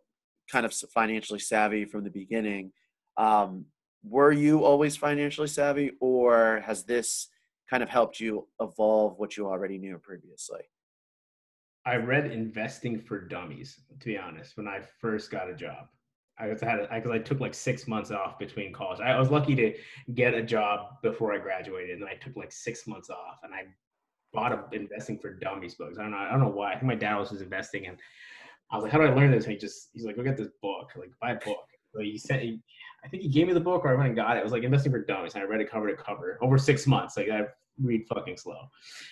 kind 0.50 0.66
of 0.66 0.74
financially 0.94 1.38
savvy 1.40 1.84
from 1.84 2.04
the 2.04 2.10
beginning. 2.10 2.72
Um, 3.16 3.66
were 4.02 4.32
you 4.32 4.64
always 4.64 4.96
financially 4.96 5.48
savvy, 5.48 5.92
or 6.00 6.62
has 6.64 6.84
this 6.84 7.28
kind 7.68 7.82
of 7.82 7.88
helped 7.88 8.18
you 8.18 8.48
evolve 8.60 9.18
what 9.18 9.36
you 9.36 9.46
already 9.46 9.78
knew 9.78 9.98
previously? 9.98 10.60
I 11.86 11.96
read 11.96 12.30
Investing 12.30 12.98
for 12.98 13.20
Dummies, 13.20 13.80
to 13.98 14.06
be 14.06 14.16
honest, 14.18 14.56
when 14.56 14.68
I 14.68 14.80
first 15.00 15.30
got 15.30 15.48
a 15.50 15.54
job. 15.54 15.86
I 16.40 16.48
was 16.48 16.60
had 16.60 16.88
because 16.88 17.10
I 17.10 17.18
took 17.18 17.40
like 17.40 17.54
six 17.54 17.86
months 17.86 18.10
off 18.10 18.38
between 18.38 18.72
college. 18.72 19.00
I, 19.00 19.12
I 19.12 19.18
was 19.18 19.30
lucky 19.30 19.54
to 19.56 19.74
get 20.14 20.34
a 20.34 20.42
job 20.42 21.02
before 21.02 21.32
I 21.32 21.38
graduated, 21.38 21.90
and 21.90 22.02
then 22.02 22.08
I 22.08 22.14
took 22.14 22.36
like 22.36 22.52
six 22.52 22.86
months 22.86 23.10
off, 23.10 23.40
and 23.42 23.54
I 23.54 23.64
bought 24.32 24.52
a 24.52 24.64
Investing 24.74 25.18
for 25.18 25.34
Dummies 25.34 25.74
books. 25.74 25.98
I 25.98 26.02
don't 26.02 26.12
know. 26.12 26.18
I 26.18 26.30
don't 26.30 26.40
know 26.40 26.48
why. 26.48 26.70
I 26.70 26.74
think 26.74 26.84
my 26.84 26.94
dad 26.94 27.16
was 27.16 27.30
just 27.30 27.42
investing, 27.42 27.86
and 27.86 27.98
I 28.70 28.76
was 28.76 28.84
like, 28.84 28.92
"How 28.92 28.98
do 28.98 29.04
I 29.04 29.14
learn 29.14 29.30
this?" 29.30 29.44
And 29.44 29.52
he 29.52 29.58
just 29.58 29.90
he's 29.92 30.04
like, 30.04 30.16
"Go 30.16 30.22
get 30.22 30.36
this 30.36 30.48
book. 30.62 30.90
Like, 30.96 31.10
buy 31.20 31.32
a 31.32 31.34
book." 31.34 31.66
So 31.94 32.00
he 32.00 32.16
sent. 32.18 32.42
He, 32.42 32.60
I 33.04 33.08
think 33.08 33.22
he 33.22 33.28
gave 33.28 33.46
me 33.46 33.52
the 33.52 33.60
book, 33.60 33.84
or 33.84 33.90
I 33.90 33.94
went 33.94 34.08
and 34.08 34.16
got 34.16 34.36
it. 34.36 34.40
It 34.40 34.44
was 34.44 34.52
like 34.52 34.62
Investing 34.62 34.92
for 34.92 35.04
Dummies, 35.04 35.34
and 35.34 35.42
I 35.42 35.46
read 35.46 35.60
it 35.60 35.70
cover 35.70 35.88
to 35.88 36.02
cover 36.02 36.38
over 36.42 36.58
six 36.58 36.86
months. 36.86 37.16
Like 37.16 37.30
I 37.30 37.42
read 37.82 38.06
fucking 38.08 38.36
slow, 38.36 38.68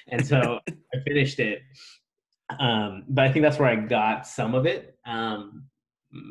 and 0.08 0.26
so 0.26 0.60
I 0.68 0.98
finished 1.06 1.40
it. 1.40 1.60
Um, 2.58 3.04
but 3.08 3.26
I 3.26 3.32
think 3.32 3.42
that's 3.42 3.58
where 3.58 3.68
I 3.68 3.76
got 3.76 4.26
some 4.26 4.54
of 4.54 4.64
it. 4.64 4.96
Um, 5.04 5.64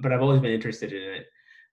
but 0.01 0.11
I've 0.11 0.21
always 0.21 0.41
been 0.41 0.51
interested 0.51 0.93
in 0.93 1.01
it 1.01 1.25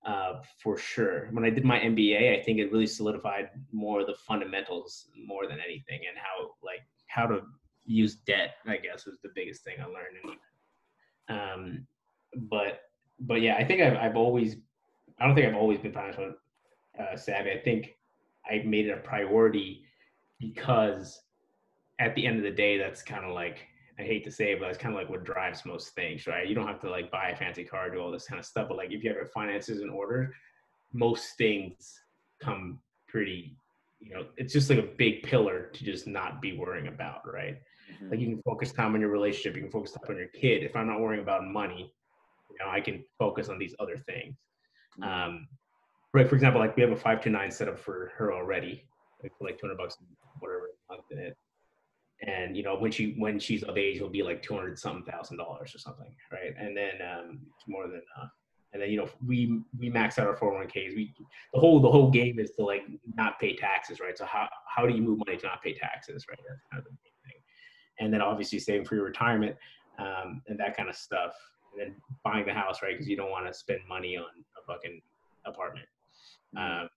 uh, 0.06 0.40
for 0.62 0.76
sure. 0.76 1.28
When 1.32 1.44
I 1.44 1.50
did 1.50 1.64
my 1.64 1.78
MBA, 1.78 2.38
I 2.38 2.42
think 2.42 2.58
it 2.58 2.70
really 2.70 2.86
solidified 2.86 3.50
more 3.72 4.04
the 4.04 4.14
fundamentals 4.26 5.06
more 5.26 5.46
than 5.46 5.58
anything, 5.64 6.00
and 6.08 6.16
how 6.18 6.50
like 6.62 6.86
how 7.06 7.26
to 7.26 7.40
use 7.84 8.16
debt. 8.16 8.56
I 8.66 8.76
guess 8.76 9.06
was 9.06 9.18
the 9.22 9.30
biggest 9.34 9.64
thing 9.64 9.76
I 9.80 9.86
learned. 9.86 10.38
Um, 11.28 11.86
but 12.50 12.82
but 13.20 13.40
yeah, 13.40 13.56
I 13.56 13.64
think 13.64 13.80
I've 13.80 13.96
I've 13.96 14.16
always 14.16 14.56
I 15.18 15.26
don't 15.26 15.34
think 15.34 15.46
I've 15.46 15.56
always 15.56 15.78
been 15.78 15.92
financial 15.92 16.34
uh, 16.98 17.16
savvy. 17.16 17.52
I 17.52 17.58
think 17.58 17.96
I 18.50 18.62
made 18.64 18.86
it 18.86 18.98
a 18.98 19.00
priority 19.00 19.84
because 20.38 21.20
at 21.98 22.14
the 22.14 22.26
end 22.26 22.36
of 22.36 22.42
the 22.42 22.50
day, 22.50 22.76
that's 22.76 23.02
kind 23.02 23.24
of 23.24 23.32
like 23.32 23.66
I 23.98 24.02
hate 24.02 24.24
to 24.24 24.30
say 24.30 24.52
it, 24.52 24.61
but 24.61 24.68
it's 24.68 24.78
kind 24.78 24.94
of 24.94 25.00
like 25.00 25.09
what 25.09 25.24
drives 25.24 25.64
most 25.64 25.94
things, 25.94 26.26
right? 26.26 26.48
You 26.48 26.54
don't 26.54 26.66
have 26.66 26.80
to 26.80 26.90
like 26.90 27.11
buy 27.11 27.28
a 27.28 27.37
fancy 27.37 27.64
car, 27.64 27.90
do 27.90 28.00
all 28.00 28.11
this 28.11 28.26
kind 28.26 28.40
of 28.40 28.44
stuff, 28.44 28.68
but 28.68 28.76
like 28.76 28.90
if 28.90 29.04
you 29.04 29.11
have 29.11 29.16
your 29.16 29.26
finances 29.26 29.80
in 29.80 29.88
order, 29.88 30.35
most 30.92 31.37
things 31.38 32.00
come 32.42 32.80
pretty, 33.07 33.57
you 34.00 34.12
know, 34.12 34.26
it's 34.37 34.52
just 34.52 34.68
like 34.68 34.80
a 34.80 34.88
big 34.98 35.22
pillar 35.22 35.70
to 35.72 35.85
just 35.85 36.07
not 36.07 36.42
be 36.42 36.57
worrying 36.57 36.88
about, 36.88 37.20
right? 37.33 37.59
Like 38.11 38.18
you 38.18 38.26
can 38.26 38.42
focus 38.42 38.72
time 38.72 38.94
on 38.94 39.00
your 39.00 39.11
relationship, 39.11 39.54
you 39.54 39.62
can 39.62 39.70
focus 39.70 39.92
time 39.92 40.02
on 40.09 40.16
your 40.16 40.28
kid. 40.28 40.64
If 40.64 40.74
I'm 40.74 40.88
not 40.88 41.00
worrying 41.00 41.22
about 41.22 41.44
money, 41.44 41.92
you 42.50 42.57
know, 42.59 42.70
I 42.70 42.80
can 42.80 43.04
focus 43.18 43.48
on 43.48 43.59
these 43.59 43.74
other 43.78 43.96
things. 43.98 44.37
Um, 45.02 45.46
right, 46.12 46.28
for 46.28 46.35
example, 46.35 46.61
like 46.61 46.76
we 46.76 46.83
have 46.83 46.92
a 46.92 46.96
five 46.96 47.22
two 47.22 47.30
nine 47.30 47.50
set 47.50 47.68
up 47.68 47.78
for 47.78 48.12
her 48.16 48.33
already, 48.33 48.85
like 49.22 49.33
for 49.38 49.44
like 49.44 49.59
200 49.59 49.76
bucks, 49.76 49.96
whatever 50.40 50.70
month 50.90 51.04
in 51.11 51.18
it 51.18 51.37
and 52.26 52.56
you 52.56 52.62
know 52.62 52.76
when 52.76 52.90
she 52.90 53.14
when 53.18 53.38
she's 53.38 53.62
of 53.64 53.76
age 53.76 53.96
it'll 53.96 54.08
be 54.08 54.22
like 54.22 54.42
200 54.42 54.78
something 54.78 55.04
thousand 55.10 55.37
dollars 55.37 55.74
or 55.74 55.78
something 55.78 56.14
right? 56.32 56.54
And 56.58 56.76
then 56.76 56.94
um 57.02 57.40
it's 57.54 57.68
more 57.68 57.87
than 57.87 58.02
uh 58.20 58.26
and 58.72 58.82
then 58.82 58.90
you 58.90 58.96
know 58.96 59.08
we 59.26 59.60
we 59.78 59.90
max 59.90 60.18
out 60.18 60.26
our 60.26 60.37
401ks 60.37 60.94
we 60.94 61.12
the 61.52 61.60
whole 61.60 61.80
the 61.80 61.90
whole 61.90 62.10
game 62.10 62.38
is 62.38 62.50
to 62.52 62.64
like 62.64 62.82
not 63.14 63.38
pay 63.38 63.54
taxes 63.54 64.00
right? 64.00 64.16
So 64.16 64.24
how 64.24 64.48
how 64.66 64.87
do 64.87 64.94
you 64.94 65.02
move 65.02 65.20
money 65.26 65.38
to 65.38 65.46
not 65.46 65.62
pay 65.62 65.74
taxes 65.74 66.26
right? 66.28 66.38
That's 66.48 66.62
kind 66.70 66.78
of 66.78 66.84
the 66.84 66.90
main 66.90 67.32
thing. 67.32 67.42
And 68.00 68.12
then 68.12 68.22
obviously 68.22 68.58
saving 68.58 68.87
for 68.87 68.94
your 68.94 69.04
retirement 69.04 69.56
um 69.98 70.42
and 70.48 70.58
that 70.58 70.76
kind 70.76 70.88
of 70.88 70.96
stuff. 70.96 71.34
And 71.72 71.80
then 71.80 71.96
buying 72.24 72.46
the 72.46 72.54
house 72.54 72.82
right? 72.82 72.92
Because 72.92 73.08
you 73.08 73.16
don't 73.16 73.30
want 73.30 73.46
to 73.46 73.54
spend 73.54 73.80
money 73.88 74.16
on 74.16 74.24
a 74.24 74.72
fucking 74.72 75.00
apartment. 75.44 75.87
Um 76.56 76.88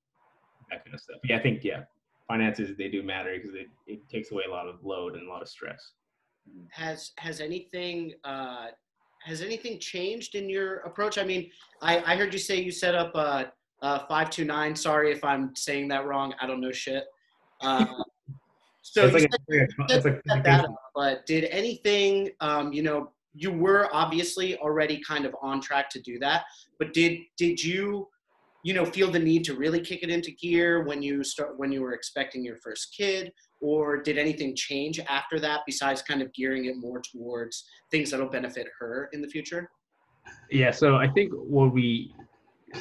that 0.69 0.83
kind 0.83 0.93
of 0.93 0.99
stuff. 0.99 1.17
Yeah 1.23 1.37
i 1.37 1.39
think 1.39 1.63
yeah 1.63 1.83
finances 2.27 2.75
they 2.77 2.89
do 2.89 3.01
matter 3.03 3.35
because 3.35 3.55
it, 3.55 3.67
it 3.85 4.07
takes 4.09 4.31
away 4.31 4.43
a 4.47 4.51
lot 4.51 4.67
of 4.67 4.83
load 4.83 5.15
and 5.15 5.27
a 5.27 5.29
lot 5.29 5.41
of 5.41 5.47
stress 5.47 5.93
has 6.71 7.11
has 7.17 7.41
anything 7.41 8.13
uh, 8.23 8.67
has 9.23 9.41
anything 9.41 9.79
changed 9.79 10.35
in 10.35 10.49
your 10.49 10.77
approach? 10.79 11.17
I 11.17 11.23
mean, 11.23 11.49
I, 11.81 12.13
I 12.13 12.15
heard 12.15 12.33
you 12.33 12.39
say 12.39 12.61
you 12.61 12.71
set 12.71 12.95
up 12.95 13.13
a, 13.15 13.51
a 13.81 14.07
five 14.07 14.29
two 14.29 14.45
nine. 14.45 14.75
Sorry 14.75 15.11
if 15.11 15.23
I'm 15.23 15.55
saying 15.55 15.87
that 15.89 16.05
wrong. 16.05 16.33
I 16.39 16.47
don't 16.47 16.61
know 16.61 16.71
shit. 16.71 17.05
Uh, 17.61 17.85
so 18.81 19.05
it's 19.05 19.13
like, 19.13 19.21
said 19.21 20.05
a, 20.05 20.19
it's 20.19 20.27
like 20.27 20.43
that 20.43 20.65
up, 20.65 20.75
but 20.95 21.25
did 21.25 21.45
anything? 21.45 22.31
Um, 22.39 22.71
you 22.71 22.83
know, 22.83 23.11
you 23.33 23.51
were 23.51 23.89
obviously 23.93 24.57
already 24.57 25.01
kind 25.01 25.25
of 25.25 25.35
on 25.41 25.61
track 25.61 25.89
to 25.91 26.01
do 26.01 26.19
that, 26.19 26.43
but 26.79 26.93
did 26.93 27.19
did 27.37 27.63
you? 27.63 28.07
You 28.67 28.73
know 28.73 28.85
feel 28.85 29.09
the 29.09 29.19
need 29.19 29.43
to 29.45 29.53
really 29.55 29.79
kick 29.79 30.03
it 30.03 30.09
into 30.09 30.31
gear 30.31 30.83
when 30.83 31.01
you 31.01 31.23
start 31.23 31.57
when 31.57 31.71
you 31.71 31.81
were 31.81 31.93
expecting 31.93 32.43
your 32.43 32.57
first 32.57 32.93
kid 32.97 33.31
or 33.61 33.97
did 34.01 34.17
anything 34.17 34.55
change 34.55 34.99
after 35.07 35.39
that 35.39 35.61
besides 35.65 36.01
kind 36.01 36.21
of 36.21 36.31
gearing 36.33 36.65
it 36.65 36.75
more 36.77 37.01
towards 37.01 37.65
things 37.91 38.11
that'll 38.11 38.29
benefit 38.29 38.67
her 38.79 39.09
in 39.13 39.21
the 39.21 39.27
future 39.27 39.69
yeah 40.51 40.71
so 40.71 40.95
i 40.97 41.07
think 41.07 41.31
what 41.33 41.73
we 41.73 42.13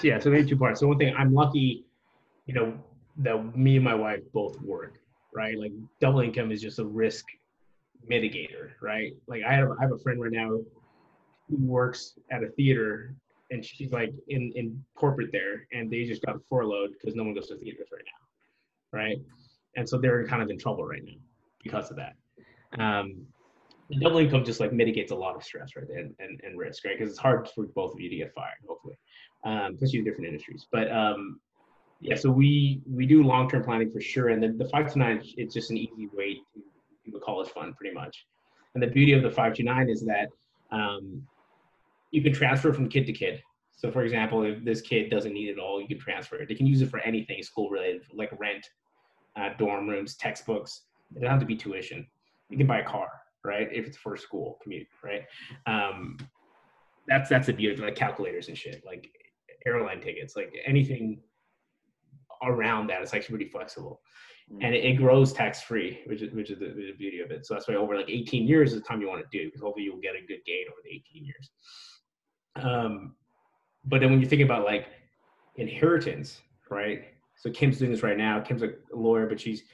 yeah 0.03 0.19
so 0.19 0.31
maybe 0.31 0.49
two 0.49 0.57
parts 0.57 0.81
so 0.81 0.89
one 0.89 0.99
thing 0.99 1.15
i'm 1.17 1.33
lucky 1.33 1.85
you 2.47 2.55
know 2.55 2.77
that 3.19 3.57
me 3.57 3.77
and 3.77 3.85
my 3.85 3.95
wife 3.95 4.21
both 4.33 4.61
work, 4.61 4.99
right? 5.35 5.59
Like 5.59 5.73
double 6.01 6.21
income 6.21 6.53
is 6.53 6.61
just 6.61 6.79
a 6.79 6.85
risk 6.85 7.25
mitigator, 8.11 8.71
right? 8.81 9.13
Like 9.27 9.43
I 9.43 9.55
have 9.55 9.71
I 9.79 9.83
have 9.83 9.93
a 9.93 9.99
friend 9.99 10.21
right 10.21 10.33
now 10.33 10.49
who 11.49 11.57
works 11.57 12.19
at 12.31 12.43
a 12.43 12.49
theater 12.51 13.15
and 13.51 13.65
she's 13.65 13.93
like 13.93 14.13
in 14.29 14.53
in 14.55 14.85
corporate 14.95 15.31
there 15.33 15.67
and 15.73 15.91
they 15.91 16.05
just 16.05 16.23
got 16.23 16.37
furloughed 16.49 16.91
because 16.93 17.15
no 17.15 17.23
one 17.25 17.35
goes 17.35 17.49
to 17.49 17.57
theaters 17.57 17.89
right 17.93 18.05
now, 18.05 18.99
right? 18.99 19.19
And 19.77 19.89
so 19.89 19.99
they're 19.99 20.27
kind 20.27 20.43
of 20.43 20.51
in 20.51 20.59
trouble 20.59 20.85
right 20.85 21.03
now 21.05 21.21
because 21.63 21.91
of 21.91 21.97
that. 21.97 22.15
Um, 22.81 23.27
double 24.01 24.19
income 24.19 24.45
just 24.45 24.61
like 24.61 24.73
mitigates 24.73 25.13
a 25.13 25.15
lot 25.15 25.37
of 25.37 25.43
stress 25.43 25.77
right 25.77 25.89
and, 25.89 26.15
and, 26.19 26.41
and 26.43 26.59
risk, 26.59 26.85
right? 26.85 26.99
Because 26.99 27.11
it's 27.11 27.21
hard 27.21 27.49
for 27.55 27.67
both 27.67 27.95
of 27.95 28.01
you 28.01 28.11
to 28.11 28.17
get 28.17 28.35
fired, 28.35 28.57
hopefully, 28.69 28.99
um, 29.45 29.75
especially 29.75 30.01
in 30.01 30.05
different 30.05 30.27
industries. 30.27 30.67
But 30.71 30.91
um, 30.91 31.41
yeah, 32.01 32.17
so 32.17 32.31
we 32.31 32.81
we 32.91 33.07
do 33.07 33.23
long 33.23 33.49
term 33.49 33.63
planning 33.63 33.91
for 33.91 34.01
sure, 34.01 34.29
and 34.29 34.43
then 34.43 34.59
the 34.59 34.69
five 34.69 34.93
two 34.93 34.99
nine 34.99 35.23
it's 35.37 35.55
just 35.55 35.71
an 35.71 35.77
easy 35.77 36.09
way 36.13 36.35
to 36.55 37.11
do 37.11 37.17
a 37.17 37.21
college 37.21 37.49
fund, 37.51 37.77
pretty 37.77 37.95
much. 37.95 38.27
And 38.75 38.83
the 38.83 38.89
beauty 38.89 39.13
of 39.13 39.23
the 39.23 39.31
five 39.31 39.55
two 39.55 39.63
nine 39.63 39.89
is 39.89 40.05
that 40.05 40.29
um, 40.73 41.23
you 42.17 42.23
can 42.23 42.33
transfer 42.33 42.73
from 42.73 42.89
kid 42.89 43.05
to 43.05 43.13
kid. 43.13 43.43
So, 43.77 43.91
for 43.91 44.03
example, 44.03 44.43
if 44.43 44.65
this 44.65 44.81
kid 44.81 45.11
doesn't 45.11 45.35
need 45.35 45.51
it 45.51 45.59
all, 45.59 45.83
you 45.83 45.87
can 45.87 45.99
transfer 45.99 46.37
it. 46.37 46.49
They 46.49 46.55
can 46.55 46.67
use 46.67 46.81
it 46.81 46.89
for 46.89 46.99
anything 47.01 47.43
school 47.43 47.69
related, 47.69 48.05
like 48.15 48.31
rent, 48.41 48.67
uh, 49.39 49.51
dorm 49.59 49.87
rooms, 49.87 50.17
textbooks. 50.17 50.85
It 51.11 51.17
doesn't 51.17 51.29
have 51.29 51.41
to 51.41 51.47
be 51.47 51.57
tuition. 51.57 52.07
You 52.49 52.57
can 52.57 52.67
buy 52.67 52.79
a 52.79 52.85
car, 52.87 53.11
right? 53.45 53.69
If 53.71 53.87
it's 53.87 53.99
for 53.99 54.17
school 54.17 54.59
commute, 54.63 54.87
right? 55.05 55.25
Um, 55.67 56.17
that's 57.07 57.29
that's 57.29 57.49
the 57.49 57.53
beauty 57.53 57.75
of 57.75 57.81
like 57.81 57.97
calculators 57.97 58.49
and 58.49 58.57
shit, 58.57 58.83
like 58.87 59.11
airline 59.67 60.01
tickets, 60.01 60.37
like 60.37 60.55
anything 60.65 61.21
around 62.43 62.87
that. 62.87 63.03
It's 63.03 63.13
actually 63.13 63.37
pretty 63.37 63.51
flexible, 63.51 64.01
mm. 64.51 64.65
and 64.65 64.75
it, 64.75 64.87
it, 64.87 64.95
grows 64.95 65.35
tax 65.35 65.61
free, 65.61 66.01
which 66.07 66.23
is 66.23 66.33
which 66.33 66.51
is 66.51 66.59
the, 66.59 66.69
the, 66.69 66.93
beauty 66.97 67.21
of 67.21 67.31
it. 67.31 67.45
So 67.45 67.53
that's 67.53 67.69
why 67.69 67.75
over 67.75 67.95
like 67.95 68.09
18 68.09 68.49
years 68.49 68.73
is 68.73 68.81
the 68.81 68.89
time 68.89 69.03
you 69.03 69.09
want 69.09 69.21
to 69.21 69.39
do 69.39 69.45
because 69.49 69.61
hopefully 69.61 69.85
you'll 69.85 70.01
get 70.01 70.15
a 70.17 70.27
good 70.27 70.41
gain 70.47 70.65
over 70.73 70.81
the 70.83 70.91
18 70.91 71.27
years. 71.27 71.51
Um, 72.57 73.15
but 73.85 74.01
then 74.01 74.11
when 74.11 74.21
you 74.21 74.27
think 74.27 74.43
about 74.43 74.65
like 74.65 74.87
inheritance, 75.57 76.41
right? 76.71 77.05
So 77.37 77.51
Kim's 77.51 77.79
doing 77.79 77.93
this 77.93 78.03
right 78.03 78.17
now. 78.17 78.41
Kim's 78.41 78.63
a 78.63 78.71
lawyer, 78.93 79.27
but 79.27 79.39
she's 79.39 79.65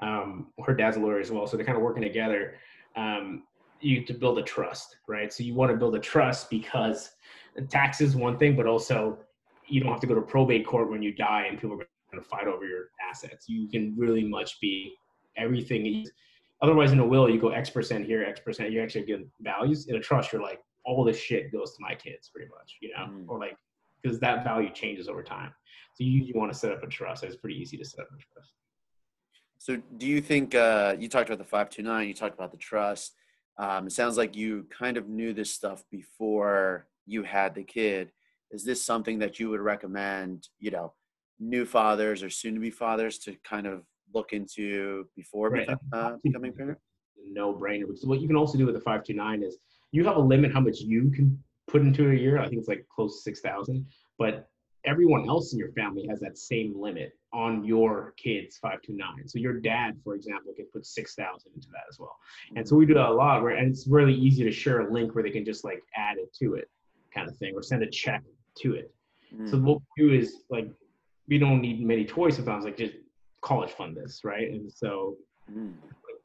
um, 0.00 0.48
her 0.64 0.74
dad's 0.74 0.96
a 0.96 1.00
lawyer 1.00 1.20
as 1.20 1.30
well. 1.30 1.46
So 1.46 1.56
they're 1.56 1.66
kind 1.66 1.76
of 1.76 1.84
working 1.84 2.02
together. 2.02 2.54
Um, 2.96 3.44
you 3.80 4.04
to 4.04 4.14
build 4.14 4.38
a 4.38 4.42
trust, 4.42 4.96
right? 5.06 5.32
So 5.32 5.42
you 5.42 5.54
want 5.54 5.70
to 5.70 5.76
build 5.76 5.94
a 5.94 5.98
trust 5.98 6.50
because 6.50 7.10
tax 7.68 8.00
is 8.00 8.16
one 8.16 8.38
thing, 8.38 8.56
but 8.56 8.66
also 8.66 9.18
you 9.68 9.80
don't 9.80 9.90
have 9.90 10.00
to 10.00 10.06
go 10.06 10.14
to 10.14 10.20
probate 10.20 10.66
court 10.66 10.90
when 10.90 11.02
you 11.02 11.14
die 11.14 11.46
and 11.48 11.58
people 11.58 11.74
are 11.74 11.86
going 12.12 12.22
to 12.22 12.28
fight 12.28 12.46
over 12.46 12.66
your 12.66 12.88
assets. 13.08 13.48
You 13.48 13.68
can 13.68 13.94
really 13.96 14.24
much 14.24 14.60
be 14.60 14.94
everything. 15.36 16.06
Otherwise, 16.62 16.92
in 16.92 16.98
a 16.98 17.06
will, 17.06 17.30
you 17.30 17.40
go 17.40 17.50
X 17.50 17.70
percent 17.70 18.04
here, 18.04 18.24
X 18.24 18.40
percent. 18.40 18.70
You 18.70 18.82
actually 18.82 19.04
get 19.04 19.26
values. 19.40 19.86
In 19.86 19.96
a 19.96 20.00
trust, 20.00 20.32
you're 20.32 20.42
like, 20.42 20.60
all 20.84 21.04
this 21.04 21.18
shit 21.18 21.52
goes 21.52 21.72
to 21.72 21.78
my 21.80 21.94
kids, 21.94 22.30
pretty 22.34 22.50
much, 22.50 22.76
you 22.80 22.90
know, 22.90 23.06
mm. 23.12 23.24
or 23.28 23.38
like 23.38 23.56
because 24.02 24.18
that 24.20 24.44
value 24.44 24.70
changes 24.72 25.08
over 25.08 25.22
time. 25.22 25.52
So 25.94 26.04
you, 26.04 26.22
you 26.22 26.32
want 26.34 26.52
to 26.52 26.58
set 26.58 26.72
up 26.72 26.82
a 26.82 26.86
trust. 26.86 27.24
It's 27.24 27.36
pretty 27.36 27.56
easy 27.56 27.76
to 27.76 27.84
set 27.84 28.00
up 28.00 28.08
a 28.08 28.34
trust. 28.34 28.52
So 29.58 29.76
do 29.98 30.06
you 30.06 30.20
think 30.22 30.54
uh, 30.54 30.96
you 30.98 31.08
talked 31.08 31.28
about 31.28 31.38
the 31.38 31.44
five 31.44 31.68
two 31.68 31.82
nine? 31.82 32.08
You 32.08 32.14
talked 32.14 32.34
about 32.34 32.50
the 32.50 32.56
trust. 32.56 33.12
Um, 33.58 33.86
it 33.86 33.92
sounds 33.92 34.16
like 34.16 34.34
you 34.34 34.66
kind 34.70 34.96
of 34.96 35.08
knew 35.08 35.34
this 35.34 35.52
stuff 35.52 35.84
before 35.90 36.86
you 37.06 37.22
had 37.24 37.54
the 37.54 37.64
kid. 37.64 38.10
Is 38.50 38.64
this 38.64 38.82
something 38.82 39.18
that 39.18 39.38
you 39.38 39.50
would 39.50 39.60
recommend? 39.60 40.48
You 40.58 40.70
know, 40.70 40.94
new 41.38 41.66
fathers 41.66 42.22
or 42.22 42.30
soon 42.30 42.54
to 42.54 42.60
be 42.60 42.70
fathers 42.70 43.18
to 43.18 43.36
kind 43.44 43.66
of 43.66 43.84
look 44.14 44.32
into 44.32 45.06
before 45.14 45.50
right. 45.50 45.66
become, 45.66 45.78
uh, 45.92 46.12
becoming 46.22 46.52
parent? 46.52 46.78
No 47.22 47.52
brainer. 47.52 47.86
Because 47.86 48.06
what 48.06 48.20
you 48.20 48.26
can 48.26 48.36
also 48.36 48.56
do 48.56 48.64
with 48.64 48.74
the 48.74 48.80
five 48.80 49.04
two 49.04 49.14
nine 49.14 49.42
is 49.42 49.58
you 49.92 50.04
have 50.04 50.16
a 50.16 50.20
limit 50.20 50.52
how 50.52 50.60
much 50.60 50.80
you 50.80 51.10
can 51.10 51.42
put 51.68 51.82
into 51.82 52.10
a 52.10 52.14
year. 52.14 52.38
I 52.38 52.48
think 52.48 52.58
it's 52.58 52.68
like 52.68 52.86
close 52.94 53.16
to 53.16 53.22
six 53.22 53.40
thousand. 53.40 53.86
But 54.18 54.48
everyone 54.84 55.28
else 55.28 55.52
in 55.52 55.58
your 55.58 55.72
family 55.72 56.06
has 56.08 56.20
that 56.20 56.38
same 56.38 56.80
limit 56.80 57.12
on 57.32 57.64
your 57.64 58.14
kids 58.16 58.58
five 58.58 58.82
two 58.82 58.96
nine. 58.96 59.26
So 59.26 59.38
your 59.38 59.54
dad, 59.54 59.98
for 60.02 60.14
example, 60.14 60.52
can 60.54 60.66
put 60.72 60.86
six 60.86 61.14
thousand 61.14 61.52
into 61.54 61.68
that 61.68 61.84
as 61.88 61.98
well. 61.98 62.16
And 62.56 62.66
so 62.66 62.76
we 62.76 62.86
do 62.86 62.94
that 62.94 63.08
a 63.08 63.12
lot 63.12 63.42
where 63.42 63.56
and 63.56 63.70
it's 63.70 63.86
really 63.86 64.14
easy 64.14 64.44
to 64.44 64.52
share 64.52 64.80
a 64.80 64.92
link 64.92 65.14
where 65.14 65.24
they 65.24 65.30
can 65.30 65.44
just 65.44 65.64
like 65.64 65.82
add 65.96 66.18
it 66.18 66.32
to 66.40 66.54
it, 66.54 66.68
kind 67.14 67.28
of 67.28 67.36
thing, 67.36 67.54
or 67.54 67.62
send 67.62 67.82
a 67.82 67.90
check 67.90 68.22
to 68.58 68.74
it. 68.74 68.92
Mm. 69.34 69.50
So 69.50 69.58
what 69.58 69.80
we 69.96 70.08
do 70.08 70.14
is 70.14 70.42
like 70.50 70.70
we 71.28 71.38
don't 71.38 71.60
need 71.60 71.84
many 71.84 72.04
toys 72.04 72.36
sometimes, 72.36 72.64
like 72.64 72.76
just 72.76 72.94
college 73.42 73.70
fund 73.70 73.96
this, 73.96 74.22
right? 74.24 74.50
And 74.50 74.70
so 74.72 75.16
mm. 75.50 75.72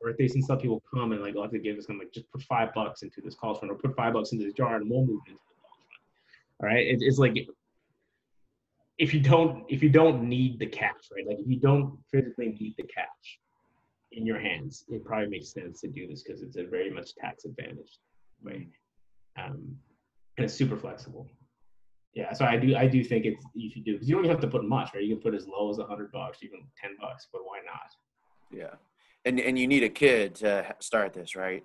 Birthdays 0.05 0.35
and 0.35 0.43
stuff, 0.43 0.61
people 0.61 0.81
come 0.93 1.11
and 1.11 1.21
like, 1.21 1.35
have 1.35 1.51
to 1.51 1.59
give 1.59 1.77
us 1.77 1.85
I'm 1.89 1.99
like, 1.99 2.13
just 2.13 2.31
put 2.31 2.41
five 2.43 2.73
bucks 2.73 3.01
into 3.03 3.21
this 3.21 3.35
college 3.35 3.59
fund 3.59 3.71
or 3.71 3.75
put 3.75 3.95
five 3.95 4.13
bucks 4.13 4.31
into 4.31 4.45
this 4.45 4.53
jar 4.53 4.75
and 4.75 4.89
we'll 4.89 5.01
move 5.01 5.21
into 5.27 5.39
the 5.47 5.55
college 5.61 5.85
fund. 5.89 6.61
All 6.61 6.67
right. 6.69 6.85
It, 6.87 6.99
it's 7.01 7.17
like 7.17 7.35
if 8.97 9.13
you 9.13 9.19
don't 9.19 9.65
if 9.69 9.83
you 9.83 9.89
don't 9.89 10.23
need 10.23 10.59
the 10.59 10.67
cash, 10.67 11.09
right? 11.13 11.27
Like 11.27 11.39
if 11.39 11.47
you 11.47 11.59
don't 11.59 11.97
physically 12.11 12.55
need 12.59 12.75
the 12.77 12.83
cash 12.83 13.39
in 14.11 14.25
your 14.25 14.39
hands, 14.39 14.85
it 14.89 15.03
probably 15.03 15.27
makes 15.27 15.51
sense 15.51 15.81
to 15.81 15.87
do 15.87 16.07
this 16.07 16.23
because 16.23 16.41
it's 16.41 16.57
a 16.57 16.63
very 16.63 16.89
much 16.89 17.15
tax 17.15 17.45
advantage 17.45 17.99
way. 18.43 18.67
Um, 19.37 19.75
and 20.37 20.45
it's 20.45 20.53
super 20.53 20.77
flexible. 20.77 21.27
Yeah, 22.13 22.31
so 22.31 22.45
I 22.45 22.57
do 22.57 22.75
I 22.77 22.87
do 22.87 23.03
think 23.03 23.25
it's 23.25 23.45
you 23.53 23.69
should 23.69 23.83
do 23.83 23.93
because 23.93 24.07
you 24.07 24.15
don't 24.15 24.23
even 24.23 24.31
have 24.31 24.41
to 24.41 24.47
put 24.47 24.63
much, 24.63 24.93
right? 24.93 25.03
You 25.03 25.15
can 25.15 25.21
put 25.21 25.35
as 25.35 25.47
low 25.47 25.69
as 25.69 25.77
hundred 25.77 26.11
bucks, 26.13 26.39
even 26.43 26.59
ten 26.81 26.91
bucks, 26.99 27.27
but 27.31 27.41
why 27.43 27.59
not? 27.65 27.91
Yeah, 28.57 28.75
and 29.25 29.39
and 29.39 29.57
you 29.57 29.67
need 29.67 29.83
a 29.83 29.89
kid 29.89 30.35
to 30.35 30.75
start 30.79 31.13
this, 31.13 31.35
right? 31.35 31.63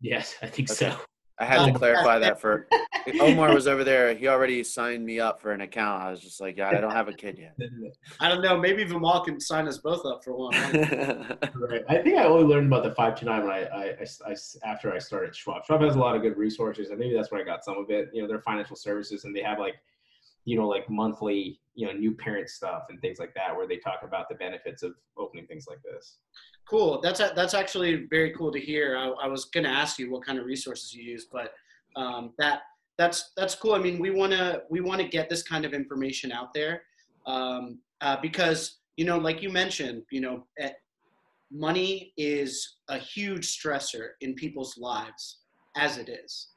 Yes, 0.00 0.36
I 0.42 0.46
think 0.46 0.70
okay. 0.70 0.90
so. 0.90 0.96
I 1.38 1.44
had 1.44 1.60
oh, 1.60 1.66
to 1.66 1.72
clarify 1.72 2.18
that 2.20 2.40
for 2.40 2.68
Omar 3.20 3.52
was 3.52 3.66
over 3.66 3.82
there. 3.82 4.14
He 4.14 4.28
already 4.28 4.62
signed 4.62 5.04
me 5.04 5.18
up 5.18 5.40
for 5.40 5.52
an 5.52 5.62
account. 5.62 6.02
I 6.02 6.10
was 6.10 6.20
just 6.20 6.40
like, 6.40 6.56
yeah, 6.56 6.68
I 6.68 6.74
don't 6.74 6.92
have 6.92 7.08
a 7.08 7.12
kid 7.12 7.38
yet. 7.38 7.56
I 8.20 8.28
don't 8.28 8.42
know. 8.42 8.56
Maybe 8.58 8.84
Vimal 8.84 9.24
can 9.24 9.40
sign 9.40 9.66
us 9.66 9.78
both 9.78 10.04
up 10.04 10.22
for 10.22 10.36
one. 10.36 10.52
right. 10.54 11.82
I 11.88 11.98
think 11.98 12.18
I 12.18 12.24
only 12.24 12.44
learned 12.44 12.66
about 12.66 12.84
the 12.84 12.94
five 12.94 13.18
two 13.18 13.26
nine 13.26 13.42
when 13.42 13.50
I, 13.50 13.64
I, 13.64 13.84
I, 13.84 14.06
I, 14.30 14.34
after 14.64 14.92
I 14.92 14.98
started 14.98 15.34
Schwab. 15.34 15.64
Schwab 15.64 15.80
has 15.80 15.96
a 15.96 15.98
lot 15.98 16.14
of 16.14 16.22
good 16.22 16.36
resources, 16.36 16.90
and 16.90 16.98
maybe 16.98 17.14
that's 17.14 17.32
where 17.32 17.40
I 17.40 17.44
got 17.44 17.64
some 17.64 17.78
of 17.78 17.90
it. 17.90 18.10
You 18.12 18.22
know, 18.22 18.28
their 18.28 18.40
financial 18.42 18.76
services, 18.76 19.24
and 19.24 19.34
they 19.34 19.42
have 19.42 19.58
like, 19.58 19.74
you 20.44 20.56
know, 20.58 20.68
like 20.68 20.88
monthly, 20.90 21.60
you 21.74 21.86
know, 21.86 21.92
new 21.92 22.12
parent 22.12 22.48
stuff 22.48 22.84
and 22.90 23.00
things 23.00 23.18
like 23.18 23.34
that, 23.34 23.56
where 23.56 23.66
they 23.66 23.76
talk 23.76 24.00
about 24.02 24.28
the 24.28 24.34
benefits 24.34 24.82
of 24.82 24.94
opening 25.16 25.46
things 25.46 25.66
like 25.68 25.82
this. 25.82 26.18
Cool. 26.68 27.00
That's 27.02 27.18
that's 27.18 27.54
actually 27.54 28.06
very 28.10 28.32
cool 28.32 28.52
to 28.52 28.60
hear. 28.60 28.96
I, 28.96 29.08
I 29.24 29.26
was 29.26 29.46
going 29.46 29.64
to 29.64 29.70
ask 29.70 29.98
you 29.98 30.10
what 30.10 30.24
kind 30.24 30.38
of 30.38 30.46
resources 30.46 30.92
you 30.94 31.02
use, 31.02 31.26
but 31.30 31.52
um, 31.96 32.32
that 32.38 32.62
that's 32.98 33.32
that's 33.36 33.54
cool. 33.54 33.74
I 33.74 33.78
mean, 33.78 33.98
we 33.98 34.10
want 34.10 34.32
to 34.32 34.62
we 34.70 34.80
want 34.80 35.00
to 35.00 35.08
get 35.08 35.28
this 35.28 35.42
kind 35.42 35.64
of 35.64 35.74
information 35.74 36.32
out 36.32 36.52
there 36.54 36.82
um, 37.26 37.78
uh, 38.00 38.16
because 38.20 38.78
you 38.96 39.04
know, 39.04 39.18
like 39.18 39.42
you 39.42 39.50
mentioned, 39.50 40.02
you 40.10 40.20
know, 40.20 40.44
eh, 40.58 40.70
money 41.50 42.12
is 42.16 42.76
a 42.88 42.98
huge 42.98 43.58
stressor 43.58 44.10
in 44.20 44.34
people's 44.34 44.76
lives 44.78 45.38
as 45.76 45.98
it 45.98 46.08
is, 46.08 46.48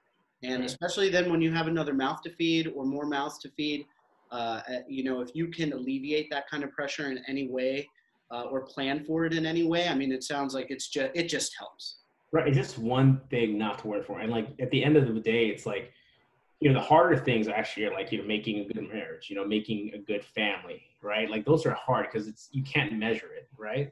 and 0.46 0.64
especially 0.64 1.10
then 1.10 1.32
when 1.32 1.42
you 1.42 1.52
have 1.52 1.68
another 1.68 1.94
mouth 1.94 2.22
to 2.24 2.30
feed 2.32 2.72
or 2.76 2.86
more 2.86 3.06
mouths 3.06 3.38
to 3.40 3.50
feed. 3.50 3.86
Uh, 4.32 4.62
eh, 4.68 4.82
you 4.88 5.04
know, 5.04 5.22
if 5.22 5.30
you 5.34 5.48
can 5.48 5.72
alleviate 5.72 6.30
that 6.32 6.50
kind 6.50 6.64
of 6.64 6.72
pressure 6.72 7.12
in 7.12 7.24
any 7.28 7.48
way 7.48 7.88
uh, 8.32 8.44
or 8.44 8.62
plan 8.62 9.04
for 9.06 9.26
it 9.26 9.34
in 9.34 9.46
any 9.46 9.64
way, 9.64 9.88
I 9.88 9.96
mean, 9.96 10.12
it 10.12 10.24
sounds 10.24 10.54
like 10.54 10.68
it's 10.70 10.88
just 10.88 11.12
it 11.14 11.28
just 11.28 11.56
helps. 11.58 11.98
Right, 12.32 12.48
it's 12.48 12.58
just 12.58 12.80
one 12.80 13.22
thing 13.30 13.58
not 13.58 13.80
to 13.80 13.88
work 13.88 14.06
for, 14.06 14.20
and 14.20 14.32
like 14.32 14.48
at 14.60 14.70
the 14.72 14.84
end 14.84 14.98
of 14.98 15.14
the 15.14 15.20
day, 15.20 15.46
it's 15.48 15.66
like 15.66 15.92
you 16.60 16.72
know 16.72 16.80
the 16.80 16.86
harder 16.86 17.18
things 17.18 17.48
actually 17.48 17.86
are 17.86 17.94
like 17.94 18.12
you 18.12 18.20
know 18.20 18.28
making 18.28 18.60
a 18.60 18.74
good 18.74 18.90
marriage 18.92 19.30
you 19.30 19.36
know 19.36 19.46
making 19.46 19.92
a 19.94 19.98
good 19.98 20.24
family 20.24 20.82
right 21.02 21.30
like 21.30 21.46
those 21.46 21.66
are 21.66 21.74
hard 21.74 22.08
because 22.12 22.28
it's 22.28 22.50
you 22.52 22.64
can't 22.64 22.94
measure 22.94 23.30
it 23.36 23.50
right 23.58 23.92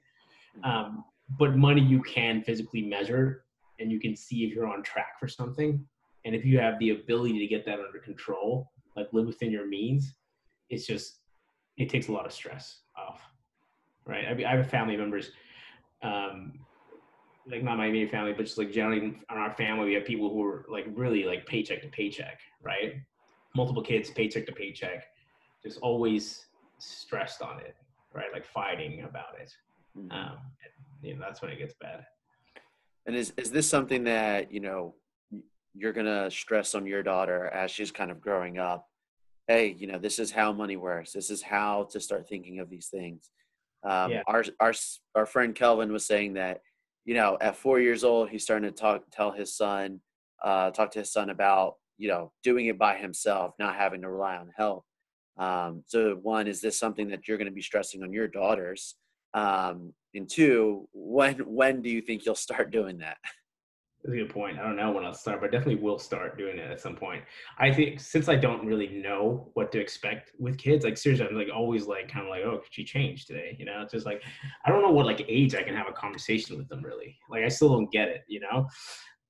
mm-hmm. 0.57 0.69
um, 0.69 1.03
but 1.37 1.55
money 1.55 1.81
you 1.81 2.01
can 2.01 2.41
physically 2.41 2.81
measure 2.81 3.43
and 3.79 3.91
you 3.91 3.99
can 3.99 4.15
see 4.15 4.43
if 4.45 4.53
you're 4.53 4.67
on 4.67 4.81
track 4.81 5.19
for 5.19 5.27
something 5.27 5.85
and 6.25 6.35
if 6.35 6.45
you 6.45 6.59
have 6.59 6.77
the 6.79 6.91
ability 6.91 7.39
to 7.39 7.47
get 7.47 7.65
that 7.65 7.79
under 7.79 7.99
control 7.99 8.71
like 8.95 9.07
live 9.11 9.25
within 9.25 9.51
your 9.51 9.67
means 9.67 10.15
it's 10.69 10.85
just 10.85 11.19
it 11.77 11.89
takes 11.89 12.07
a 12.07 12.11
lot 12.11 12.25
of 12.25 12.31
stress 12.31 12.79
off 12.97 13.21
right 14.05 14.25
i, 14.29 14.33
mean, 14.33 14.45
I 14.45 14.55
have 14.55 14.69
family 14.69 14.97
members 14.97 15.31
um, 16.03 16.59
like 17.49 17.63
not 17.63 17.77
my 17.77 17.87
immediate 17.87 18.11
family, 18.11 18.33
but 18.33 18.45
just 18.45 18.57
like 18.57 18.71
generally 18.71 18.99
in 18.99 19.15
our 19.29 19.53
family, 19.53 19.85
we 19.85 19.93
have 19.93 20.05
people 20.05 20.29
who 20.29 20.43
are 20.43 20.65
like 20.69 20.85
really 20.93 21.25
like 21.25 21.45
paycheck 21.45 21.81
to 21.81 21.87
paycheck, 21.89 22.39
right? 22.61 22.95
Multiple 23.55 23.83
kids, 23.83 24.09
paycheck 24.09 24.45
to 24.45 24.51
paycheck, 24.51 25.05
just 25.61 25.79
always 25.79 26.45
stressed 26.79 27.41
on 27.41 27.59
it, 27.59 27.75
right? 28.13 28.31
Like 28.31 28.45
fighting 28.45 29.03
about 29.03 29.39
it. 29.39 29.53
Mm-hmm. 29.97 30.11
Um, 30.11 30.37
and, 30.63 31.09
you 31.09 31.15
know, 31.15 31.21
that's 31.21 31.41
when 31.41 31.51
it 31.51 31.57
gets 31.57 31.73
bad. 31.81 32.05
And 33.05 33.15
is 33.15 33.33
is 33.35 33.51
this 33.51 33.67
something 33.67 34.05
that 34.05 34.51
you 34.51 34.61
know 34.61 34.95
you're 35.73 35.93
gonna 35.93 36.29
stress 36.31 36.75
on 36.75 36.85
your 36.85 37.03
daughter 37.03 37.47
as 37.47 37.71
she's 37.71 37.91
kind 37.91 38.11
of 38.11 38.21
growing 38.21 38.57
up? 38.57 38.87
Hey, 39.47 39.75
you 39.77 39.87
know, 39.87 39.97
this 39.99 40.19
is 40.19 40.31
how 40.31 40.53
money 40.53 40.77
works. 40.77 41.11
This 41.11 41.29
is 41.29 41.41
how 41.41 41.83
to 41.91 41.99
start 41.99 42.27
thinking 42.29 42.59
of 42.59 42.69
these 42.69 42.87
things. 42.87 43.29
Um, 43.83 44.11
Yeah. 44.11 44.23
Our 44.27 44.45
our 44.59 44.73
our 45.15 45.25
friend 45.25 45.53
Kelvin 45.53 45.91
was 45.91 46.05
saying 46.05 46.33
that 46.33 46.61
you 47.05 47.13
know 47.15 47.37
at 47.41 47.57
four 47.57 47.79
years 47.79 48.03
old 48.03 48.29
he's 48.29 48.43
starting 48.43 48.69
to 48.69 48.75
talk 48.75 49.03
tell 49.11 49.31
his 49.31 49.55
son 49.55 49.99
uh, 50.43 50.71
talk 50.71 50.91
to 50.91 50.99
his 50.99 51.11
son 51.11 51.29
about 51.29 51.75
you 51.97 52.07
know 52.09 52.31
doing 52.43 52.67
it 52.67 52.77
by 52.77 52.95
himself, 52.97 53.53
not 53.59 53.75
having 53.75 54.01
to 54.01 54.09
rely 54.09 54.35
on 54.37 54.51
help. 54.55 54.85
Um, 55.37 55.83
so 55.87 56.15
one 56.21 56.47
is 56.47 56.61
this 56.61 56.77
something 56.77 57.09
that 57.09 57.27
you're 57.27 57.37
going 57.37 57.47
to 57.49 57.53
be 57.53 57.61
stressing 57.61 58.03
on 58.03 58.13
your 58.13 58.27
daughters? 58.27 58.95
Um, 59.33 59.93
and 60.13 60.29
two, 60.29 60.87
when 60.93 61.39
when 61.39 61.81
do 61.81 61.89
you 61.89 62.01
think 62.01 62.25
you'll 62.25 62.35
start 62.35 62.71
doing 62.71 62.99
that? 62.99 63.17
That's 64.03 64.15
a 64.15 64.17
good 64.17 64.29
point. 64.33 64.59
I 64.59 64.63
don't 64.63 64.75
know 64.75 64.91
when 64.91 65.05
I'll 65.05 65.13
start, 65.13 65.39
but 65.39 65.47
I 65.47 65.51
definitely 65.51 65.81
will 65.81 65.97
start 65.97 66.37
doing 66.37 66.57
it 66.57 66.69
at 66.69 66.81
some 66.81 66.95
point. 66.95 67.23
I 67.57 67.71
think 67.71 68.01
since 68.01 68.27
I 68.27 68.35
don't 68.35 68.65
really 68.65 68.89
know 68.89 69.49
what 69.53 69.71
to 69.71 69.79
expect 69.79 70.31
with 70.37 70.57
kids, 70.57 70.83
like 70.83 70.97
seriously, 70.97 71.25
I'm 71.25 71.35
like 71.35 71.47
always 71.53 71.87
like 71.87 72.09
kind 72.09 72.25
of 72.25 72.29
like, 72.29 72.41
oh, 72.43 72.61
she 72.69 72.83
changed 72.83 73.27
today, 73.27 73.55
you 73.57 73.65
know? 73.65 73.81
It's 73.81 73.93
just 73.93 74.05
like 74.05 74.21
I 74.65 74.69
don't 74.71 74.81
know 74.81 74.91
what 74.91 75.05
like 75.05 75.25
age 75.29 75.55
I 75.55 75.63
can 75.63 75.75
have 75.75 75.87
a 75.87 75.93
conversation 75.93 76.57
with 76.57 76.67
them 76.67 76.83
really. 76.83 77.17
Like 77.29 77.43
I 77.43 77.47
still 77.47 77.69
don't 77.69 77.91
get 77.91 78.09
it, 78.09 78.23
you 78.27 78.41
know? 78.41 78.67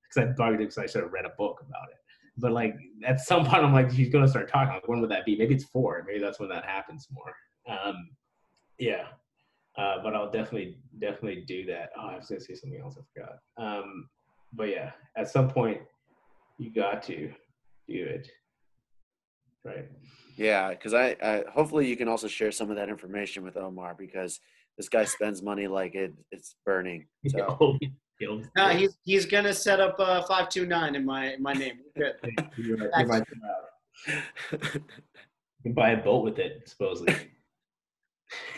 Because 0.03 0.29
I 0.29 0.33
probably 0.33 0.57
because 0.57 0.79
I 0.79 0.87
should 0.87 1.03
have 1.03 1.13
read 1.13 1.25
a 1.25 1.33
book 1.37 1.61
about 1.61 1.89
it. 1.91 1.97
But 2.37 2.51
like 2.51 2.75
at 3.05 3.19
some 3.19 3.45
point, 3.47 3.63
I'm 3.63 3.73
like, 3.73 3.91
she's 3.91 4.09
gonna 4.09 4.27
start 4.27 4.49
talking. 4.49 4.73
Like, 4.73 4.87
when 4.87 5.01
would 5.01 5.11
that 5.11 5.25
be? 5.25 5.37
Maybe 5.37 5.53
it's 5.53 5.65
four. 5.65 6.03
Maybe 6.07 6.19
that's 6.19 6.39
when 6.39 6.49
that 6.49 6.65
happens 6.65 7.07
more. 7.11 7.35
Um, 7.69 8.09
yeah. 8.79 9.05
Uh, 9.77 9.97
but 10.03 10.15
I'll 10.15 10.31
definitely 10.31 10.79
definitely 10.99 11.43
do 11.47 11.63
that. 11.67 11.91
Oh, 11.95 12.07
I 12.07 12.17
was 12.17 12.27
gonna 12.27 12.41
say 12.41 12.55
something 12.55 12.79
else. 12.79 12.97
I 12.97 13.03
forgot. 13.13 13.37
Um, 13.57 14.09
but 14.53 14.69
yeah, 14.69 14.91
at 15.17 15.29
some 15.29 15.49
point, 15.49 15.81
you 16.57 16.73
got 16.73 17.03
to 17.03 17.27
do 17.87 18.05
it. 18.05 18.29
Right. 19.65 19.89
Yeah, 20.35 20.69
because 20.69 20.93
I, 20.93 21.15
I 21.23 21.43
hopefully 21.51 21.87
you 21.87 21.95
can 21.95 22.07
also 22.07 22.27
share 22.27 22.51
some 22.51 22.69
of 22.69 22.75
that 22.75 22.89
information 22.89 23.43
with 23.43 23.55
Omar 23.55 23.95
because 23.97 24.39
this 24.77 24.89
guy 24.89 25.05
spends 25.05 25.41
money 25.41 25.67
like 25.67 25.95
it 25.95 26.13
it's 26.31 26.55
burning. 26.65 27.05
So 27.27 27.77
No, 28.55 28.69
he's 28.69 28.97
he's 29.03 29.25
gonna 29.25 29.53
set 29.53 29.79
up 29.79 29.95
uh, 29.99 30.23
five 30.23 30.49
two 30.49 30.65
nine 30.65 30.95
in 30.95 31.05
my 31.05 31.33
in 31.33 31.41
my 31.41 31.53
name. 31.53 31.79
Good. 31.95 32.15
you're 32.57 32.77
right, 32.77 32.89
you're 32.97 33.07
right. 33.07 33.23
You 34.05 34.81
can 35.63 35.73
buy 35.73 35.91
a 35.91 36.03
boat 36.03 36.23
with 36.23 36.39
it, 36.39 36.67
supposedly. 36.67 37.15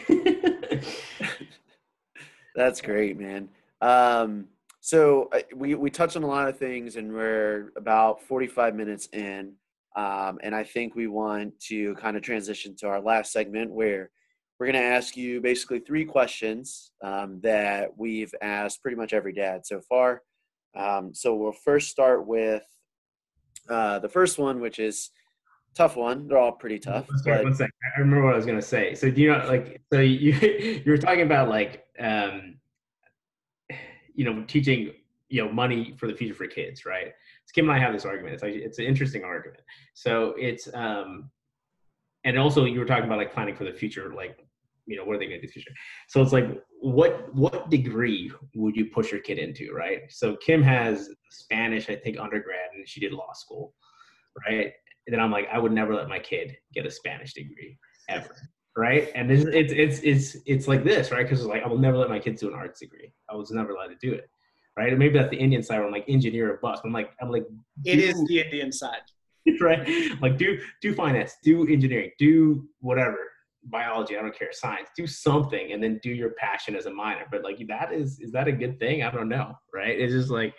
That's 2.56 2.82
great, 2.82 3.20
man. 3.20 3.50
Um, 3.82 4.48
so 4.86 5.30
uh, 5.34 5.40
we 5.56 5.74
we 5.74 5.90
touched 5.90 6.16
on 6.16 6.22
a 6.22 6.28
lot 6.28 6.48
of 6.48 6.60
things, 6.60 6.96
and 6.96 7.12
we're 7.12 7.72
about 7.76 8.22
forty 8.22 8.46
five 8.46 8.76
minutes 8.76 9.10
in, 9.14 9.54
um, 9.96 10.38
and 10.44 10.54
I 10.54 10.64
think 10.64 10.94
we 10.94 11.08
want 11.08 11.60
to 11.62 11.96
kind 11.96 12.16
of 12.16 12.22
transition 12.22 12.76
to 12.82 12.88
our 12.90 13.02
last 13.02 13.32
segment 13.32 13.72
where 13.72 14.12
we're 14.60 14.68
going 14.68 14.76
to 14.76 14.88
ask 14.88 15.18
you 15.18 15.42
basically 15.42 15.80
three 15.80 16.06
questions 16.06 16.92
um, 17.04 17.40
that 17.42 17.98
we've 17.98 18.32
asked 18.44 18.84
pretty 18.84 18.96
much 18.96 19.12
every 19.12 19.34
dad 19.34 19.66
so 19.66 19.82
far. 19.82 20.22
Um, 20.78 21.16
so 21.16 21.34
we'll 21.34 21.52
first 21.52 21.90
start 21.90 22.28
with 22.28 22.62
uh, 23.68 23.98
the 23.98 24.08
first 24.08 24.38
one, 24.38 24.62
which 24.62 24.78
is 24.78 25.10
tough 25.74 25.96
one. 25.96 26.28
They're 26.28 26.38
all 26.38 26.52
pretty 26.52 26.78
tough. 26.78 27.08
But- 27.26 27.44
one 27.44 27.56
second. 27.56 27.74
I 27.98 28.02
remember 28.02 28.24
what 28.24 28.34
I 28.36 28.38
was 28.38 28.46
gonna 28.46 28.62
say. 28.62 28.94
So 28.94 29.10
do 29.10 29.20
you 29.20 29.32
know, 29.32 29.48
like, 29.48 29.82
so 29.92 30.00
you 30.00 30.32
you 30.86 30.92
were 30.92 31.00
talking 31.00 31.24
about 31.24 31.50
like, 31.50 31.86
um, 31.98 32.58
you 34.16 34.26
know, 34.26 34.44
teaching 34.48 34.94
you 35.30 35.44
know 35.44 35.52
money 35.52 35.96
for 35.98 36.08
the 36.08 36.14
future 36.14 36.36
for 36.36 36.48
kids, 36.48 36.86
right? 36.86 37.08
So 37.46 37.52
Kim 37.54 37.70
and 37.70 37.78
I 37.78 37.80
have 37.80 37.94
this 37.94 38.06
argument. 38.06 38.34
It's 38.34 38.44
like 38.44 38.54
it's 38.54 38.80
an 38.80 38.86
interesting 38.86 39.24
argument. 39.24 39.62
So 39.94 40.34
it's 40.38 40.68
um, 40.74 41.30
and 42.24 42.38
also 42.40 42.66
you 42.66 42.80
were 42.80 42.86
talking 42.86 43.06
about 43.06 43.18
like 43.18 43.34
planning 43.34 43.56
for 43.56 43.64
the 43.66 43.74
future, 43.74 44.14
like 44.14 44.46
you 44.86 44.96
know 44.96 45.04
what 45.04 45.16
are 45.16 45.20
they 45.20 45.26
going 45.26 45.42
to 45.42 45.46
do 45.46 45.52
future 45.52 45.72
so 46.08 46.22
it's 46.22 46.32
like 46.32 46.46
what 46.80 47.34
what 47.34 47.70
degree 47.70 48.32
would 48.56 48.76
you 48.76 48.86
push 48.86 49.12
your 49.12 49.22
kid 49.22 49.40
into 49.40 49.74
right 49.74 50.02
so 50.10 50.36
kim 50.38 50.62
has 50.62 51.10
spanish 51.32 51.90
i 51.90 51.96
think 51.96 52.20
undergrad 52.20 52.70
and 52.76 52.88
she 52.88 53.00
did 53.00 53.12
law 53.12 53.34
school 53.34 53.74
right 54.48 54.74
and 55.08 55.14
then 55.14 55.20
i'm 55.20 55.32
like 55.32 55.48
i 55.52 55.58
would 55.58 55.72
never 55.72 55.96
let 55.96 56.08
my 56.08 56.20
kid 56.20 56.56
get 56.74 56.86
a 56.86 56.92
spanish 56.92 57.34
degree 57.34 57.78
ever 58.10 58.36
right 58.78 59.10
and 59.16 59.32
it's 59.32 59.46
it's 59.46 59.74
it's 59.74 60.00
it's, 60.04 60.44
it's 60.46 60.68
like 60.68 60.84
this 60.84 61.12
right 61.12 61.24
because 61.24 61.46
like 61.46 61.64
i 61.64 61.68
will 61.68 61.78
never 61.78 61.98
let 61.98 62.10
my 62.10 62.20
kids 62.20 62.42
do 62.42 62.48
an 62.50 62.54
arts 62.54 62.80
degree 62.80 63.12
i 63.30 63.36
was 63.36 63.52
never 63.52 63.72
allowed 63.72 63.88
to 63.88 63.96
do 64.02 64.12
it 64.14 64.30
right 64.78 64.90
and 64.90 65.00
maybe 65.00 65.18
that's 65.18 65.30
the 65.30 65.38
indian 65.38 65.64
side 65.64 65.78
where 65.78 65.86
i'm 65.86 65.94
like 65.94 66.06
engineer 66.10 66.52
or 66.54 66.58
bust 66.58 66.82
i'm 66.84 66.92
like 66.92 67.12
i'm 67.22 67.32
like 67.32 67.46
It 67.86 68.00
is 68.00 68.22
the 68.28 68.42
Indian 68.42 68.72
side. 68.72 69.02
right? 69.62 69.88
Like 70.22 70.38
do 70.38 70.60
do 70.82 70.94
finance, 70.94 71.36
do 71.44 71.68
engineering, 71.68 72.12
do 72.18 72.68
whatever, 72.80 73.18
biology, 73.66 74.18
I 74.18 74.22
don't 74.22 74.38
care, 74.38 74.50
science, 74.52 74.90
do 74.98 75.06
something 75.06 75.72
and 75.72 75.84
then 75.84 76.00
do 76.02 76.10
your 76.10 76.32
passion 76.32 76.76
as 76.76 76.88
a 76.88 76.92
minor. 76.92 77.26
But 77.32 77.44
like 77.44 77.60
that 77.68 77.94
is 77.94 78.20
is 78.20 78.32
that 78.32 78.48
a 78.48 78.52
good 78.52 78.80
thing? 78.80 79.04
I 79.04 79.12
don't 79.12 79.30
know, 79.30 79.54
right? 79.74 80.00
It's 80.00 80.14
just 80.14 80.32
like 80.32 80.54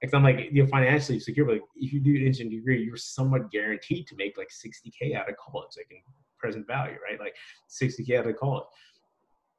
because 0.00 0.14
I'm 0.14 0.24
like 0.24 0.48
you're 0.50 0.66
financially 0.66 1.20
secure, 1.20 1.46
but 1.46 1.52
like, 1.52 1.62
if 1.76 1.92
you 1.92 2.00
do 2.00 2.16
an 2.16 2.26
engineering 2.26 2.58
degree, 2.58 2.82
you're 2.82 2.96
somewhat 2.96 3.50
guaranteed 3.50 4.06
to 4.08 4.16
make 4.16 4.36
like 4.36 4.48
60k 4.48 5.14
out 5.14 5.28
of 5.28 5.36
college, 5.36 5.70
like 5.76 5.86
in 5.90 5.98
present 6.40 6.66
value, 6.66 6.96
right? 7.08 7.20
Like 7.20 7.36
60k 7.70 8.18
out 8.18 8.26
of 8.26 8.36
college. 8.36 8.64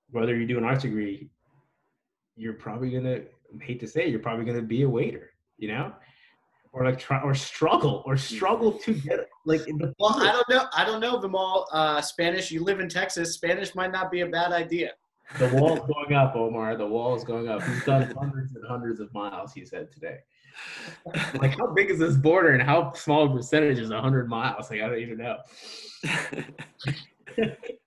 Whether 0.10 0.36
you 0.36 0.46
do 0.46 0.58
an 0.58 0.64
arts 0.64 0.82
degree, 0.82 1.30
you're 2.36 2.54
probably 2.54 2.90
gonna 2.90 3.22
hate 3.62 3.80
to 3.80 3.88
say, 3.88 4.04
it, 4.04 4.10
you're 4.10 4.20
probably 4.20 4.46
gonna 4.46 4.62
be 4.62 4.84
a 4.84 4.90
waiter, 4.90 5.30
you 5.58 5.70
know, 5.70 5.94
or 6.74 6.86
like 6.86 7.00
try 7.00 7.22
or 7.22 7.36
struggle 7.36 8.04
or 8.06 8.18
struggle 8.18 8.74
to 8.80 8.94
get 8.94 9.28
like 9.46 9.68
in 9.68 9.78
the 9.78 9.94
Well, 10.00 10.16
I 10.18 10.32
don't 10.32 10.50
know. 10.50 10.66
I 10.74 10.86
don't 10.86 11.02
know 11.02 11.20
them 11.20 11.36
all. 11.36 11.68
Uh, 11.72 12.02
Spanish. 12.02 12.52
You 12.52 12.64
live 12.64 12.80
in 12.80 12.90
Texas. 12.90 13.34
Spanish 13.34 13.76
might 13.76 13.92
not 13.92 14.12
be 14.12 14.22
a 14.22 14.28
bad 14.28 14.52
idea. 14.52 14.92
The 15.40 15.50
wall's 15.56 15.80
going 15.80 16.14
up, 16.14 16.36
Omar. 16.36 16.76
The 16.76 16.86
wall's 16.86 17.24
going 17.24 17.48
up. 17.48 17.64
He's 17.64 17.84
done 17.86 18.12
hundreds 18.12 18.56
and 18.56 18.64
hundreds 18.68 19.00
of 19.00 19.14
miles. 19.14 19.54
He 19.54 19.66
said 19.66 19.92
today. 19.92 20.20
Like, 21.36 21.58
how 21.58 21.68
big 21.68 21.90
is 21.90 22.00
this 22.00 22.16
border, 22.16 22.50
and 22.50 22.62
how 22.62 22.94
small 22.94 23.32
a 23.32 23.36
percentage 23.36 23.80
is 23.80 23.92
hundred 23.92 24.28
miles? 24.30 24.70
Like, 24.70 24.82
I 24.82 24.88
don't 24.88 25.00
even 25.00 25.18
know. 25.18 25.38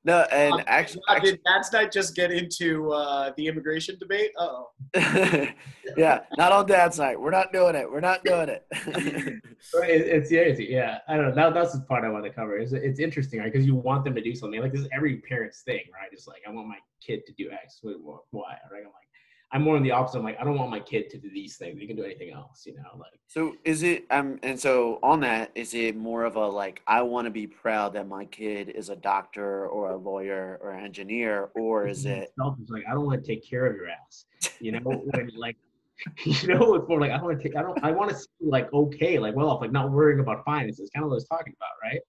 no, 0.05 0.21
and 0.33 0.63
actually, 0.67 1.03
Uh, 1.09 1.19
did 1.19 1.41
Dad's 1.45 1.73
night 1.73 1.93
just 1.93 2.15
get 2.15 2.31
into 2.31 2.93
uh, 2.93 3.33
the 3.37 3.47
immigration 3.47 3.97
debate? 3.99 4.31
Uh 4.39 4.49
oh. 4.49 4.71
yeah, 5.97 6.21
not 6.37 6.53
on 6.53 6.67
dad's 6.67 6.99
night. 6.99 7.21
We're 7.21 7.31
not 7.31 7.53
doing 7.53 7.75
it. 7.75 7.91
We're 7.91 8.01
not 8.01 8.25
doing 8.25 8.49
it. 8.49 8.67
It- 9.83 10.07
it's 10.07 10.31
yeah, 10.31 10.41
it's, 10.43 10.61
yeah. 10.61 10.99
I 11.09 11.17
don't 11.17 11.29
know. 11.29 11.35
That, 11.35 11.55
that's 11.55 11.73
the 11.73 11.81
part 11.81 12.05
I 12.05 12.11
want 12.11 12.25
to 12.25 12.31
cover. 12.31 12.59
It's, 12.59 12.73
it's 12.73 13.01
interesting, 13.01 13.41
right? 13.41 13.51
Because 13.53 13.67
you 13.67 13.75
want 13.75 14.05
them 14.05 14.15
to 14.15 14.21
do 14.21 14.35
something. 14.35 14.61
Like 14.61 14.73
this 14.73 14.83
is 14.83 14.89
every 14.95 15.17
parent's 15.29 15.63
thing, 15.63 15.81
right? 15.93 16.09
It's 16.13 16.27
like 16.27 16.43
I 16.47 16.51
want 16.51 16.69
my 16.69 16.77
kid 17.05 17.25
to 17.27 17.33
do 17.33 17.51
X, 17.51 17.81
Y, 17.83 17.93
Y, 18.33 18.57
right? 18.71 18.79
I'm 18.79 18.85
like, 18.85 19.09
I'm 19.55 19.63
more 19.63 19.77
on 19.77 19.85
the 19.85 19.93
opposite. 19.93 20.19
I'm 20.19 20.25
like, 20.25 20.41
I 20.41 20.43
don't 20.43 20.59
want 20.59 20.73
my 20.73 20.81
kid 20.81 21.09
to 21.11 21.19
do 21.19 21.31
these 21.33 21.57
things. 21.57 21.81
You 21.81 21.87
can 21.87 21.95
do 21.95 22.03
anything 22.03 22.33
else, 22.33 22.67
you 22.67 22.75
know? 22.75 22.99
Like, 22.99 23.13
so 23.29 23.55
is 23.65 23.85
it? 23.85 24.05
Um, 24.11 24.41
and 24.43 24.59
so 24.59 24.99
on 25.01 25.21
that, 25.21 25.53
is 25.55 25.75
it 25.75 25.97
more 25.97 26.25
of 26.25 26.35
a 26.35 26.45
like 26.45 26.83
I 26.89 27.03
want 27.03 27.27
to 27.27 27.31
be 27.31 27.47
proud 27.47 27.93
that 27.93 28.09
my 28.09 28.25
kid 28.25 28.71
is 28.71 28.89
a 28.89 28.97
doctor 28.97 29.69
or 29.69 29.93
a 29.93 29.97
lawyer 29.97 30.59
or 30.61 30.73
an 30.73 30.85
engineer, 30.85 31.51
or 31.55 31.87
is 31.87 32.05
it? 32.05 32.33
It's 32.37 32.71
like 32.71 32.83
I 32.91 32.95
don't 32.95 33.07
want 33.07 33.25
to 33.25 33.27
take 33.27 33.49
care 33.49 33.65
of 33.67 33.77
your 33.77 33.87
ass, 33.89 34.25
you 34.59 34.73
know? 34.73 34.81
when, 34.83 35.31
like, 35.37 35.57
you 36.25 36.49
know, 36.49 36.75
it's 36.75 36.89
more 36.89 37.01
like 37.01 37.13
I 37.13 37.19
don't 37.19 37.27
want 37.27 37.41
to 37.41 37.49
take. 37.49 37.57
I 37.57 37.63
don't. 37.63 37.79
I 37.85 37.93
want 37.93 38.11
to 38.11 38.17
see 38.17 38.27
like 38.41 38.73
okay, 38.73 39.21
like 39.21 39.37
well 39.37 39.51
off, 39.51 39.61
like 39.61 39.71
not 39.71 39.93
worrying 39.93 40.19
about 40.19 40.45
finances. 40.45 40.91
Kind 40.93 41.05
of 41.05 41.11
what 41.11 41.15
I 41.15 41.19
was 41.19 41.29
talking 41.29 41.55
about, 41.57 41.71
right? 41.81 42.01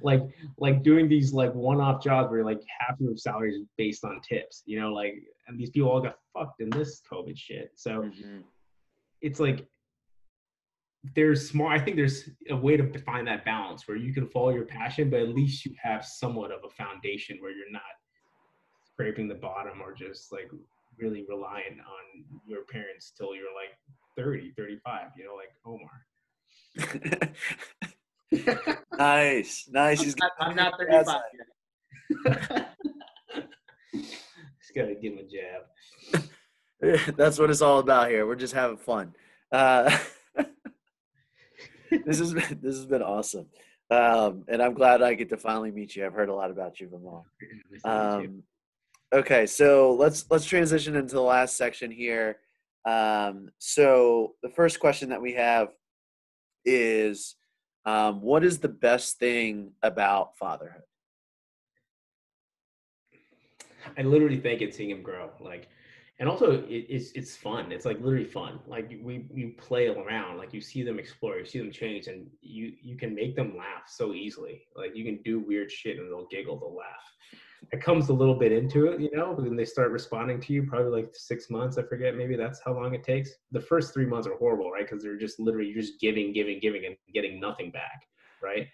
Like, 0.00 0.22
like 0.58 0.82
doing 0.82 1.08
these 1.08 1.32
like 1.32 1.54
one-off 1.54 2.02
jobs 2.02 2.30
where 2.30 2.44
like 2.44 2.60
half 2.80 2.98
your 2.98 3.16
salary 3.16 3.54
is 3.54 3.62
based 3.76 4.04
on 4.04 4.20
tips, 4.20 4.62
you 4.66 4.80
know, 4.80 4.92
like, 4.92 5.14
and 5.48 5.58
these 5.58 5.70
people 5.70 5.90
all 5.90 6.00
got 6.00 6.16
fucked 6.32 6.60
in 6.60 6.70
this 6.70 7.02
COVID 7.10 7.36
shit. 7.36 7.72
So 7.76 8.02
Mhm. 8.02 8.44
it's 9.20 9.38
like 9.40 9.66
there's 11.16 11.48
smart. 11.48 11.80
I 11.80 11.84
think 11.84 11.96
there's 11.96 12.28
a 12.48 12.54
way 12.56 12.76
to 12.76 12.84
define 12.84 13.24
that 13.24 13.44
balance 13.44 13.88
where 13.88 13.96
you 13.96 14.14
can 14.14 14.28
follow 14.28 14.50
your 14.50 14.64
passion, 14.64 15.10
but 15.10 15.20
at 15.20 15.30
least 15.30 15.64
you 15.66 15.74
have 15.82 16.04
somewhat 16.04 16.52
of 16.52 16.60
a 16.64 16.70
foundation 16.70 17.38
where 17.40 17.50
you're 17.50 17.72
not 17.72 17.82
scraping 18.84 19.26
the 19.26 19.34
bottom 19.34 19.80
or 19.82 19.92
just 19.94 20.30
like 20.30 20.48
really 20.98 21.24
reliant 21.28 21.80
on 21.80 22.24
your 22.46 22.62
parents 22.64 23.12
till 23.16 23.34
you're 23.34 23.52
like 23.54 23.76
30, 24.16 24.52
35, 24.56 25.08
you 25.16 25.24
know, 25.24 25.34
like 25.34 25.52
Omar. 25.64 26.06
nice, 28.98 29.68
nice. 29.70 30.02
He's 30.02 30.14
I'm 30.40 30.56
not, 30.56 30.70
I'm 30.70 30.72
not 30.72 30.78
35 30.78 31.06
night. 31.06 31.20
yet. 31.34 32.68
Just 33.94 34.74
gotta 34.74 34.94
give 34.94 35.12
him 35.14 35.18
a 35.18 35.24
jab. 35.24 35.62
That's 37.16 37.38
what 37.38 37.50
it's 37.50 37.62
all 37.62 37.78
about 37.78 38.10
here. 38.10 38.26
We're 38.26 38.34
just 38.34 38.54
having 38.54 38.76
fun. 38.76 39.14
Uh, 39.52 39.96
this 41.90 42.18
has 42.18 42.32
been 42.32 42.58
this 42.60 42.76
has 42.76 42.86
been 42.86 43.02
awesome, 43.02 43.46
um, 43.90 44.44
and 44.48 44.60
I'm 44.60 44.74
glad 44.74 45.00
I 45.02 45.14
get 45.14 45.28
to 45.28 45.36
finally 45.36 45.70
meet 45.70 45.94
you. 45.94 46.04
I've 46.04 46.14
heard 46.14 46.28
a 46.28 46.34
lot 46.34 46.50
about 46.50 46.80
you, 46.80 46.88
Vimal. 46.88 47.24
Um, 47.84 48.42
okay, 49.12 49.46
so 49.46 49.94
let's 49.94 50.24
let's 50.30 50.44
transition 50.44 50.96
into 50.96 51.14
the 51.14 51.22
last 51.22 51.56
section 51.56 51.90
here. 51.90 52.38
Um, 52.84 53.50
so 53.58 54.34
the 54.42 54.48
first 54.48 54.80
question 54.80 55.10
that 55.10 55.22
we 55.22 55.34
have 55.34 55.68
is, 56.64 57.36
um, 57.84 58.20
what 58.20 58.44
is 58.44 58.58
the 58.58 58.68
best 58.68 59.18
thing 59.18 59.72
about 59.82 60.36
fatherhood? 60.38 60.82
I 63.96 64.02
literally 64.02 64.38
think 64.38 64.62
it's 64.62 64.76
seeing 64.76 64.90
him 64.90 65.02
grow. 65.02 65.30
Like, 65.40 65.68
and 66.20 66.28
also 66.28 66.52
it, 66.52 66.86
it's 66.88 67.10
it's 67.12 67.36
fun. 67.36 67.72
It's 67.72 67.84
like 67.84 68.00
literally 68.00 68.24
fun. 68.24 68.60
Like 68.66 68.88
we 69.02 69.26
you 69.34 69.54
play 69.58 69.88
around. 69.88 70.38
Like 70.38 70.54
you 70.54 70.60
see 70.60 70.82
them 70.82 70.98
explore. 70.98 71.38
You 71.38 71.46
see 71.46 71.58
them 71.58 71.72
change, 71.72 72.06
and 72.06 72.28
you 72.40 72.72
you 72.80 72.96
can 72.96 73.14
make 73.14 73.34
them 73.34 73.56
laugh 73.56 73.88
so 73.88 74.14
easily. 74.14 74.62
Like 74.76 74.94
you 74.94 75.04
can 75.04 75.20
do 75.22 75.40
weird 75.40 75.70
shit 75.70 75.98
and 75.98 76.08
they'll 76.08 76.28
giggle, 76.30 76.58
they'll 76.58 76.76
laugh. 76.76 77.40
It 77.70 77.82
comes 77.82 78.08
a 78.08 78.12
little 78.12 78.34
bit 78.34 78.52
into 78.52 78.86
it, 78.86 79.00
you 79.00 79.10
know. 79.12 79.34
Then 79.38 79.56
they 79.56 79.64
start 79.64 79.92
responding 79.92 80.40
to 80.40 80.52
you. 80.52 80.64
Probably 80.64 80.90
like 80.90 81.10
six 81.14 81.48
months. 81.48 81.78
I 81.78 81.82
forget. 81.82 82.16
Maybe 82.16 82.36
that's 82.36 82.60
how 82.64 82.74
long 82.74 82.94
it 82.94 83.04
takes. 83.04 83.30
The 83.52 83.60
first 83.60 83.94
three 83.94 84.06
months 84.06 84.26
are 84.26 84.36
horrible, 84.36 84.70
right? 84.70 84.84
Because 84.88 85.02
they're 85.02 85.16
just 85.16 85.38
literally 85.38 85.68
you're 85.68 85.80
just 85.80 86.00
giving, 86.00 86.32
giving, 86.32 86.58
giving, 86.60 86.86
and 86.86 86.96
getting 87.14 87.40
nothing 87.40 87.70
back, 87.70 88.02
right? 88.42 88.66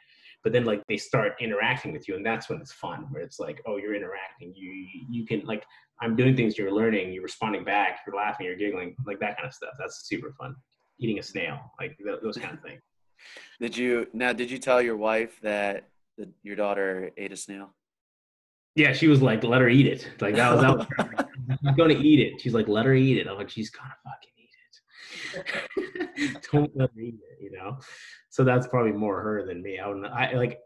but 0.45 0.53
then 0.53 0.65
like 0.65 0.83
they 0.89 0.97
start 0.97 1.35
interacting 1.41 1.93
with 1.93 2.09
you 2.09 2.17
and 2.17 2.25
that's 2.25 2.49
when 2.49 2.61
it's 2.61 2.73
fun 2.73 3.07
where 3.11 3.23
it's 3.23 3.39
like 3.39 3.61
oh 3.67 3.77
you're 3.77 3.95
interacting 3.95 4.53
you 4.55 4.87
you 5.11 5.27
can 5.27 5.41
like 5.45 5.65
i'm 6.01 6.17
doing 6.17 6.37
things 6.37 6.57
you're 6.57 6.73
learning 6.73 7.13
you're 7.13 7.23
responding 7.23 7.65
back 7.65 8.01
you're 8.07 8.17
laughing 8.17 8.47
you're 8.47 8.57
giggling 8.57 8.95
like 9.07 9.19
that 9.21 9.37
kind 9.37 9.47
of 9.47 9.55
stuff 9.55 9.71
that's 9.79 10.09
super 10.09 10.33
fun 10.39 10.55
eating 10.99 11.19
a 11.19 11.23
snail 11.23 11.59
like 11.81 11.97
th- 11.99 12.21
those 12.23 12.37
kind 12.37 12.55
of 12.55 12.63
things 12.63 12.81
did 13.61 13.77
you 13.77 14.07
now 14.13 14.33
did 14.33 14.51
you 14.51 14.59
tell 14.59 14.81
your 14.81 14.97
wife 14.97 15.41
that 15.43 15.89
the, 16.17 16.29
your 16.43 16.57
daughter 16.57 17.11
ate 17.17 17.33
a 17.33 17.37
snail 17.37 17.75
yeah 18.79 18.93
she 18.93 19.09
was 19.09 19.21
like 19.21 19.43
let 19.45 19.61
her 19.61 19.69
eat 19.69 19.87
it 19.87 20.09
like 20.21 20.35
that 20.35 20.53
was 20.53 20.61
that 20.61 20.77
was 20.77 21.27
she's 21.63 21.77
gonna 21.77 21.95
eat 21.95 22.21
it 22.21 22.41
she's 22.41 22.55
like 22.55 22.69
let 22.69 22.87
her 22.87 22.95
eat 22.95 23.19
it 23.19 23.27
i'm 23.27 23.37
like 23.37 23.51
she's 23.51 23.71
gonna 23.71 23.95
fucking 24.05 24.31
eat 24.37 24.51
it." 24.55 24.79
don't 26.53 26.77
let 26.77 26.95
me 26.97 27.07
eat 27.07 27.21
it, 27.31 27.43
you 27.43 27.51
know. 27.51 27.79
So 28.31 28.45
that's 28.45 28.67
probably 28.67 28.93
more 28.93 29.21
her 29.21 29.47
than 29.47 29.63
me. 29.63 29.79
I 29.79 29.89
would, 29.89 30.05
I 30.07 30.33
like, 30.33 30.61